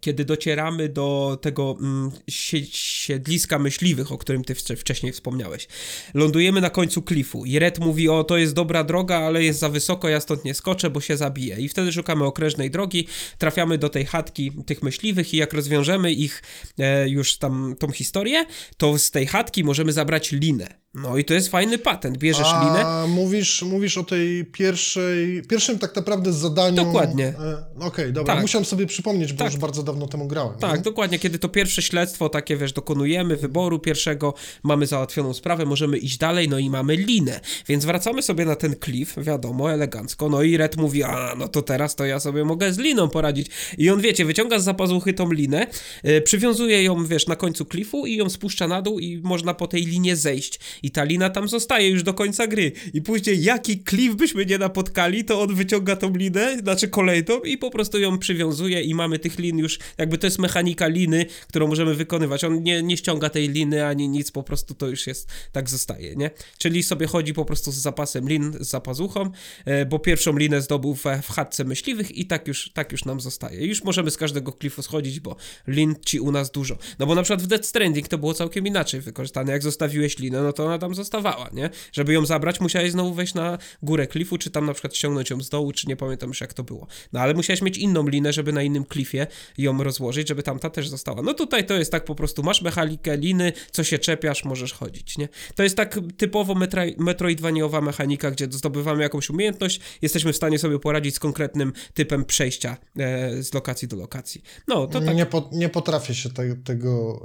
kiedy 0.01 0.25
docieramy 0.25 0.89
do 0.89 1.39
tego 1.43 1.77
mm, 1.81 2.11
sie- 2.31 2.67
siedliska 2.73 3.59
myśliwych, 3.59 4.13
o 4.13 4.19
którym 4.19 4.45
ty 4.45 4.55
wcze- 4.55 4.77
wcześniej 4.77 5.13
wspomniałeś. 5.13 5.69
Lądujemy 6.15 6.61
na 6.61 6.71
końcu 6.71 7.03
klifu 7.03 7.45
i 7.45 7.59
Red 7.59 7.79
mówi, 7.79 8.09
o 8.09 8.25
to 8.25 8.37
jest 8.37 8.55
dobra 8.55 8.85
droga, 8.85 9.19
ale 9.19 9.45
jest 9.45 9.61
za 9.61 9.69
wysoko, 9.69 10.09
ja 10.09 10.21
stąd 10.21 10.45
nie 10.45 10.55
skoczę, 10.55 10.91
bo 10.91 11.01
się 11.01 11.17
zabiję. 11.17 11.57
I 11.57 11.69
wtedy 11.69 11.93
szukamy 11.93 12.25
okrężnej 12.25 12.71
drogi, 12.71 13.07
trafiamy 13.39 13.79
do 13.79 13.89
tej 13.89 14.07
chatki 14.07 14.53
tych 14.67 14.83
myśliwych 14.83 15.35
i 15.35 15.37
jak 15.37 15.53
rozwiążemy 15.53 16.13
ich 16.13 16.43
e, 16.79 17.09
już 17.09 17.39
tam 17.39 17.75
tą 17.79 17.91
historię, 17.91 18.47
to 18.77 18.99
z 18.99 19.11
tej 19.11 19.27
chatki 19.27 19.65
możemy 19.65 19.93
zabrać 19.93 20.33
linę. 20.33 20.88
No 20.95 21.17
i 21.19 21.25
to 21.25 21.35
jest 21.35 21.49
fajny 21.49 21.79
patent. 21.79 22.19
Bierzesz 22.19 22.47
A 22.51 22.65
linę. 22.65 23.15
mówisz, 23.15 23.63
mówisz 23.63 23.99
o 23.99 24.05
tej 24.05 24.45
pierwszej, 24.45 25.43
pierwszym 25.49 25.79
tak 25.79 25.97
naprawdę 25.97 26.33
zadaniu. 26.33 26.77
Dokładnie. 26.77 27.27
E, 27.27 27.65
Okej, 27.81 28.13
dobra, 28.13 28.35
Tak. 28.35 28.43
musiałem 28.43 28.65
sobie 28.65 28.87
przypomnieć, 28.87 29.33
bo 29.33 29.39
Tak. 29.39 29.53
już 29.53 29.61
bardzo 29.61 29.83
dawno 29.83 30.07
temu 30.07 30.27
grałem. 30.29 30.59
Tak, 30.59 30.77
nie? 30.77 30.83
dokładnie, 30.83 31.19
kiedy 31.19 31.39
to 31.39 31.49
pierwsze 31.49 31.83
śledztwo 31.83 32.29
takie, 32.29 32.57
wiesz, 32.57 32.73
dokonujemy 32.73 33.37
wyboru 33.37 33.79
pierwszego, 33.79 34.35
mamy 34.63 34.87
załatwioną 34.87 35.35
sprawę, 35.35 35.65
możemy 35.67 35.99
iść 35.99 36.19
dalej, 36.19 36.49
no 36.49 36.59
i 36.59 36.71
mamy 36.71 36.97
linę. 36.97 37.41
Więc 37.67 37.85
wracamy 37.85 38.23
sobie 38.23 38.45
na 38.45 38.57
ten 38.57 38.77
klif, 38.77 39.15
wiadomo, 39.19 39.73
elegancko, 39.73 40.29
no 40.29 40.43
i 40.43 40.57
Red 40.57 40.77
mówi, 40.77 41.03
a, 41.03 41.35
no 41.39 41.49
to 41.49 41.63
teraz 41.63 41.97
to 41.97 42.05
ja 42.07 42.21
sobie 42.21 42.45
mogę 42.45 42.73
z 42.73 42.79
liną 42.79 43.09
poradzić. 43.09 43.47
I 43.79 43.91
on, 43.91 44.01
wiecie, 44.01 44.25
wyciąga 44.25 44.59
z 44.59 44.65
zapazuchy 44.65 45.13
tą 45.13 45.33
linę, 45.33 45.67
y, 46.05 46.21
przywiązuje 46.21 46.83
ją, 46.83 47.07
wiesz, 47.07 47.27
na 47.27 47.37
końcu 47.37 47.65
klifu 47.65 48.07
i 48.07 48.17
ją 48.17 48.31
spuszcza 48.31 48.69
na 48.69 48.83
dół 48.83 48.99
i 48.99 49.19
można 49.25 49.55
po 49.55 49.67
tej 49.67 49.83
linie 49.87 50.17
zejść. 50.17 50.61
I 50.83 50.88
ta 50.91 51.05
lina 51.05 51.31
tam 51.31 51.49
zostaje 51.49 51.89
już 51.89 52.03
do 52.03 52.15
końca 52.15 52.47
gry. 52.47 52.73
I 52.95 53.03
później 53.03 53.43
jaki 53.43 53.79
klif 53.79 54.15
byśmy 54.15 54.47
nie 54.47 54.59
napotkali, 54.59 55.25
to 55.25 55.43
on 55.43 55.55
wyciąga 55.55 55.97
tą 55.97 56.17
linę, 56.17 56.59
znaczy 56.59 56.89
kolejną 56.89 57.41
i 57.41 57.59
po 57.59 57.71
prostu 57.71 57.99
ją 57.99 58.19
przywiązuje 58.19 58.83
i 58.83 58.95
mamy 58.95 59.19
tych 59.19 59.39
lin 59.39 59.59
już, 59.59 59.79
jakby 59.99 60.19
to 60.19 60.27
jest 60.27 60.39
mechanika 60.39 60.87
liny, 60.87 61.27
którą 61.49 61.67
możemy 61.67 61.95
wykonywać. 61.95 62.45
On 62.45 62.63
nie, 62.63 62.83
nie 62.83 62.97
ściąga 62.97 63.31
tej 63.31 63.49
liny 63.49 63.87
ani 63.87 64.09
nic, 64.09 64.31
po 64.31 64.43
prostu 64.43 64.75
to 64.75 64.89
już 64.89 65.07
jest, 65.07 65.29
tak 65.53 65.71
zostaje, 65.71 66.17
nie? 66.17 66.31
Czyli 66.59 66.83
sobie 66.83 67.07
chodzi 67.07 67.35
po 67.35 67.45
prostu 67.45 67.73
z 67.73 67.77
zapasem 67.77 68.29
lin, 68.29 68.53
z 68.61 68.69
zapazuchą, 68.69 69.31
e, 69.65 69.87
bo 69.87 69.99
pierwszą 69.99 70.39
linę 70.39 70.63
zdobył 70.63 70.95
w, 70.95 71.05
w 71.23 71.33
chatce 71.33 71.65
myśliwych 71.65 72.17
i 72.17 72.27
tak 72.27 72.49
już, 72.49 72.71
tak 72.75 72.93
już 72.93 73.05
nam 73.05 73.21
zostaje. 73.21 73.67
Już 73.67 73.85
możemy 73.85 74.11
z 74.11 74.17
każdego 74.17 74.53
klifu 74.53 74.83
schodzić, 74.83 75.21
bo 75.21 75.37
lin 75.67 75.95
ci 76.07 76.21
u 76.21 76.33
nas 76.33 76.51
dużo. 76.51 76.79
No 76.99 77.07
bo 77.07 77.15
na 77.15 77.23
przykład 77.23 77.43
w 77.43 77.47
Death 77.47 77.65
Stranding 77.65 78.09
to 78.09 78.19
było 78.19 78.35
całkiem 78.35 78.67
inaczej 78.67 79.01
wykorzystane. 79.01 79.53
Jak 79.53 79.63
zostawiłeś 79.63 80.19
linę, 80.19 80.43
no 80.43 80.53
to 80.53 80.68
ona 80.69 80.79
tam 80.79 80.95
zostawała, 80.95 81.51
nie? 81.53 81.71
Żeby 81.93 82.13
ją 82.13 82.27
zabrać, 82.27 82.61
musiałeś 82.61 82.93
znowu 82.93 83.15
wejść 83.15 83.35
na 83.35 83.59
górę 83.83 84.07
klifu, 84.07 84.39
czy 84.39 84.51
tam 84.51 84.67
na 84.67 84.73
przykład 84.73 84.97
ściągnąć 84.97 85.31
ją 85.31 85.41
z 85.41 85.49
dołu, 85.49 85.73
czy 85.73 85.89
nie 85.89 85.97
pamiętam 85.97 86.29
już 86.29 86.41
jak 86.41 86.55
to 86.55 86.63
było. 86.65 86.87
No 87.13 87.21
ale 87.21 87.35
musiałeś 87.35 87.63
mieć 87.63 87.79
inną 87.79 88.09
linę, 88.09 88.33
żeby 88.33 88.53
na 88.53 88.63
innym 88.63 88.85
klifie 88.85 89.27
ją 89.59 89.83
rozłożyć, 89.83 90.29
żeby 90.29 90.43
tamta 90.43 90.71
też 90.71 90.89
została. 90.89 91.23
No 91.23 91.35
tutaj 91.35 91.67
to 91.67 91.75
jest 91.75 91.93
tak 91.93 92.05
po 92.05 92.15
prostu, 92.15 92.43
masz 92.43 92.63
mechanikę 92.63 93.17
liny, 93.17 93.53
co 93.71 93.85
się 93.85 93.99
czepiasz, 93.99 94.45
możesz 94.45 94.73
chodzić, 94.73 95.19
nie? 95.19 95.29
To 95.55 95.63
jest 95.63 95.77
tak 95.77 96.01
typowo 96.17 96.55
metra, 96.55 96.83
metroidwaniowa 96.99 97.81
mechanika, 97.81 98.31
gdzie 98.31 98.47
zdobywamy 98.51 99.03
jakąś 99.03 99.31
umiejętność, 99.31 99.81
jesteśmy 100.03 100.33
w 100.33 100.37
stanie 100.37 100.59
sobie 100.59 100.79
poradzić 100.79 101.15
z 101.15 101.19
konkretnym 101.19 101.73
typem 101.95 102.25
przejścia 102.25 102.77
e, 102.99 103.43
z 103.43 103.55
lokacji 103.55 103.89
do 103.89 103.97
lokacji. 103.97 104.43
No, 104.69 104.87
to 104.87 105.01
tak 105.01 105.17
nie, 105.17 105.27
po, 105.27 105.51
nie 105.53 105.69
potrafię 105.69 106.15
się 106.15 106.31
te, 106.31 106.57
tego 106.57 107.23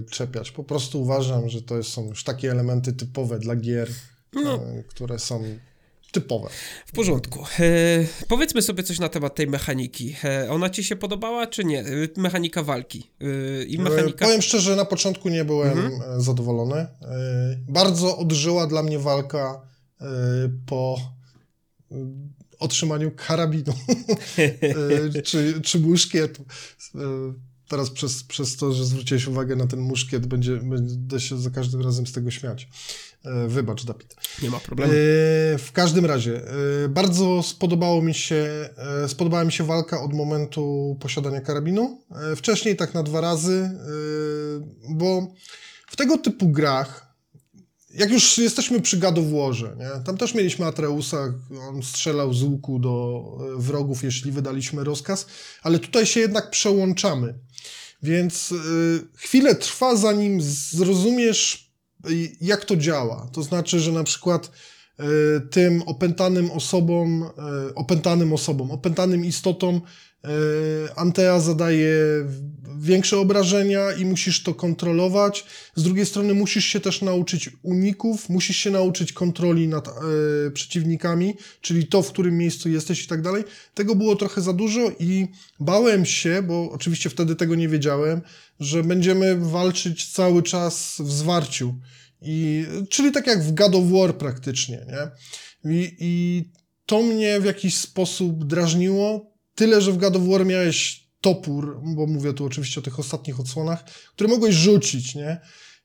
y, 0.00 0.10
czepiać. 0.10 0.50
Po 0.50 0.64
prostu 0.64 1.02
uważam, 1.02 1.48
że 1.48 1.62
to 1.62 1.82
są 1.82 2.08
już 2.08 2.24
takie 2.24 2.50
elementy 2.50 2.77
typowe 2.80 3.38
dla 3.38 3.56
gier, 3.56 3.88
No. 4.32 4.54
y, 4.54 4.84
które 4.88 5.18
są 5.18 5.44
typowe. 6.12 6.48
W 6.86 6.92
porządku. 6.92 7.44
E, 7.60 7.64
powiedzmy 8.28 8.62
sobie 8.62 8.82
coś 8.82 8.98
na 8.98 9.08
temat 9.08 9.34
tej 9.34 9.46
mechaniki. 9.46 10.14
E, 10.24 10.50
ona 10.50 10.70
ci 10.70 10.84
się 10.84 10.96
podobała, 10.96 11.46
czy 11.46 11.64
nie? 11.64 11.80
E, 11.80 11.84
mechanika 12.16 12.62
walki. 12.62 13.10
E, 13.20 13.64
I 13.64 13.76
E, 13.78 13.82
mechanika. 13.82 14.24
Powiem 14.24 14.42
szczerze, 14.42 14.76
na 14.76 14.84
początku 14.84 15.28
nie 15.28 15.44
byłem 15.44 15.78
Mhm. 15.78 16.02
e, 16.18 16.20
zadowolony. 16.20 16.74
E, 16.76 16.88
Bardzo 17.68 18.18
odżyła 18.18 18.66
dla 18.66 18.82
mnie 18.82 18.98
walka 18.98 19.60
e, 20.00 20.04
po 20.66 20.98
e, 21.92 21.94
otrzymaniu 22.58 23.10
karabinu 23.16 23.72
e, 25.16 25.22
czy, 25.22 25.60
czy 25.62 25.78
muszkietu. 25.80 26.44
Teraz 27.68 27.90
przez, 27.90 28.24
przez 28.24 28.56
to, 28.56 28.72
że 28.72 28.84
zwróciłeś 28.84 29.26
uwagę 29.26 29.56
na 29.56 29.66
ten 29.66 29.80
muszkiet, 29.80 30.26
będzie, 30.26 30.56
będę 30.56 31.20
się 31.20 31.38
za 31.38 31.50
każdym 31.50 31.80
razem 31.80 32.06
z 32.06 32.12
tego 32.12 32.30
śmiać. 32.30 32.68
E, 33.24 33.48
Wybacz, 33.48 33.84
Dapit. 33.84 34.16
Nie 34.42 34.50
ma 34.50 34.60
problemu. 34.60 34.92
E, 34.92 34.96
w 35.58 35.70
każdym 35.72 36.06
razie, 36.06 36.42
e, 36.84 36.88
bardzo 36.88 37.42
spodobało 37.42 38.02
mi 38.02 38.14
się, 38.14 38.68
spodobała 39.08 39.44
mi 39.44 39.52
się 39.52 39.64
walka 39.64 40.02
od 40.02 40.12
momentu 40.12 40.96
posiadania 41.00 41.40
karabinu. 41.40 42.00
Wcześniej 42.36 42.76
tak 42.76 42.94
na 42.94 43.02
dwa 43.02 43.20
razy, 43.20 43.70
bo 44.88 45.34
w 45.86 45.96
tego 45.96 46.18
typu 46.18 46.48
grach, 46.48 47.14
jak 47.94 48.10
już 48.10 48.38
jesteśmy 48.38 48.80
przy 48.80 48.98
Warze, 48.98 49.76
nie? 49.78 50.04
tam 50.04 50.16
też 50.16 50.34
mieliśmy 50.34 50.66
Atreusa, 50.66 51.34
on 51.68 51.82
strzelał 51.82 52.34
z 52.34 52.42
łuku 52.42 52.78
do 52.78 53.22
wrogów, 53.56 54.04
jeśli 54.04 54.32
wydaliśmy 54.32 54.84
rozkaz, 54.84 55.26
ale 55.62 55.78
tutaj 55.78 56.06
się 56.06 56.20
jednak 56.20 56.50
przełączamy. 56.50 57.34
Więc 58.02 58.52
y, 58.52 58.56
chwilę 59.14 59.54
trwa, 59.54 59.96
zanim 59.96 60.40
zrozumiesz, 60.42 61.72
y, 62.10 62.36
jak 62.40 62.64
to 62.64 62.76
działa. 62.76 63.28
To 63.32 63.42
znaczy, 63.42 63.80
że 63.80 63.92
na 63.92 64.04
przykład 64.04 64.50
y, 65.00 65.04
tym 65.40 65.82
opętanym 65.82 66.50
osobom, 66.50 67.30
opętanym 67.74 68.32
osobom, 68.32 68.70
opętanym 68.70 69.24
istotom 69.24 69.80
Antea 70.96 71.40
zadaje 71.40 71.94
większe 72.80 73.18
obrażenia 73.18 73.92
i 73.92 74.04
musisz 74.04 74.42
to 74.42 74.54
kontrolować. 74.54 75.44
Z 75.74 75.82
drugiej 75.82 76.06
strony 76.06 76.34
musisz 76.34 76.64
się 76.64 76.80
też 76.80 77.02
nauczyć 77.02 77.50
uników, 77.62 78.28
musisz 78.28 78.56
się 78.56 78.70
nauczyć 78.70 79.12
kontroli 79.12 79.68
nad 79.68 79.88
y, 79.88 80.50
przeciwnikami, 80.50 81.34
czyli 81.60 81.86
to, 81.86 82.02
w 82.02 82.12
którym 82.12 82.38
miejscu 82.38 82.68
jesteś 82.68 83.04
i 83.04 83.06
tak 83.08 83.22
dalej. 83.22 83.44
Tego 83.74 83.94
było 83.94 84.16
trochę 84.16 84.40
za 84.40 84.52
dużo 84.52 84.80
i 84.98 85.28
bałem 85.60 86.06
się, 86.06 86.42
bo 86.42 86.70
oczywiście 86.70 87.10
wtedy 87.10 87.36
tego 87.36 87.54
nie 87.54 87.68
wiedziałem, 87.68 88.20
że 88.60 88.82
będziemy 88.82 89.36
walczyć 89.36 90.12
cały 90.12 90.42
czas 90.42 90.96
w 91.00 91.12
zwarciu. 91.12 91.74
I, 92.22 92.66
czyli 92.90 93.12
tak 93.12 93.26
jak 93.26 93.42
w 93.42 93.54
God 93.54 93.74
of 93.74 93.84
War 93.84 94.18
praktycznie, 94.18 94.86
nie? 94.88 95.10
I, 95.72 95.96
I 96.00 96.44
to 96.86 97.02
mnie 97.02 97.40
w 97.40 97.44
jakiś 97.44 97.78
sposób 97.78 98.44
drażniło, 98.44 99.37
tyle, 99.58 99.80
że 99.80 99.92
w 99.92 99.98
God 99.98 100.16
of 100.16 100.22
War 100.22 100.46
miałeś 100.46 101.04
topór, 101.20 101.80
bo 101.82 102.06
mówię 102.06 102.32
tu 102.32 102.44
oczywiście 102.44 102.80
o 102.80 102.82
tych 102.82 102.98
ostatnich 102.98 103.40
odsłonach, 103.40 103.84
który 104.14 104.28
mogłeś 104.28 104.54
rzucić, 104.54 105.14
nie? 105.14 105.40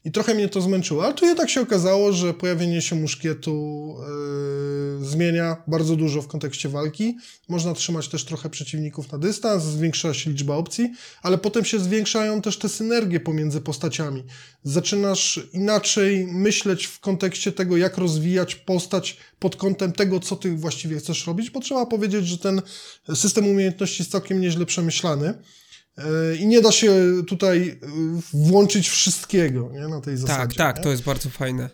I 0.05 0.11
trochę 0.11 0.33
mnie 0.33 0.49
to 0.49 0.61
zmęczyło, 0.61 1.05
ale 1.05 1.13
tu 1.13 1.25
jednak 1.25 1.49
się 1.49 1.61
okazało, 1.61 2.13
że 2.13 2.33
pojawienie 2.33 2.81
się 2.81 2.95
muszkietu 2.95 3.95
yy, 4.99 5.05
zmienia 5.05 5.57
bardzo 5.67 5.95
dużo 5.95 6.21
w 6.21 6.27
kontekście 6.27 6.69
walki. 6.69 7.17
Można 7.49 7.73
trzymać 7.73 8.07
też 8.07 8.25
trochę 8.25 8.49
przeciwników 8.49 9.11
na 9.11 9.17
dystans, 9.17 9.63
zwiększa 9.63 10.13
się 10.13 10.29
liczba 10.29 10.55
opcji, 10.55 10.93
ale 11.21 11.37
potem 11.37 11.65
się 11.65 11.79
zwiększają 11.79 12.41
też 12.41 12.57
te 12.57 12.69
synergie 12.69 13.19
pomiędzy 13.19 13.61
postaciami. 13.61 14.23
Zaczynasz 14.63 15.39
inaczej 15.53 16.27
myśleć 16.27 16.85
w 16.85 16.99
kontekście 16.99 17.51
tego, 17.51 17.77
jak 17.77 17.97
rozwijać 17.97 18.55
postać 18.55 19.17
pod 19.39 19.55
kątem 19.55 19.91
tego, 19.91 20.19
co 20.19 20.35
ty 20.35 20.55
właściwie 20.55 20.97
chcesz 20.97 21.27
robić, 21.27 21.49
bo 21.49 21.59
trzeba 21.59 21.85
powiedzieć, 21.85 22.27
że 22.27 22.37
ten 22.37 22.61
system 23.15 23.47
umiejętności 23.47 24.01
jest 24.01 24.11
całkiem 24.11 24.41
nieźle 24.41 24.65
przemyślany. 24.65 25.33
Yy, 25.97 26.37
I 26.37 26.47
nie 26.47 26.61
da 26.61 26.71
się 26.71 26.93
tutaj 27.27 27.65
yy, 27.65 28.47
włączyć 28.47 28.89
wszystkiego 28.89 29.69
nie? 29.73 29.87
na 29.87 30.01
tej 30.01 30.17
zasadzie. 30.17 30.39
tak, 30.39 30.53
tak, 30.53 30.77
nie? 30.77 30.83
to 30.83 30.91
jest 30.91 31.03
bardzo 31.03 31.29
fajne. 31.29 31.69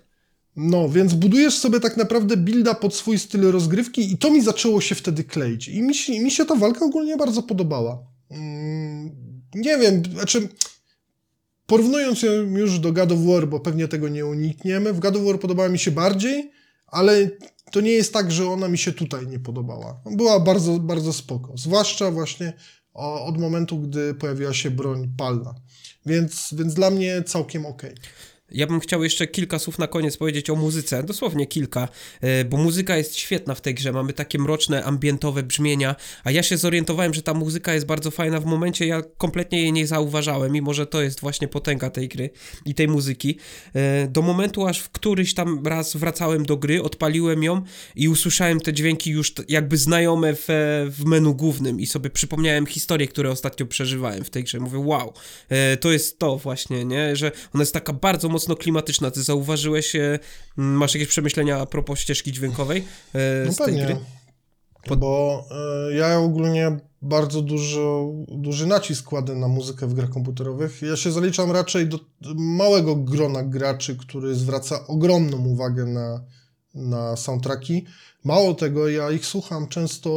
No, 0.55 0.89
więc 0.89 1.13
budujesz 1.13 1.57
sobie 1.57 1.79
tak 1.79 1.97
naprawdę 1.97 2.37
builda 2.37 2.73
pod 2.73 2.95
swój 2.95 3.19
styl 3.19 3.51
rozgrywki 3.51 4.13
i 4.13 4.17
to 4.17 4.31
mi 4.31 4.41
zaczęło 4.41 4.81
się 4.81 4.95
wtedy 4.95 5.23
kleić. 5.23 5.67
I 5.67 5.81
mi 5.81 5.95
się, 5.95 6.19
mi 6.19 6.31
się 6.31 6.45
ta 6.45 6.55
walka 6.55 6.85
ogólnie 6.85 7.17
bardzo 7.17 7.43
podobała. 7.43 8.03
Mm, 8.31 9.11
nie 9.55 9.77
wiem, 9.77 10.03
znaczy 10.13 10.49
porównując 11.65 12.21
ją 12.21 12.31
już 12.31 12.79
do 12.79 12.91
God 12.91 13.11
of 13.11 13.19
War, 13.19 13.47
bo 13.47 13.59
pewnie 13.59 13.87
tego 13.87 14.09
nie 14.09 14.25
unikniemy, 14.25 14.93
w 14.93 14.99
God 14.99 15.15
of 15.15 15.23
War 15.23 15.39
podobała 15.39 15.69
mi 15.69 15.79
się 15.79 15.91
bardziej, 15.91 16.51
ale 16.87 17.29
to 17.71 17.81
nie 17.81 17.91
jest 17.91 18.13
tak, 18.13 18.31
że 18.31 18.49
ona 18.49 18.67
mi 18.67 18.77
się 18.77 18.91
tutaj 18.91 19.27
nie 19.27 19.39
podobała. 19.39 20.01
Była 20.11 20.39
bardzo, 20.39 20.79
bardzo 20.79 21.13
spoko. 21.13 21.57
Zwłaszcza 21.57 22.11
właśnie 22.11 22.53
od 22.93 23.37
momentu, 23.37 23.79
gdy 23.79 24.13
pojawiła 24.13 24.53
się 24.53 24.71
broń 24.71 25.13
palna. 25.17 25.55
Więc, 26.05 26.53
więc 26.57 26.73
dla 26.73 26.89
mnie 26.89 27.23
całkiem 27.23 27.65
okej. 27.65 27.95
Ja 28.51 28.67
bym 28.67 28.79
chciał 28.79 29.03
jeszcze 29.03 29.27
kilka 29.27 29.59
słów 29.59 29.79
na 29.79 29.87
koniec 29.87 30.17
powiedzieć 30.17 30.49
o 30.49 30.55
muzyce, 30.55 31.03
dosłownie 31.03 31.47
kilka, 31.47 31.87
e, 32.21 32.45
bo 32.45 32.57
muzyka 32.57 32.97
jest 32.97 33.15
świetna 33.15 33.55
w 33.55 33.61
tej 33.61 33.75
grze, 33.75 33.91
mamy 33.91 34.13
takie 34.13 34.39
mroczne, 34.39 34.83
ambientowe 34.83 35.43
brzmienia, 35.43 35.95
a 36.23 36.31
ja 36.31 36.43
się 36.43 36.57
zorientowałem, 36.57 37.13
że 37.13 37.21
ta 37.21 37.33
muzyka 37.33 37.73
jest 37.73 37.85
bardzo 37.85 38.11
fajna 38.11 38.39
w 38.39 38.45
momencie, 38.45 38.87
ja 38.87 39.01
kompletnie 39.17 39.61
jej 39.61 39.73
nie 39.73 39.87
zauważałem, 39.87 40.51
mimo 40.51 40.73
że 40.73 40.85
to 40.85 41.01
jest 41.01 41.21
właśnie 41.21 41.47
potęga 41.47 41.89
tej 41.89 42.07
gry 42.07 42.29
i 42.65 42.75
tej 42.75 42.87
muzyki. 42.87 43.37
E, 43.75 44.07
Do 44.07 44.21
momentu, 44.21 44.67
aż 44.67 44.79
w 44.79 44.89
któryś 44.89 45.33
tam 45.33 45.67
raz 45.67 45.95
wracałem 45.97 46.45
do 46.45 46.57
gry, 46.57 46.83
odpaliłem 46.83 47.43
ją 47.43 47.61
i 47.95 48.07
usłyszałem 48.09 48.59
te 48.59 48.73
dźwięki 48.73 49.11
już 49.11 49.33
jakby 49.47 49.77
znajome 49.77 50.33
w, 50.35 50.45
w 50.89 51.05
menu 51.05 51.35
głównym 51.35 51.79
i 51.79 51.85
sobie 51.85 52.09
przypomniałem 52.09 52.65
historie, 52.65 53.07
które 53.07 53.31
ostatnio 53.31 53.65
przeżywałem 53.65 54.23
w 54.23 54.29
tej 54.29 54.43
grze. 54.43 54.59
Mówię, 54.59 54.79
wow, 54.79 55.13
e, 55.49 55.77
to 55.77 55.91
jest 55.91 56.19
to 56.19 56.37
właśnie, 56.37 56.85
nie, 56.85 57.15
że 57.15 57.31
ona 57.53 57.61
jest 57.61 57.73
taka 57.73 57.93
bardzo 57.93 58.29
mocno 58.39 58.55
klimatyczna. 58.55 59.11
Ty 59.11 59.23
zauważyłeś, 59.23 59.95
e, 59.95 60.19
masz 60.55 60.93
jakieś 60.93 61.09
przemyślenia 61.09 61.57
a 61.57 61.65
propos 61.65 61.99
ścieżki 61.99 62.31
dźwiękowej 62.31 62.83
e, 63.15 63.43
No 63.45 63.53
z 63.53 63.55
tej 63.55 63.75
gry? 63.75 63.97
Pod- 64.87 64.99
Bo 64.99 65.45
e, 65.89 65.93
ja 65.95 66.19
ogólnie 66.19 66.77
bardzo 67.01 67.41
dużo, 67.41 68.13
duży 68.27 68.67
nacisk 68.67 69.05
kładę 69.05 69.35
na 69.35 69.47
muzykę 69.47 69.87
w 69.87 69.93
grach 69.93 70.09
komputerowych. 70.09 70.81
Ja 70.81 70.95
się 70.95 71.11
zaliczam 71.11 71.51
raczej 71.51 71.87
do 71.87 71.99
małego 72.35 72.95
grona 72.95 73.43
graczy, 73.43 73.95
który 73.95 74.35
zwraca 74.35 74.87
ogromną 74.87 75.45
uwagę 75.45 75.85
na, 75.85 76.23
na 76.75 77.15
soundtracki. 77.15 77.85
Mało 78.23 78.53
tego, 78.53 78.89
ja 78.89 79.11
ich 79.11 79.25
słucham 79.25 79.67
często 79.67 80.09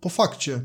po 0.00 0.08
fakcie. 0.08 0.60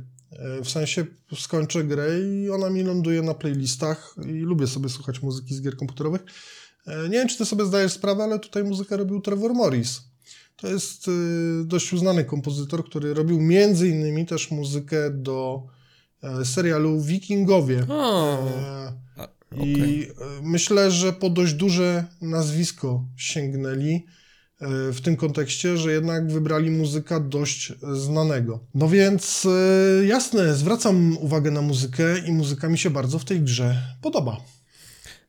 W 0.64 0.70
sensie 0.70 1.05
skończę 1.39 1.84
grę 1.84 2.07
i 2.20 2.49
ona 2.49 2.70
mi 2.70 2.84
ląduje 2.84 3.22
na 3.22 3.34
playlistach 3.34 4.16
i 4.26 4.32
lubię 4.32 4.68
sobie 4.68 4.89
słuchać 4.89 5.22
muzyki 5.22 5.55
z 5.55 5.62
gier 5.62 5.78
komputerowych. 5.78 6.22
E, 6.88 7.03
Nie 7.03 7.17
wiem, 7.17 7.27
czy 7.27 7.38
ty 7.38 7.45
sobie 7.45 7.65
zdajesz 7.65 7.91
sprawę, 7.93 8.23
ale 8.23 8.39
tutaj 8.39 8.63
muzykę 8.63 8.97
robił 8.97 9.21
Trevor 9.21 9.53
Morris. 9.53 10.01
To 10.57 10.67
jest 10.67 11.07
y, 11.07 11.11
dość 11.65 11.93
uznany 11.93 12.23
kompozytor, 12.25 12.86
który 12.86 13.13
robił 13.13 13.41
między 13.41 13.89
innymi 13.89 14.25
też 14.25 14.51
muzykę 14.51 15.09
do 15.11 15.63
e, 16.23 16.45
serialu 16.45 17.01
Wikingowie. 17.01 17.86
O, 17.89 18.38
E, 18.47 18.93
a, 19.17 19.27
I 19.65 20.07
e, 20.09 20.41
myślę, 20.43 20.91
że 20.91 21.13
po 21.13 21.29
dość 21.29 21.53
duże 21.53 22.05
nazwisko 22.21 23.05
sięgnęli 23.17 23.93
e, 23.95 24.91
w 24.91 25.01
tym 25.01 25.15
kontekście, 25.15 25.77
że 25.77 25.91
jednak 25.91 26.32
wybrali 26.32 26.71
muzyka 26.71 27.19
dość 27.19 27.71
e, 27.71 27.75
znanego. 27.95 28.59
No 28.75 28.89
więc 28.89 29.47
e, 30.01 30.05
jasne, 30.05 30.55
zwracam 30.55 31.17
uwagę 31.17 31.51
na 31.51 31.61
muzykę 31.61 32.19
i 32.27 32.32
muzyka 32.32 32.69
mi 32.69 32.77
się 32.77 32.89
bardzo 32.89 33.19
w 33.19 33.25
tej 33.25 33.41
grze 33.41 33.82
podoba. 34.01 34.38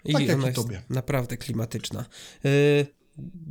I 0.05 0.13
tak 0.13 0.23
jak 0.23 0.37
ona 0.37 0.45
i 0.45 0.47
jest 0.47 0.57
tobie. 0.63 0.83
naprawdę 0.91 1.37
klimatyczna. 1.37 2.05
Yy, 2.45 2.87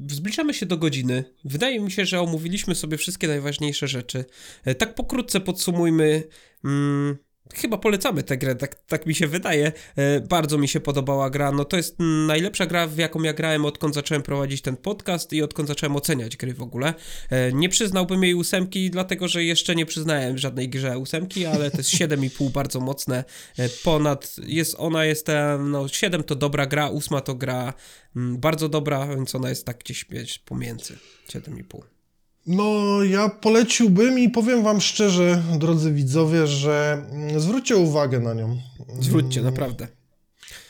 Zbliżamy 0.10 0.54
się 0.54 0.66
do 0.66 0.78
godziny. 0.78 1.24
Wydaje 1.46 1.80
mi 1.80 1.92
się, 1.92 2.06
że 2.06 2.22
omówiliśmy 2.22 2.76
sobie 2.76 2.98
wszystkie 2.98 3.28
najważniejsze 3.28 3.88
rzeczy. 3.88 4.26
E, 4.66 4.76
Tak 4.76 4.96
pokrótce 4.96 5.40
podsumujmy. 5.40 6.24
Mm, 6.66 7.18
chyba 7.54 7.78
polecamy 7.78 8.24
tę 8.24 8.38
grę, 8.38 8.56
tak, 8.56 8.76
tak 8.76 9.06
mi 9.06 9.16
się 9.16 9.28
wydaje. 9.28 9.72
E, 9.96 10.20
Bardzo 10.20 10.58
mi 10.58 10.68
się 10.68 10.80
podobała 10.80 11.30
gra. 11.30 11.52
No 11.52 11.66
to 11.66 11.78
jest 11.78 11.96
najlepsza 12.28 12.66
gra, 12.66 12.88
w 12.88 12.98
jaką 12.98 13.24
ja 13.24 13.34
grałem, 13.34 13.66
odkąd 13.66 13.96
zacząłem 13.96 14.24
prowadzić 14.24 14.62
ten 14.62 14.78
podcast 14.78 15.34
i 15.34 15.42
odkąd 15.42 15.68
zacząłem 15.68 15.96
oceniać 15.96 16.38
gry 16.38 16.54
w 16.54 16.62
ogóle. 16.62 16.94
E, 17.30 17.52
Nie 17.54 17.70
przyznałbym 17.70 18.24
jej 18.24 18.34
ósemki, 18.34 18.90
dlatego 18.90 19.28
że 19.28 19.44
jeszcze 19.44 19.76
nie 19.76 19.86
przyznałem 19.86 20.38
żadnej 20.38 20.70
grze 20.70 20.98
ósemki, 20.98 21.46
ale 21.46 21.72
to 21.72 21.78
jest 21.78 21.90
7,5 21.90 22.50
bardzo 22.60 22.80
mocne. 22.80 23.24
E, 23.58 23.70
Ponad 23.70 24.36
jest 24.46 24.76
ona 24.78 25.06
jest 25.06 25.28
no 25.60 25.88
7 25.88 26.24
to 26.24 26.36
dobra 26.36 26.66
gra, 26.66 26.90
8 26.90 27.22
to 27.22 27.36
gra 27.36 27.74
mm, 28.16 28.38
bardzo 28.38 28.70
dobra, 28.70 29.08
więc 29.08 29.36
ona 29.36 29.50
jest 29.50 29.66
tak 29.66 29.78
gdzieś 29.78 30.06
pomiędzy 30.46 30.98
7,5. 31.30 32.01
No, 32.48 33.04
ja 33.04 33.30
poleciłbym 33.30 34.20
i 34.20 34.30
powiem 34.30 34.64
wam 34.64 34.82
szczerze, 34.82 35.44
drodzy 35.60 35.92
widzowie, 35.92 36.48
że 36.48 37.06
mm, 37.12 37.40
zwróćcie 37.40 37.78
uwagę 37.78 38.20
na 38.20 38.34
nią. 38.34 38.58
Zwróćcie, 39.00 39.40
Mm, 39.40 39.54
naprawdę. 39.54 39.88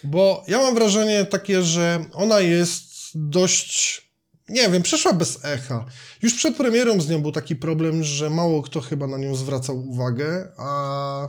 Bo 0.03 0.43
ja 0.47 0.57
mam 0.57 0.75
wrażenie 0.75 1.25
takie, 1.25 1.61
że 1.61 2.05
ona 2.13 2.39
jest 2.39 2.91
dość, 3.15 4.01
nie 4.49 4.69
wiem, 4.69 4.83
przeszła 4.83 5.13
bez 5.13 5.45
echa. 5.45 5.85
Już 6.21 6.33
przed 6.33 6.55
premierą 6.55 7.01
z 7.01 7.09
nią 7.09 7.21
był 7.21 7.31
taki 7.31 7.55
problem, 7.55 8.03
że 8.03 8.29
mało 8.29 8.61
kto 8.61 8.81
chyba 8.81 9.07
na 9.07 9.17
nią 9.17 9.35
zwracał 9.35 9.89
uwagę, 9.89 10.47
a 10.57 11.27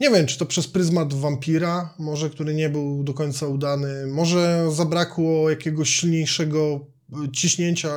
nie 0.00 0.10
wiem, 0.10 0.26
czy 0.26 0.38
to 0.38 0.46
przez 0.46 0.68
pryzmat 0.68 1.14
wampira, 1.14 1.94
może 1.98 2.30
który 2.30 2.54
nie 2.54 2.68
był 2.68 3.04
do 3.04 3.14
końca 3.14 3.46
udany, 3.46 4.06
może 4.06 4.66
zabrakło 4.72 5.50
jakiegoś 5.50 5.90
silniejszego 5.90 6.86
ciśnięcia 7.32 7.90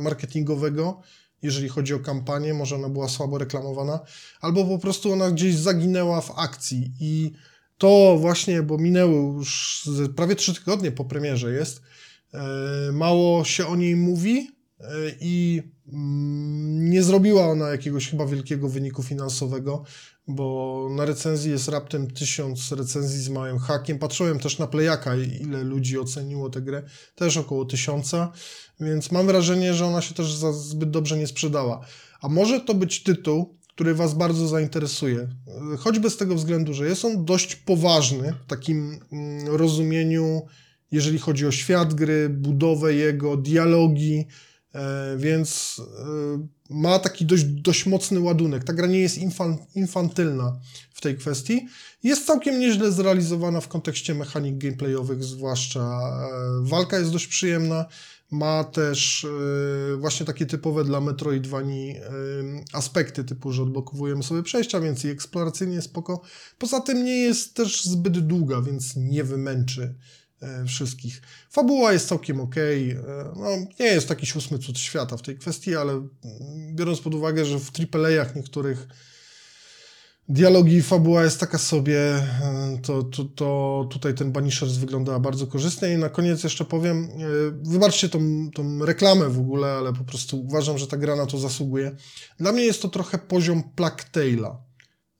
marketingowego, 0.00 1.00
jeżeli 1.42 1.68
chodzi 1.68 1.94
o 1.94 2.00
kampanię, 2.00 2.54
może 2.54 2.76
ona 2.76 2.88
była 2.88 3.08
słabo 3.08 3.38
reklamowana, 3.38 4.00
albo 4.40 4.64
po 4.64 4.78
prostu 4.78 5.12
ona 5.12 5.30
gdzieś 5.30 5.56
zaginęła 5.56 6.20
w 6.20 6.38
akcji. 6.38 6.92
I 7.00 7.32
to 7.78 8.16
właśnie, 8.20 8.62
bo 8.62 8.78
minęły 8.78 9.14
już 9.14 9.82
prawie 10.16 10.36
trzy 10.36 10.54
tygodnie 10.54 10.92
po 10.92 11.04
premierze 11.04 11.52
jest, 11.52 11.82
e, 12.34 12.92
mało 12.92 13.44
się 13.44 13.66
o 13.66 13.76
niej 13.76 13.96
mówi 13.96 14.50
e, 14.80 14.86
i 15.20 15.62
mm, 15.92 16.90
nie 16.90 17.02
zrobiła 17.02 17.46
ona 17.46 17.68
jakiegoś 17.68 18.10
chyba 18.10 18.26
wielkiego 18.26 18.68
wyniku 18.68 19.02
finansowego, 19.02 19.84
bo 20.28 20.88
na 20.96 21.04
recenzji 21.04 21.50
jest 21.50 21.68
raptem 21.68 22.10
tysiąc 22.10 22.72
recenzji 22.72 23.22
z 23.22 23.28
małym 23.28 23.58
hakiem. 23.58 23.98
Patrzyłem 23.98 24.38
też 24.38 24.58
na 24.58 24.66
Playaka, 24.66 25.16
ile 25.16 25.64
ludzi 25.64 25.98
oceniło 25.98 26.50
tę 26.50 26.60
grę, 26.60 26.82
też 27.14 27.36
około 27.36 27.64
tysiąca, 27.64 28.32
więc 28.80 29.12
mam 29.12 29.26
wrażenie, 29.26 29.74
że 29.74 29.86
ona 29.86 30.02
się 30.02 30.14
też 30.14 30.34
za 30.34 30.52
zbyt 30.52 30.90
dobrze 30.90 31.18
nie 31.18 31.26
sprzedała. 31.26 31.86
A 32.20 32.28
może 32.28 32.60
to 32.60 32.74
być 32.74 33.02
tytuł, 33.02 33.54
który 33.68 33.94
Was 33.94 34.14
bardzo 34.14 34.48
zainteresuje. 34.48 35.28
Choćby 35.78 36.10
z 36.10 36.16
tego 36.16 36.34
względu, 36.34 36.74
że 36.74 36.86
jest 36.86 37.04
on 37.04 37.24
dość 37.24 37.56
poważny 37.56 38.34
w 38.44 38.46
takim 38.46 39.00
mm, 39.12 39.56
rozumieniu, 39.56 40.42
jeżeli 40.92 41.18
chodzi 41.18 41.46
o 41.46 41.52
świat 41.52 41.94
gry, 41.94 42.28
budowę 42.28 42.94
jego, 42.94 43.36
dialogi, 43.36 44.26
e, 44.74 45.16
więc 45.18 45.80
e, 45.98 46.46
ma 46.70 46.98
taki 46.98 47.24
dość, 47.24 47.44
dość 47.44 47.86
mocny 47.86 48.20
ładunek. 48.20 48.64
Ta 48.64 48.72
gra 48.72 48.86
nie 48.86 49.00
jest 49.00 49.18
infan, 49.18 49.56
infantylna 49.74 50.60
w 50.94 51.00
tej 51.00 51.16
kwestii. 51.16 51.66
Jest 52.02 52.26
całkiem 52.26 52.60
nieźle 52.60 52.92
zrealizowana 52.92 53.60
w 53.60 53.68
kontekście 53.68 54.14
mechanik 54.14 54.58
gameplayowych, 54.58 55.24
zwłaszcza 55.24 55.80
e, 55.80 56.68
walka 56.68 56.98
jest 56.98 57.12
dość 57.12 57.26
przyjemna. 57.26 57.86
Ma 58.30 58.64
też 58.64 59.24
e, 59.24 59.96
właśnie 59.96 60.26
takie 60.26 60.46
typowe 60.46 60.84
dla 60.84 61.00
Metroidvanii 61.00 61.96
e, 61.96 62.02
aspekty, 62.72 63.24
typu, 63.24 63.52
że 63.52 63.62
odblokowujemy 63.62 64.22
sobie 64.22 64.42
przejścia, 64.42 64.80
więc 64.80 65.04
i 65.04 65.08
eksploracyjnie 65.08 65.82
spoko. 65.82 66.20
Poza 66.58 66.80
tym 66.80 67.04
nie 67.04 67.16
jest 67.16 67.54
też 67.54 67.84
zbyt 67.84 68.18
długa, 68.18 68.62
więc 68.62 68.96
nie 68.96 69.24
wymęczy 69.24 69.94
e, 70.40 70.64
wszystkich. 70.64 71.22
Fabuła 71.50 71.92
jest 71.92 72.08
całkiem 72.08 72.40
ok. 72.40 72.54
No, 73.36 73.48
nie 73.80 73.86
jest 73.86 74.10
jakiś 74.10 74.36
ósmy 74.36 74.58
cud 74.58 74.78
świata 74.78 75.16
w 75.16 75.22
tej 75.22 75.38
kwestii, 75.38 75.76
ale 75.76 75.92
mm, 75.92 76.10
biorąc 76.74 77.00
pod 77.00 77.14
uwagę, 77.14 77.44
że 77.44 77.58
w 77.58 77.70
AAA-ach 77.94 78.36
niektórych 78.36 78.88
dialogi 80.28 80.76
i 80.76 80.82
fabuła 80.82 81.24
jest 81.24 81.40
taka 81.40 81.58
sobie, 81.58 82.00
e, 82.00 82.78
to, 82.82 83.02
to, 83.02 83.24
to 83.24 83.88
tutaj 83.90 84.14
ten 84.14 84.32
Banishers 84.32 84.72
wygląda 84.72 85.18
bardzo 85.18 85.46
korzystnie. 85.46 85.92
I 85.92 85.96
na 85.96 86.08
koniec 86.08 86.44
jeszcze 86.44 86.64
powiem, 86.64 87.04
e, 87.04 87.08
wybaczcie 87.70 88.08
tą, 88.08 88.50
tą 88.54 88.84
reklamę 88.84 89.28
w 89.28 89.38
ogóle, 89.38 89.72
ale 89.72 89.92
po 89.92 90.04
prostu 90.04 90.40
uważam, 90.40 90.78
że 90.78 90.86
ta 90.86 90.96
gra 90.96 91.16
na 91.16 91.26
to 91.26 91.38
zasługuje. 91.38 91.96
Dla 92.38 92.52
mnie 92.52 92.64
jest 92.64 92.82
to 92.82 92.88
trochę 92.88 93.18
poziom 93.18 93.62
Plague. 93.62 94.56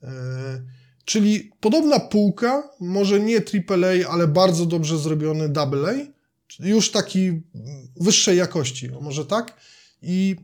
E, 0.02 0.62
Czyli 1.04 1.50
podobna 1.60 2.00
półka, 2.00 2.70
może 2.80 3.20
nie 3.20 3.36
AAA, 3.36 4.10
ale 4.10 4.28
bardzo 4.28 4.66
dobrze 4.66 4.98
zrobiony 4.98 5.50
AA, 5.56 5.92
już 6.60 6.90
taki 6.90 7.42
wyższej 8.00 8.38
jakości, 8.38 8.90
może 9.00 9.24
tak? 9.26 9.56
I, 10.02 10.36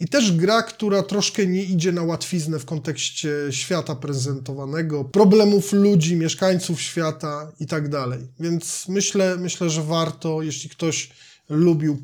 I 0.00 0.08
też 0.08 0.32
gra, 0.32 0.62
która 0.62 1.02
troszkę 1.02 1.46
nie 1.46 1.62
idzie 1.62 1.92
na 1.92 2.02
łatwiznę 2.02 2.58
w 2.58 2.64
kontekście 2.64 3.30
świata 3.50 3.94
prezentowanego, 3.94 5.04
problemów 5.04 5.72
ludzi, 5.72 6.16
mieszkańców 6.16 6.80
świata 6.80 7.52
i 7.60 7.66
tak 7.66 7.88
dalej. 7.88 8.20
Więc 8.40 8.88
myślę, 8.88 9.36
myślę, 9.36 9.70
że 9.70 9.82
warto, 9.82 10.42
jeśli 10.42 10.70
ktoś 10.70 11.10
lubił 11.48 12.02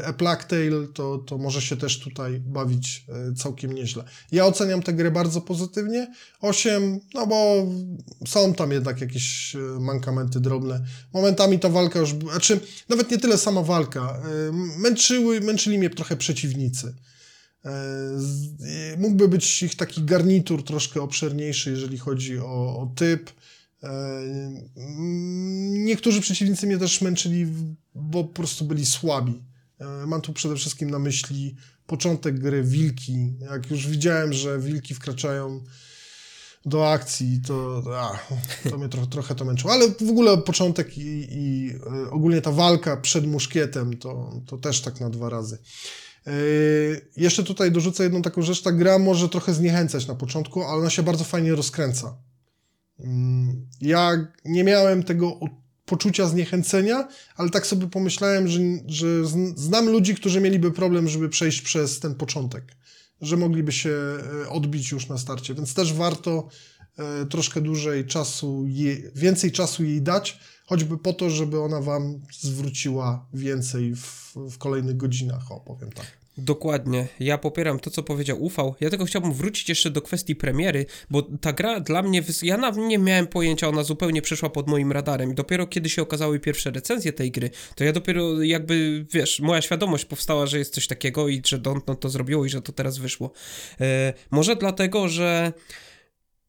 e, 0.00 0.06
A 0.06 0.12
Plague 0.12 0.44
Tale, 0.48 0.86
to, 0.94 1.18
to 1.18 1.38
może 1.38 1.62
się 1.62 1.76
też 1.76 2.00
tutaj 2.00 2.40
bawić 2.40 3.04
e, 3.08 3.34
całkiem 3.34 3.72
nieźle. 3.72 4.04
Ja 4.32 4.46
oceniam 4.46 4.82
tę 4.82 4.92
grę 4.92 5.10
bardzo 5.10 5.40
pozytywnie. 5.40 6.12
8, 6.40 7.00
no 7.14 7.26
bo 7.26 7.66
są 8.26 8.54
tam 8.54 8.72
jednak 8.72 9.00
jakieś 9.00 9.56
e, 9.56 9.58
mankamenty 9.80 10.40
drobne. 10.40 10.84
Momentami 11.12 11.58
ta 11.58 11.68
walka 11.68 11.98
już, 11.98 12.10
znaczy 12.10 12.60
nawet 12.88 13.10
nie 13.10 13.18
tyle 13.18 13.38
sama 13.38 13.62
walka, 13.62 14.22
męczyły, 14.78 15.40
męczyli 15.40 15.78
mnie 15.78 15.90
trochę 15.90 16.16
przeciwnicy. 16.16 16.94
E, 17.66 18.96
Mógłby 18.98 19.28
być 19.28 19.62
ich 19.62 19.74
taki 19.74 20.02
garnitur 20.02 20.64
troszkę 20.64 21.02
obszerniejszy, 21.02 21.70
jeżeli 21.70 21.98
chodzi 21.98 22.38
o, 22.38 22.78
o 22.80 22.92
typ. 22.96 23.30
E, 23.82 24.22
Niektórzy 25.68 26.20
przeciwnicy 26.20 26.66
mnie 26.66 26.78
też 26.78 27.00
męczyli, 27.00 27.46
bo 27.94 28.24
po 28.24 28.34
prostu 28.34 28.64
byli 28.64 28.86
słabi. 28.86 29.42
E, 29.78 30.06
Mam 30.06 30.20
tu 30.20 30.32
przede 30.32 30.56
wszystkim 30.56 30.90
na 30.90 30.98
myśli 30.98 31.56
początek 31.86 32.38
gry 32.38 32.62
Wilki. 32.62 33.32
Jak 33.40 33.70
już 33.70 33.86
widziałem, 33.88 34.32
że 34.32 34.58
Wilki 34.58 34.94
wkraczają 34.94 35.64
do 36.66 36.90
akcji, 36.90 37.40
to, 37.46 37.82
a, 37.94 38.18
to 38.70 38.78
mnie 38.78 38.88
trochę, 38.88 39.06
trochę 39.06 39.34
to 39.34 39.44
męczyło. 39.44 39.72
Ale 39.72 39.88
w 39.88 40.10
ogóle 40.10 40.38
początek 40.38 40.98
i, 40.98 41.28
i 41.30 41.72
ogólnie 42.10 42.42
ta 42.42 42.52
walka 42.52 42.96
przed 42.96 43.26
muszkietem 43.26 43.96
to, 43.96 44.40
to 44.46 44.58
też 44.58 44.80
tak 44.80 45.00
na 45.00 45.10
dwa 45.10 45.30
razy. 45.30 45.58
Yy, 46.26 46.32
jeszcze 47.16 47.42
tutaj 47.44 47.72
dorzucę 47.72 48.02
jedną 48.02 48.22
taką 48.22 48.42
rzecz. 48.42 48.62
Ta 48.62 48.72
gra 48.72 48.98
może 48.98 49.28
trochę 49.28 49.54
zniechęcać 49.54 50.06
na 50.06 50.14
początku, 50.14 50.62
ale 50.62 50.80
ona 50.80 50.90
się 50.90 51.02
bardzo 51.02 51.24
fajnie 51.24 51.54
rozkręca. 51.54 52.16
Mm, 53.00 53.66
Ja 53.80 54.26
nie 54.44 54.64
miałem 54.64 55.02
tego 55.02 55.40
poczucia 55.84 56.26
zniechęcenia, 56.28 57.08
ale 57.36 57.50
tak 57.50 57.66
sobie 57.66 57.86
pomyślałem, 57.86 58.48
że, 58.48 58.60
że 58.86 59.06
zn- 59.26 59.54
znam 59.56 59.88
ludzi, 59.88 60.14
którzy 60.14 60.40
mieliby 60.40 60.72
problem, 60.72 61.08
żeby 61.08 61.28
przejść 61.28 61.62
przez 61.62 62.00
ten 62.00 62.14
początek. 62.14 62.76
że 63.20 63.36
mogliby 63.36 63.72
się 63.72 63.90
e, 64.44 64.48
odbić 64.48 64.90
już 64.92 65.08
na 65.08 65.18
starcie, 65.18 65.54
więc 65.54 65.74
też 65.74 65.92
warto 65.92 66.48
e, 66.98 67.26
troszkę 67.26 67.60
dłużej 67.60 68.06
czasu, 68.06 68.64
więcej 69.14 69.52
czasu 69.52 69.84
jej 69.84 70.02
dać, 70.02 70.38
choćby 70.66 70.98
po 70.98 71.12
to, 71.12 71.30
żeby 71.30 71.60
ona 71.60 71.80
wam 71.80 72.20
zwróciła 72.40 73.26
więcej 73.34 73.96
w, 73.96 74.34
w 74.50 74.58
kolejnych 74.58 74.96
godzinach, 74.96 75.52
o 75.52 75.60
powiem 75.60 75.92
tak. 75.92 76.06
Dokładnie. 76.38 77.08
Ja 77.20 77.38
popieram 77.38 77.80
to, 77.80 77.90
co 77.90 78.02
powiedział 78.02 78.42
Ufał. 78.42 78.74
Ja 78.80 78.90
tylko 78.90 79.04
chciałbym 79.04 79.32
wrócić 79.32 79.68
jeszcze 79.68 79.90
do 79.90 80.02
kwestii 80.02 80.36
premiery, 80.36 80.86
bo 81.10 81.22
ta 81.22 81.52
gra 81.52 81.80
dla 81.80 82.02
mnie, 82.02 82.22
ja 82.42 82.56
nawet 82.56 82.84
nie 82.84 82.98
miałem 82.98 83.26
pojęcia, 83.26 83.68
ona 83.68 83.82
zupełnie 83.82 84.22
przeszła 84.22 84.50
pod 84.50 84.68
moim 84.68 84.92
radarem. 84.92 85.34
Dopiero 85.34 85.66
kiedy 85.66 85.88
się 85.88 86.02
okazały 86.02 86.40
pierwsze 86.40 86.70
recenzje 86.70 87.12
tej 87.12 87.30
gry, 87.30 87.50
to 87.74 87.84
ja 87.84 87.92
dopiero 87.92 88.42
jakby, 88.42 89.06
wiesz, 89.12 89.40
moja 89.40 89.62
świadomość 89.62 90.04
powstała, 90.04 90.46
że 90.46 90.58
jest 90.58 90.74
coś 90.74 90.86
takiego 90.86 91.28
i 91.28 91.42
że 91.46 91.58
Dontnod 91.58 92.00
to 92.00 92.08
zrobiło 92.08 92.44
i 92.44 92.48
że 92.48 92.62
to 92.62 92.72
teraz 92.72 92.98
wyszło. 92.98 93.32
E, 93.80 94.14
może 94.30 94.56
dlatego, 94.56 95.08
że 95.08 95.52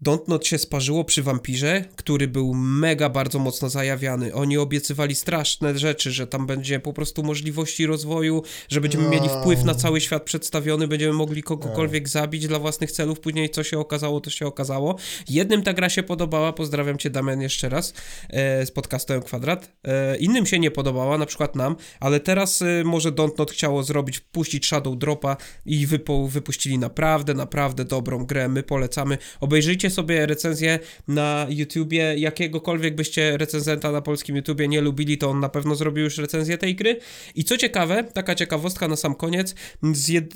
Dontnod 0.02 0.48
się 0.48 0.58
sparzyło 0.58 1.04
przy 1.04 1.24
wampirze, 1.24 1.86
który 1.96 2.28
był 2.28 2.54
mega 2.54 3.10
bardzo 3.10 3.40
mocno 3.40 3.70
zajawiany. 3.70 4.34
Oni 4.34 4.58
obiecywali 4.58 5.16
straszne 5.16 5.78
rzeczy, 5.78 6.12
że 6.12 6.28
tam 6.28 6.48
będzie 6.48 6.80
po 6.80 6.94
prostu 6.94 7.24
możliwości 7.24 7.86
rozwoju, 7.86 8.44
że 8.70 8.82
będziemy 8.82 9.04
No. 9.04 9.10
mieli 9.10 9.30
wpływ 9.30 9.64
na 9.64 9.76
cały 9.76 10.02
świat 10.02 10.24
przedstawiony, 10.24 10.88
będziemy 10.88 11.14
mogli 11.14 11.44
kogokolwiek 11.44 12.10
zabić 12.10 12.48
dla 12.48 12.60
własnych 12.60 12.92
celów. 12.92 13.20
Później 13.20 13.50
co 13.50 13.64
się 13.64 13.80
okazało, 13.80 14.22
to 14.22 14.30
się 14.30 14.48
okazało. 14.48 14.96
Jednym 15.30 15.64
ta 15.64 15.74
gra 15.74 15.90
się 15.90 16.04
podobała, 16.04 16.54
pozdrawiam 16.54 16.98
cię 16.98 17.10
Damian 17.10 17.42
jeszcze 17.42 17.70
raz 17.70 17.94
e, 18.30 18.66
z 18.66 18.72
podcastem 18.72 19.22
Kwadrat. 19.22 19.72
E, 19.84 20.18
innym 20.18 20.46
się 20.46 20.60
nie 20.60 20.72
podobała, 20.72 21.18
na 21.18 21.26
przykład 21.26 21.56
nam, 21.56 21.76
ale 22.00 22.20
teraz 22.20 22.62
e, 22.62 22.84
może 22.86 23.12
Dontnod 23.12 23.52
chciało 23.52 23.84
zrobić, 23.84 24.20
puścić 24.20 24.66
Shadow 24.66 24.98
Dropa 24.98 25.38
i 25.66 25.88
wypo, 25.88 26.28
wypuścili 26.28 26.78
naprawdę, 26.78 27.34
naprawdę 27.34 27.86
dobrą 27.86 28.26
grę. 28.26 28.48
My 28.48 28.64
polecamy. 28.64 29.18
Obejrzyjcie 29.40 29.87
sobie 29.90 30.26
recenzję 30.26 30.80
na 31.08 31.48
YouTubie, 31.50 32.16
jakiegokolwiek 32.18 32.96
byście 32.96 33.38
recenzenta 33.38 33.92
na 33.92 34.02
polskim 34.02 34.36
YouTubie 34.36 34.68
nie 34.68 34.82
lubili, 34.82 35.18
to 35.18 35.30
on 35.30 35.40
na 35.40 35.50
pewno 35.50 35.76
zrobił 35.76 36.04
już 36.04 36.18
recenzję 36.18 36.58
tej 36.58 36.76
gry. 36.76 37.00
I 37.36 37.44
co 37.44 37.58
ciekawe, 37.58 38.04
taka 38.04 38.36
ciekawostka 38.36 38.88
na 38.88 38.96
sam 38.96 39.16
koniec, 39.16 39.56
z 39.94 40.08
jed... 40.08 40.36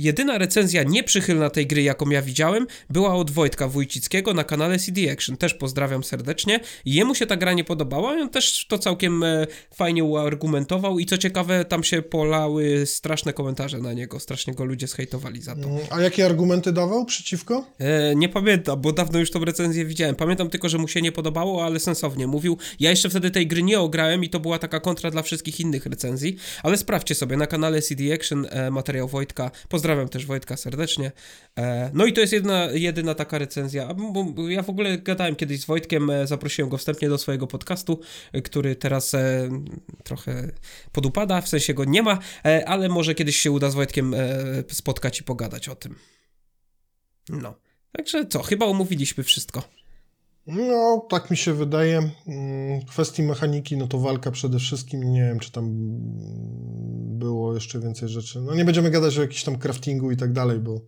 Jedyna 0.00 0.38
recenzja 0.38 0.82
nieprzychylna 0.82 1.50
tej 1.50 1.66
gry, 1.66 1.82
jaką 1.82 2.10
ja 2.10 2.22
widziałem, 2.22 2.66
była 2.90 3.14
od 3.14 3.30
Wojtka 3.30 3.68
Wójcickiego 3.68 4.34
na 4.34 4.44
kanale 4.44 4.78
CD 4.78 5.12
Action. 5.12 5.36
Też 5.36 5.54
pozdrawiam 5.54 6.04
serdecznie. 6.04 6.60
Jemu 6.84 7.14
się 7.14 7.26
ta 7.26 7.36
gra 7.36 7.52
nie 7.52 7.64
podobała 7.64 8.18
i 8.18 8.20
on 8.20 8.30
też 8.30 8.66
to 8.68 8.78
całkiem 8.78 9.22
e, 9.22 9.46
fajnie 9.74 10.04
uargumentował 10.04 10.98
i 10.98 11.06
co 11.06 11.18
ciekawe, 11.18 11.64
tam 11.64 11.84
się 11.84 12.02
polały 12.02 12.86
straszne 12.86 13.32
komentarze 13.32 13.78
na 13.78 13.92
niego. 13.92 14.20
Strasznie 14.20 14.54
go 14.54 14.64
ludzie 14.64 14.86
zhejtowali 14.86 15.42
za 15.42 15.56
to. 15.56 15.68
Mm, 15.68 15.80
A 15.90 16.00
jakie 16.00 16.26
argumenty 16.26 16.72
dawał 16.72 17.04
przeciwko? 17.04 17.64
E, 17.78 18.14
nie 18.16 18.28
pamiętam, 18.28 18.80
bo 18.80 18.92
dawno 18.92 19.18
już 19.18 19.30
tą 19.30 19.44
recenzję 19.44 19.84
widziałem. 19.84 20.14
Pamiętam 20.14 20.50
tylko, 20.50 20.68
że 20.68 20.78
mu 20.78 20.88
się 20.88 21.02
nie 21.02 21.12
podobało, 21.12 21.64
ale 21.64 21.80
sensownie 21.80 22.26
mówił. 22.26 22.58
Ja 22.80 22.90
jeszcze 22.90 23.10
wtedy 23.10 23.30
tej 23.30 23.46
gry 23.46 23.62
nie 23.62 23.80
ograłem 23.80 24.24
i 24.24 24.30
to 24.30 24.40
była 24.40 24.58
taka 24.58 24.80
kontra 24.80 25.10
dla 25.10 25.22
wszystkich 25.22 25.60
innych 25.60 25.86
recenzji, 25.86 26.36
ale 26.62 26.76
sprawdźcie 26.76 27.14
sobie 27.14 27.36
na 27.36 27.46
kanale 27.46 27.82
CD 27.82 28.14
Action 28.14 28.46
e, 28.50 28.70
materiał 28.70 29.08
Wojtka. 29.08 29.50
Pozdrawiam 29.68 29.89
też 30.08 30.26
Wojtka 30.26 30.56
serdecznie. 30.56 31.12
E, 31.58 31.90
no 31.94 32.06
i 32.06 32.12
to 32.12 32.20
jest 32.20 32.32
jedna, 32.32 32.64
jedyna 32.64 33.14
taka 33.14 33.38
recenzja. 33.38 33.94
Ja 34.48 34.62
w 34.62 34.70
ogóle 34.70 34.98
gadałem 34.98 35.36
kiedyś 35.36 35.60
z 35.60 35.64
Wojtkiem, 35.64 36.10
e, 36.10 36.26
zaprosiłem 36.26 36.68
go 36.68 36.76
wstępnie 36.76 37.08
do 37.08 37.18
swojego 37.18 37.46
podcastu, 37.46 38.00
e, 38.32 38.42
który 38.42 38.76
teraz 38.76 39.16
trochę 40.04 40.52
podupada, 40.92 41.40
w 41.40 41.48
sensie 41.48 41.74
go 41.74 41.84
nie 41.84 42.02
ma, 42.02 42.18
ale 42.66 42.88
może 42.88 43.14
kiedyś 43.14 43.36
się 43.36 43.50
uda 43.50 43.70
z 43.70 43.74
Wojtkiem 43.74 44.14
spotkać 44.70 45.20
i 45.20 45.24
pogadać 45.24 45.68
o 45.68 45.74
tym. 45.74 45.94
No. 47.28 47.54
Także 47.92 48.26
co, 48.26 48.42
chyba 48.42 48.66
omówiliśmy 48.66 49.24
wszystko. 49.24 49.79
No, 50.46 51.06
tak 51.10 51.30
mi 51.30 51.36
się 51.36 51.54
wydaje. 51.54 52.10
Mm, 52.26 52.80
W 52.80 52.84
kwestii 52.84 53.22
mechaniki, 53.22 53.76
no 53.76 53.86
to 53.86 53.98
walka 53.98 54.30
przede 54.30 54.58
wszystkim. 54.58 55.12
Nie 55.12 55.20
wiem, 55.22 55.38
czy 55.38 55.52
tam 55.52 55.68
było 57.18 57.54
jeszcze 57.54 57.80
więcej 57.80 58.08
rzeczy. 58.08 58.40
No 58.40 58.54
nie 58.54 58.64
będziemy 58.64 58.90
gadać 58.90 59.18
o 59.18 59.20
jakimś 59.20 59.44
tam 59.44 59.58
craftingu 59.58 60.10
i 60.10 60.16
tak 60.16 60.32
dalej, 60.32 60.58
bo 60.58 60.80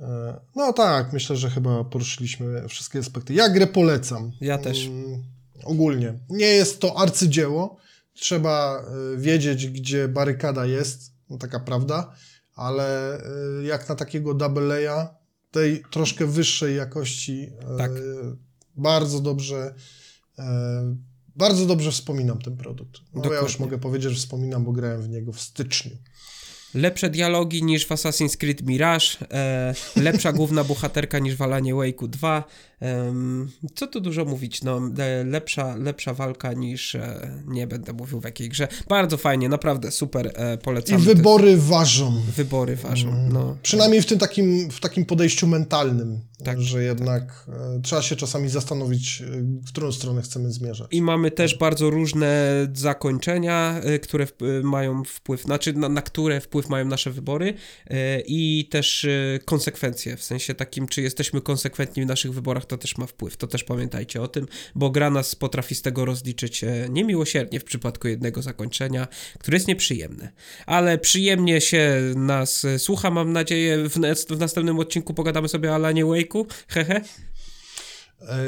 e, 0.00 0.40
no 0.56 0.72
tak, 0.72 1.12
myślę, 1.12 1.36
że 1.36 1.50
chyba 1.50 1.84
poruszyliśmy 1.84 2.68
wszystkie 2.68 2.98
aspekty. 2.98 3.34
Ja 3.34 3.48
grę 3.48 3.66
polecam. 3.66 4.32
Ja 4.40 4.58
też. 4.58 4.86
Mm, 4.86 5.22
Ogólnie. 5.64 6.14
Nie 6.28 6.46
jest 6.46 6.80
to 6.80 6.98
arcydzieło. 6.98 7.76
Trzeba 8.14 8.82
e, 9.14 9.16
wiedzieć, 9.16 9.66
gdzie 9.68 10.08
barykada 10.08 10.66
jest, 10.66 11.12
no 11.30 11.38
taka 11.38 11.60
prawda, 11.60 12.14
ale 12.54 13.18
e, 13.18 13.22
jak 13.64 13.88
na 13.88 13.94
takiego 13.94 14.34
double 14.34 15.08
tej 15.50 15.82
troszkę 15.90 16.26
wyższej 16.26 16.76
jakości, 16.76 17.50
e, 17.74 17.76
Tak. 17.78 17.92
Bardzo 18.80 19.20
dobrze 19.20 19.74
e, 20.38 20.96
bardzo 21.36 21.66
dobrze 21.66 21.92
wspominam 21.92 22.38
ten 22.38 22.56
produkt. 22.56 23.00
No, 23.14 23.32
ja 23.32 23.40
już 23.40 23.58
mogę 23.58 23.78
powiedzieć, 23.78 24.10
że 24.12 24.18
wspominam, 24.18 24.64
bo 24.64 24.72
grałem 24.72 25.02
w 25.02 25.08
niego 25.08 25.32
w 25.32 25.40
styczniu. 25.40 25.96
Lepsze 26.74 27.10
dialogi 27.10 27.62
niż 27.62 27.86
w 27.86 27.90
Assassin's 27.90 28.36
Creed 28.36 28.62
Mirage, 28.62 29.06
e, 29.32 29.74
lepsza 29.96 30.32
główna 30.32 30.64
bohaterka 30.64 31.18
niż 31.18 31.36
w 31.36 31.42
Alanie 31.42 31.74
Wake'u 31.74 32.08
2. 32.08 32.44
Co 33.74 33.86
tu 33.86 34.00
dużo 34.00 34.24
mówić, 34.24 34.62
no 34.62 34.80
e, 34.98 35.24
lepsza, 35.24 35.76
lepsza 35.76 36.14
walka 36.14 36.52
niż, 36.52 36.94
e, 36.94 37.30
nie 37.46 37.66
będę 37.66 37.92
mówił 37.92 38.20
w 38.20 38.24
jakiej 38.24 38.48
grze. 38.48 38.68
Bardzo 38.88 39.16
fajnie, 39.16 39.48
naprawdę 39.48 39.90
super, 39.90 40.32
e, 40.34 40.54
I 40.54 40.58
polecam. 40.58 41.00
wybory 41.00 41.56
ważą. 41.56 42.22
wybory 42.36 42.76
ważą, 42.76 43.28
no. 43.32 43.56
Przynajmniej 43.62 44.02
w 44.02 44.06
tym 44.06 44.18
takim, 44.18 44.70
w 44.70 44.80
takim 44.80 45.04
podejściu 45.04 45.46
mentalnym, 45.46 46.20
Tak, 46.44 46.60
że 46.62 46.82
jednak 46.82 47.46
e, 47.48 47.80
trzeba 47.82 48.02
się 48.02 48.16
czasami 48.16 48.48
zastanowić, 48.48 49.22
w 49.66 49.68
którą 49.68 49.92
stronę 49.92 50.22
chcemy 50.22 50.52
zmierzać. 50.52 50.88
I 50.90 51.02
mamy 51.02 51.30
też 51.30 51.58
bardzo 51.58 51.90
różne 51.90 52.50
zakończenia, 52.74 53.80
które 54.02 54.26
mają 54.62 55.04
wpływ, 55.04 55.42
znaczy 55.42 55.72
na, 55.72 55.88
na 55.88 56.02
które 56.02 56.40
wpływ 56.40 56.68
mają 56.68 56.84
nasze 56.84 57.10
wybory 57.10 57.54
i 58.26 58.68
też 58.70 59.06
konsekwencje, 59.44 60.16
w 60.16 60.22
sensie 60.22 60.54
takim, 60.54 60.88
czy 60.88 61.02
jesteśmy 61.02 61.40
konsekwentni 61.40 62.02
w 62.02 62.06
naszych 62.06 62.32
wyborach, 62.34 62.66
to 62.70 62.78
też 62.78 62.98
ma 62.98 63.06
wpływ, 63.06 63.36
to 63.36 63.46
też 63.46 63.64
pamiętajcie 63.64 64.22
o 64.22 64.28
tym, 64.28 64.46
bo 64.74 64.90
gra 64.90 65.10
nas 65.10 65.34
potrafi 65.34 65.74
z 65.74 65.82
tego 65.82 66.04
rozliczyć 66.04 66.64
e, 66.64 66.86
niemiłosiernie 66.90 67.60
w 67.60 67.64
przypadku 67.64 68.08
jednego 68.08 68.42
zakończenia, 68.42 69.08
które 69.38 69.56
jest 69.56 69.68
nieprzyjemne, 69.68 70.32
ale 70.66 70.98
przyjemnie 70.98 71.60
się 71.60 72.00
nas 72.16 72.64
e, 72.64 72.78
słucha, 72.78 73.10
mam 73.10 73.32
nadzieję, 73.32 73.88
w, 73.88 73.98
w 74.28 74.38
następnym 74.38 74.78
odcinku 74.78 75.14
pogadamy 75.14 75.48
sobie 75.48 75.70
o 75.70 75.74
Alanie 75.74 76.04
Wake'u, 76.04 76.44
hehe. 76.68 77.00
E, 78.20 78.38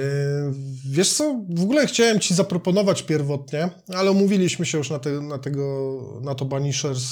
Wiesz 0.91 1.13
co, 1.13 1.45
w 1.49 1.63
ogóle 1.63 1.87
chciałem 1.87 2.21
ci 2.21 2.35
zaproponować 2.35 3.03
pierwotnie, 3.03 3.71
ale 3.89 4.11
umówiliśmy 4.11 4.67
się 4.67 4.79
już 4.79 4.91
na, 4.91 4.99
te, 4.99 5.11
na 5.11 5.39
tego, 5.39 6.21
na 6.23 6.35
to 6.35 6.45
Banishers, 6.45 7.05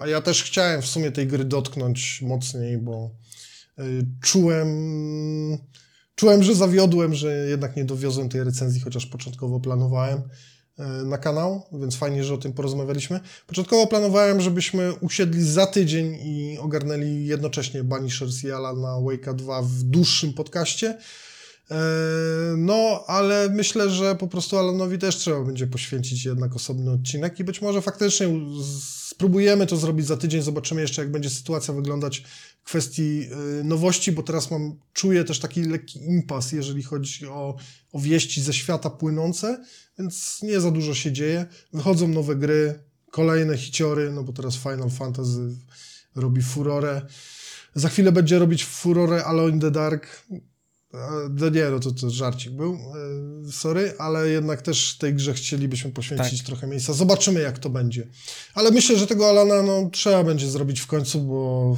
a 0.00 0.06
ja 0.06 0.20
też 0.20 0.42
chciałem 0.42 0.82
w 0.82 0.86
sumie 0.86 1.12
tej 1.12 1.26
gry 1.26 1.44
dotknąć 1.44 2.22
mocniej, 2.22 2.78
bo 2.78 3.10
czułem, 4.22 4.68
czułem, 6.20 6.42
że 6.42 6.54
zawiodłem, 6.54 7.14
że 7.14 7.34
jednak 7.48 7.76
nie 7.76 7.84
dowiozłem 7.84 8.28
tej 8.28 8.44
recenzji, 8.44 8.80
chociaż 8.80 9.06
początkowo 9.06 9.60
planowałem 9.60 10.22
e, 10.78 10.84
na 11.04 11.18
kanał, 11.18 11.62
więc 11.72 11.96
fajnie, 11.96 12.24
że 12.24 12.34
o 12.34 12.38
tym 12.38 12.52
porozmawialiśmy. 12.52 13.20
Początkowo 13.46 13.86
planowałem, 13.86 14.40
żebyśmy 14.40 14.92
usiedli 14.94 15.44
za 15.44 15.66
tydzień 15.66 16.18
i 16.24 16.58
ogarnęli 16.58 17.26
jednocześnie 17.26 17.84
Banishers 17.84 18.44
i 18.44 18.50
Alana 18.50 18.88
Wake'a 18.88 19.34
2 19.34 19.62
w 19.62 19.82
dłuższym 19.82 20.32
podcaście, 20.32 20.98
E, 21.70 21.76
No, 22.56 23.04
ale 23.06 23.48
myślę, 23.48 23.90
że 23.90 24.14
po 24.14 24.28
prostu 24.28 24.58
Alanowi 24.58 24.98
też 24.98 25.16
trzeba 25.16 25.44
będzie 25.44 25.66
poświęcić 25.66 26.24
jednak 26.24 26.56
osobny 26.56 26.90
odcinek 26.90 27.40
i 27.40 27.44
być 27.44 27.62
może 27.62 27.82
faktycznie 27.82 28.28
spróbujemy 29.20 29.66
to 29.66 29.76
zrobić 29.76 30.06
za 30.06 30.16
tydzień, 30.16 30.42
zobaczymy 30.42 30.80
jeszcze, 30.80 31.02
jak 31.02 31.10
będzie 31.10 31.30
sytuacja 31.30 31.74
wyglądać 31.74 32.24
w 32.60 32.64
kwestii 32.64 33.28
y, 33.60 33.64
nowości, 33.64 34.12
bo 34.12 34.22
teraz 34.22 34.50
mam, 34.50 34.78
czuję 34.92 35.24
też 35.24 35.38
taki 35.38 35.62
lekki 35.62 36.04
impas, 36.04 36.52
jeżeli 36.52 36.82
chodzi 36.82 37.26
o, 37.26 37.56
o 37.92 38.00
wieści 38.00 38.42
ze 38.42 38.52
świata 38.52 38.90
płynące, 38.90 39.64
więc 39.98 40.42
nie 40.42 40.60
za 40.60 40.70
dużo 40.70 40.94
się 40.94 41.12
dzieje. 41.12 41.46
Wychodzą 41.72 42.08
nowe 42.08 42.36
gry, 42.36 42.78
kolejne 43.10 43.58
hiciory, 43.58 44.12
no 44.12 44.22
bo 44.22 44.32
teraz 44.32 44.56
Final 44.56 44.90
Fantasy 44.90 45.56
robi 46.16 46.42
furorę. 46.42 47.02
Za 47.74 47.88
chwilę 47.88 48.12
będzie 48.12 48.38
robić 48.38 48.64
furorę 48.64 49.24
Alone 49.24 49.52
in 49.52 49.60
the 49.60 49.70
Dark. 49.70 50.24
No 51.30 51.48
nie, 51.48 51.64
no 51.70 51.80
to, 51.80 51.92
to 51.92 52.10
żarcik 52.10 52.52
był, 52.52 52.74
e, 53.48 53.52
sorry, 53.52 53.94
ale 53.98 54.28
jednak 54.28 54.62
też 54.62 54.96
tej 54.98 55.14
grze 55.14 55.34
chcielibyśmy 55.34 55.90
poświęcić 55.90 56.38
Tak. 56.38 56.46
trochę 56.46 56.66
miejsca. 56.66 56.92
Zobaczymy, 56.92 57.40
jak 57.40 57.58
to 57.58 57.70
będzie. 57.70 58.06
Ale 58.54 58.70
myślę, 58.70 58.96
że 58.96 59.06
tego 59.06 59.28
Alana 59.28 59.62
no, 59.62 59.90
trzeba 59.92 60.24
będzie 60.24 60.50
zrobić 60.50 60.80
w 60.80 60.86
końcu, 60.86 61.20
bo 61.20 61.76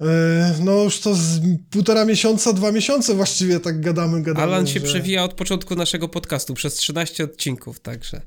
e, 0.00 0.54
no 0.60 0.82
już 0.82 1.00
to 1.00 1.14
z 1.14 1.40
półtora 1.70 2.04
miesiąca, 2.04 2.52
dwa 2.52 2.72
miesiące 2.72 3.14
właściwie 3.14 3.60
tak 3.60 3.80
gadamy, 3.80 4.22
gadamy. 4.22 4.42
Alan 4.42 4.66
się 4.66 4.80
że... 4.80 4.86
przewija 4.86 5.24
od 5.24 5.34
początku 5.34 5.74
naszego 5.74 6.08
podcastu 6.08 6.54
przez 6.54 6.74
13 6.74 7.24
odcinków, 7.24 7.80
także 7.80 8.22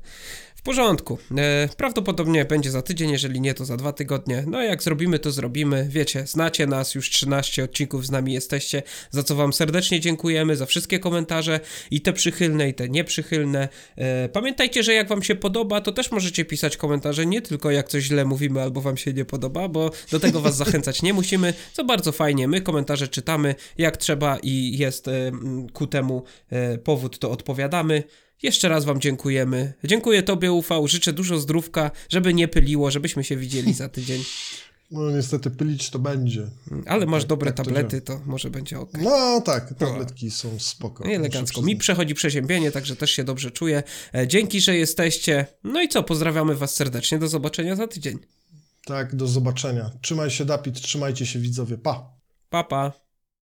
porządku. 0.66 1.18
E, 1.38 1.68
prawdopodobnie 1.76 2.44
będzie 2.44 2.70
za 2.70 2.82
tydzień, 2.82 3.10
jeżeli 3.10 3.40
nie, 3.40 3.54
to 3.54 3.64
za 3.64 3.76
dwa 3.76 3.92
tygodnie. 3.92 4.44
No 4.46 4.62
jak 4.62 4.82
zrobimy, 4.82 5.18
to 5.18 5.30
zrobimy. 5.30 5.86
Wiecie, 5.90 6.26
znacie 6.26 6.66
nas, 6.66 6.94
już 6.94 7.10
13 7.10 7.64
odcinków 7.64 8.06
z 8.06 8.10
nami 8.10 8.32
jesteście, 8.32 8.82
za 9.10 9.22
co 9.22 9.34
wam 9.34 9.52
serdecznie 9.52 10.00
dziękujemy, 10.00 10.56
za 10.56 10.66
wszystkie 10.66 10.98
komentarze 10.98 11.60
i 11.90 12.00
te 12.00 12.12
przychylne, 12.12 12.68
i 12.68 12.74
te 12.74 12.88
nieprzychylne. 12.88 13.68
E, 13.96 14.28
pamiętajcie, 14.28 14.82
że 14.82 14.94
jak 14.94 15.08
wam 15.08 15.22
się 15.22 15.34
podoba, 15.34 15.80
to 15.80 15.92
też 15.92 16.10
możecie 16.10 16.44
pisać 16.44 16.76
komentarze, 16.76 17.26
nie 17.26 17.42
tylko 17.42 17.70
jak 17.70 17.88
coś 17.88 18.04
źle 18.04 18.24
mówimy 18.24 18.62
albo 18.62 18.80
wam 18.80 18.96
się 18.96 19.12
nie 19.12 19.24
podoba, 19.24 19.68
bo 19.68 19.90
do 20.10 20.20
tego 20.20 20.40
was 20.40 20.56
zachęcać 20.56 21.02
nie 21.02 21.14
musimy, 21.14 21.54
co 21.72 21.84
bardzo 21.84 22.12
fajnie. 22.12 22.48
My 22.48 22.60
komentarze 22.60 23.08
czytamy 23.08 23.54
jak 23.78 23.96
trzeba 23.96 24.38
i 24.42 24.78
jest 24.78 25.08
e, 25.08 25.32
ku 25.72 25.86
temu 25.86 26.24
e, 26.50 26.78
powód, 26.78 27.18
to 27.18 27.30
odpowiadamy. 27.30 28.02
Jeszcze 28.42 28.68
raz 28.68 28.84
Wam 28.84 29.00
dziękujemy. 29.00 29.72
Dziękuję 29.84 30.22
Tobie, 30.22 30.52
Ufał. 30.52 30.88
Życzę 30.88 31.12
dużo 31.12 31.38
zdrówka, 31.38 31.90
żeby 32.08 32.34
nie 32.34 32.48
pyliło, 32.48 32.90
żebyśmy 32.90 33.24
się 33.24 33.36
widzieli 33.36 33.74
za 33.74 33.88
tydzień. 33.88 34.22
No 34.90 35.10
niestety 35.10 35.50
pylić 35.50 35.90
to 35.90 35.98
będzie. 35.98 36.46
Ale 36.86 37.06
masz 37.06 37.22
Tak, 37.22 37.28
dobre 37.28 37.52
tak 37.52 37.56
to 37.56 37.64
tablety, 37.64 38.00
to 38.00 38.20
może 38.26 38.50
będzie 38.50 38.80
ok. 38.80 38.90
No 39.00 39.40
tak, 39.40 39.74
tabletki 39.78 40.30
są 40.30 40.58
spoko. 40.58 41.04
No 41.04 41.10
elegancko. 41.10 41.62
Mi 41.62 41.76
przechodzi 41.76 42.14
przeziębienie, 42.14 42.70
także 42.70 42.96
też 42.96 43.10
się 43.10 43.24
dobrze 43.24 43.50
czuję. 43.50 43.82
E, 44.14 44.28
Dzięki, 44.28 44.60
że 44.60 44.76
jesteście. 44.76 45.46
No 45.64 45.82
i 45.82 45.88
co, 45.88 46.02
pozdrawiamy 46.02 46.54
Was 46.54 46.74
serdecznie. 46.74 47.18
Do 47.18 47.28
zobaczenia 47.28 47.76
za 47.76 47.86
tydzień. 47.88 48.18
Tak, 48.84 49.16
do 49.16 49.26
zobaczenia. 49.26 49.90
Trzymaj 50.02 50.30
się, 50.30 50.44
Dapit, 50.44 50.80
trzymajcie 50.80 51.26
się, 51.26 51.38
widzowie. 51.38 51.78
Pa! 51.78 52.10
Pa, 52.50 52.64
pa. 52.64 52.92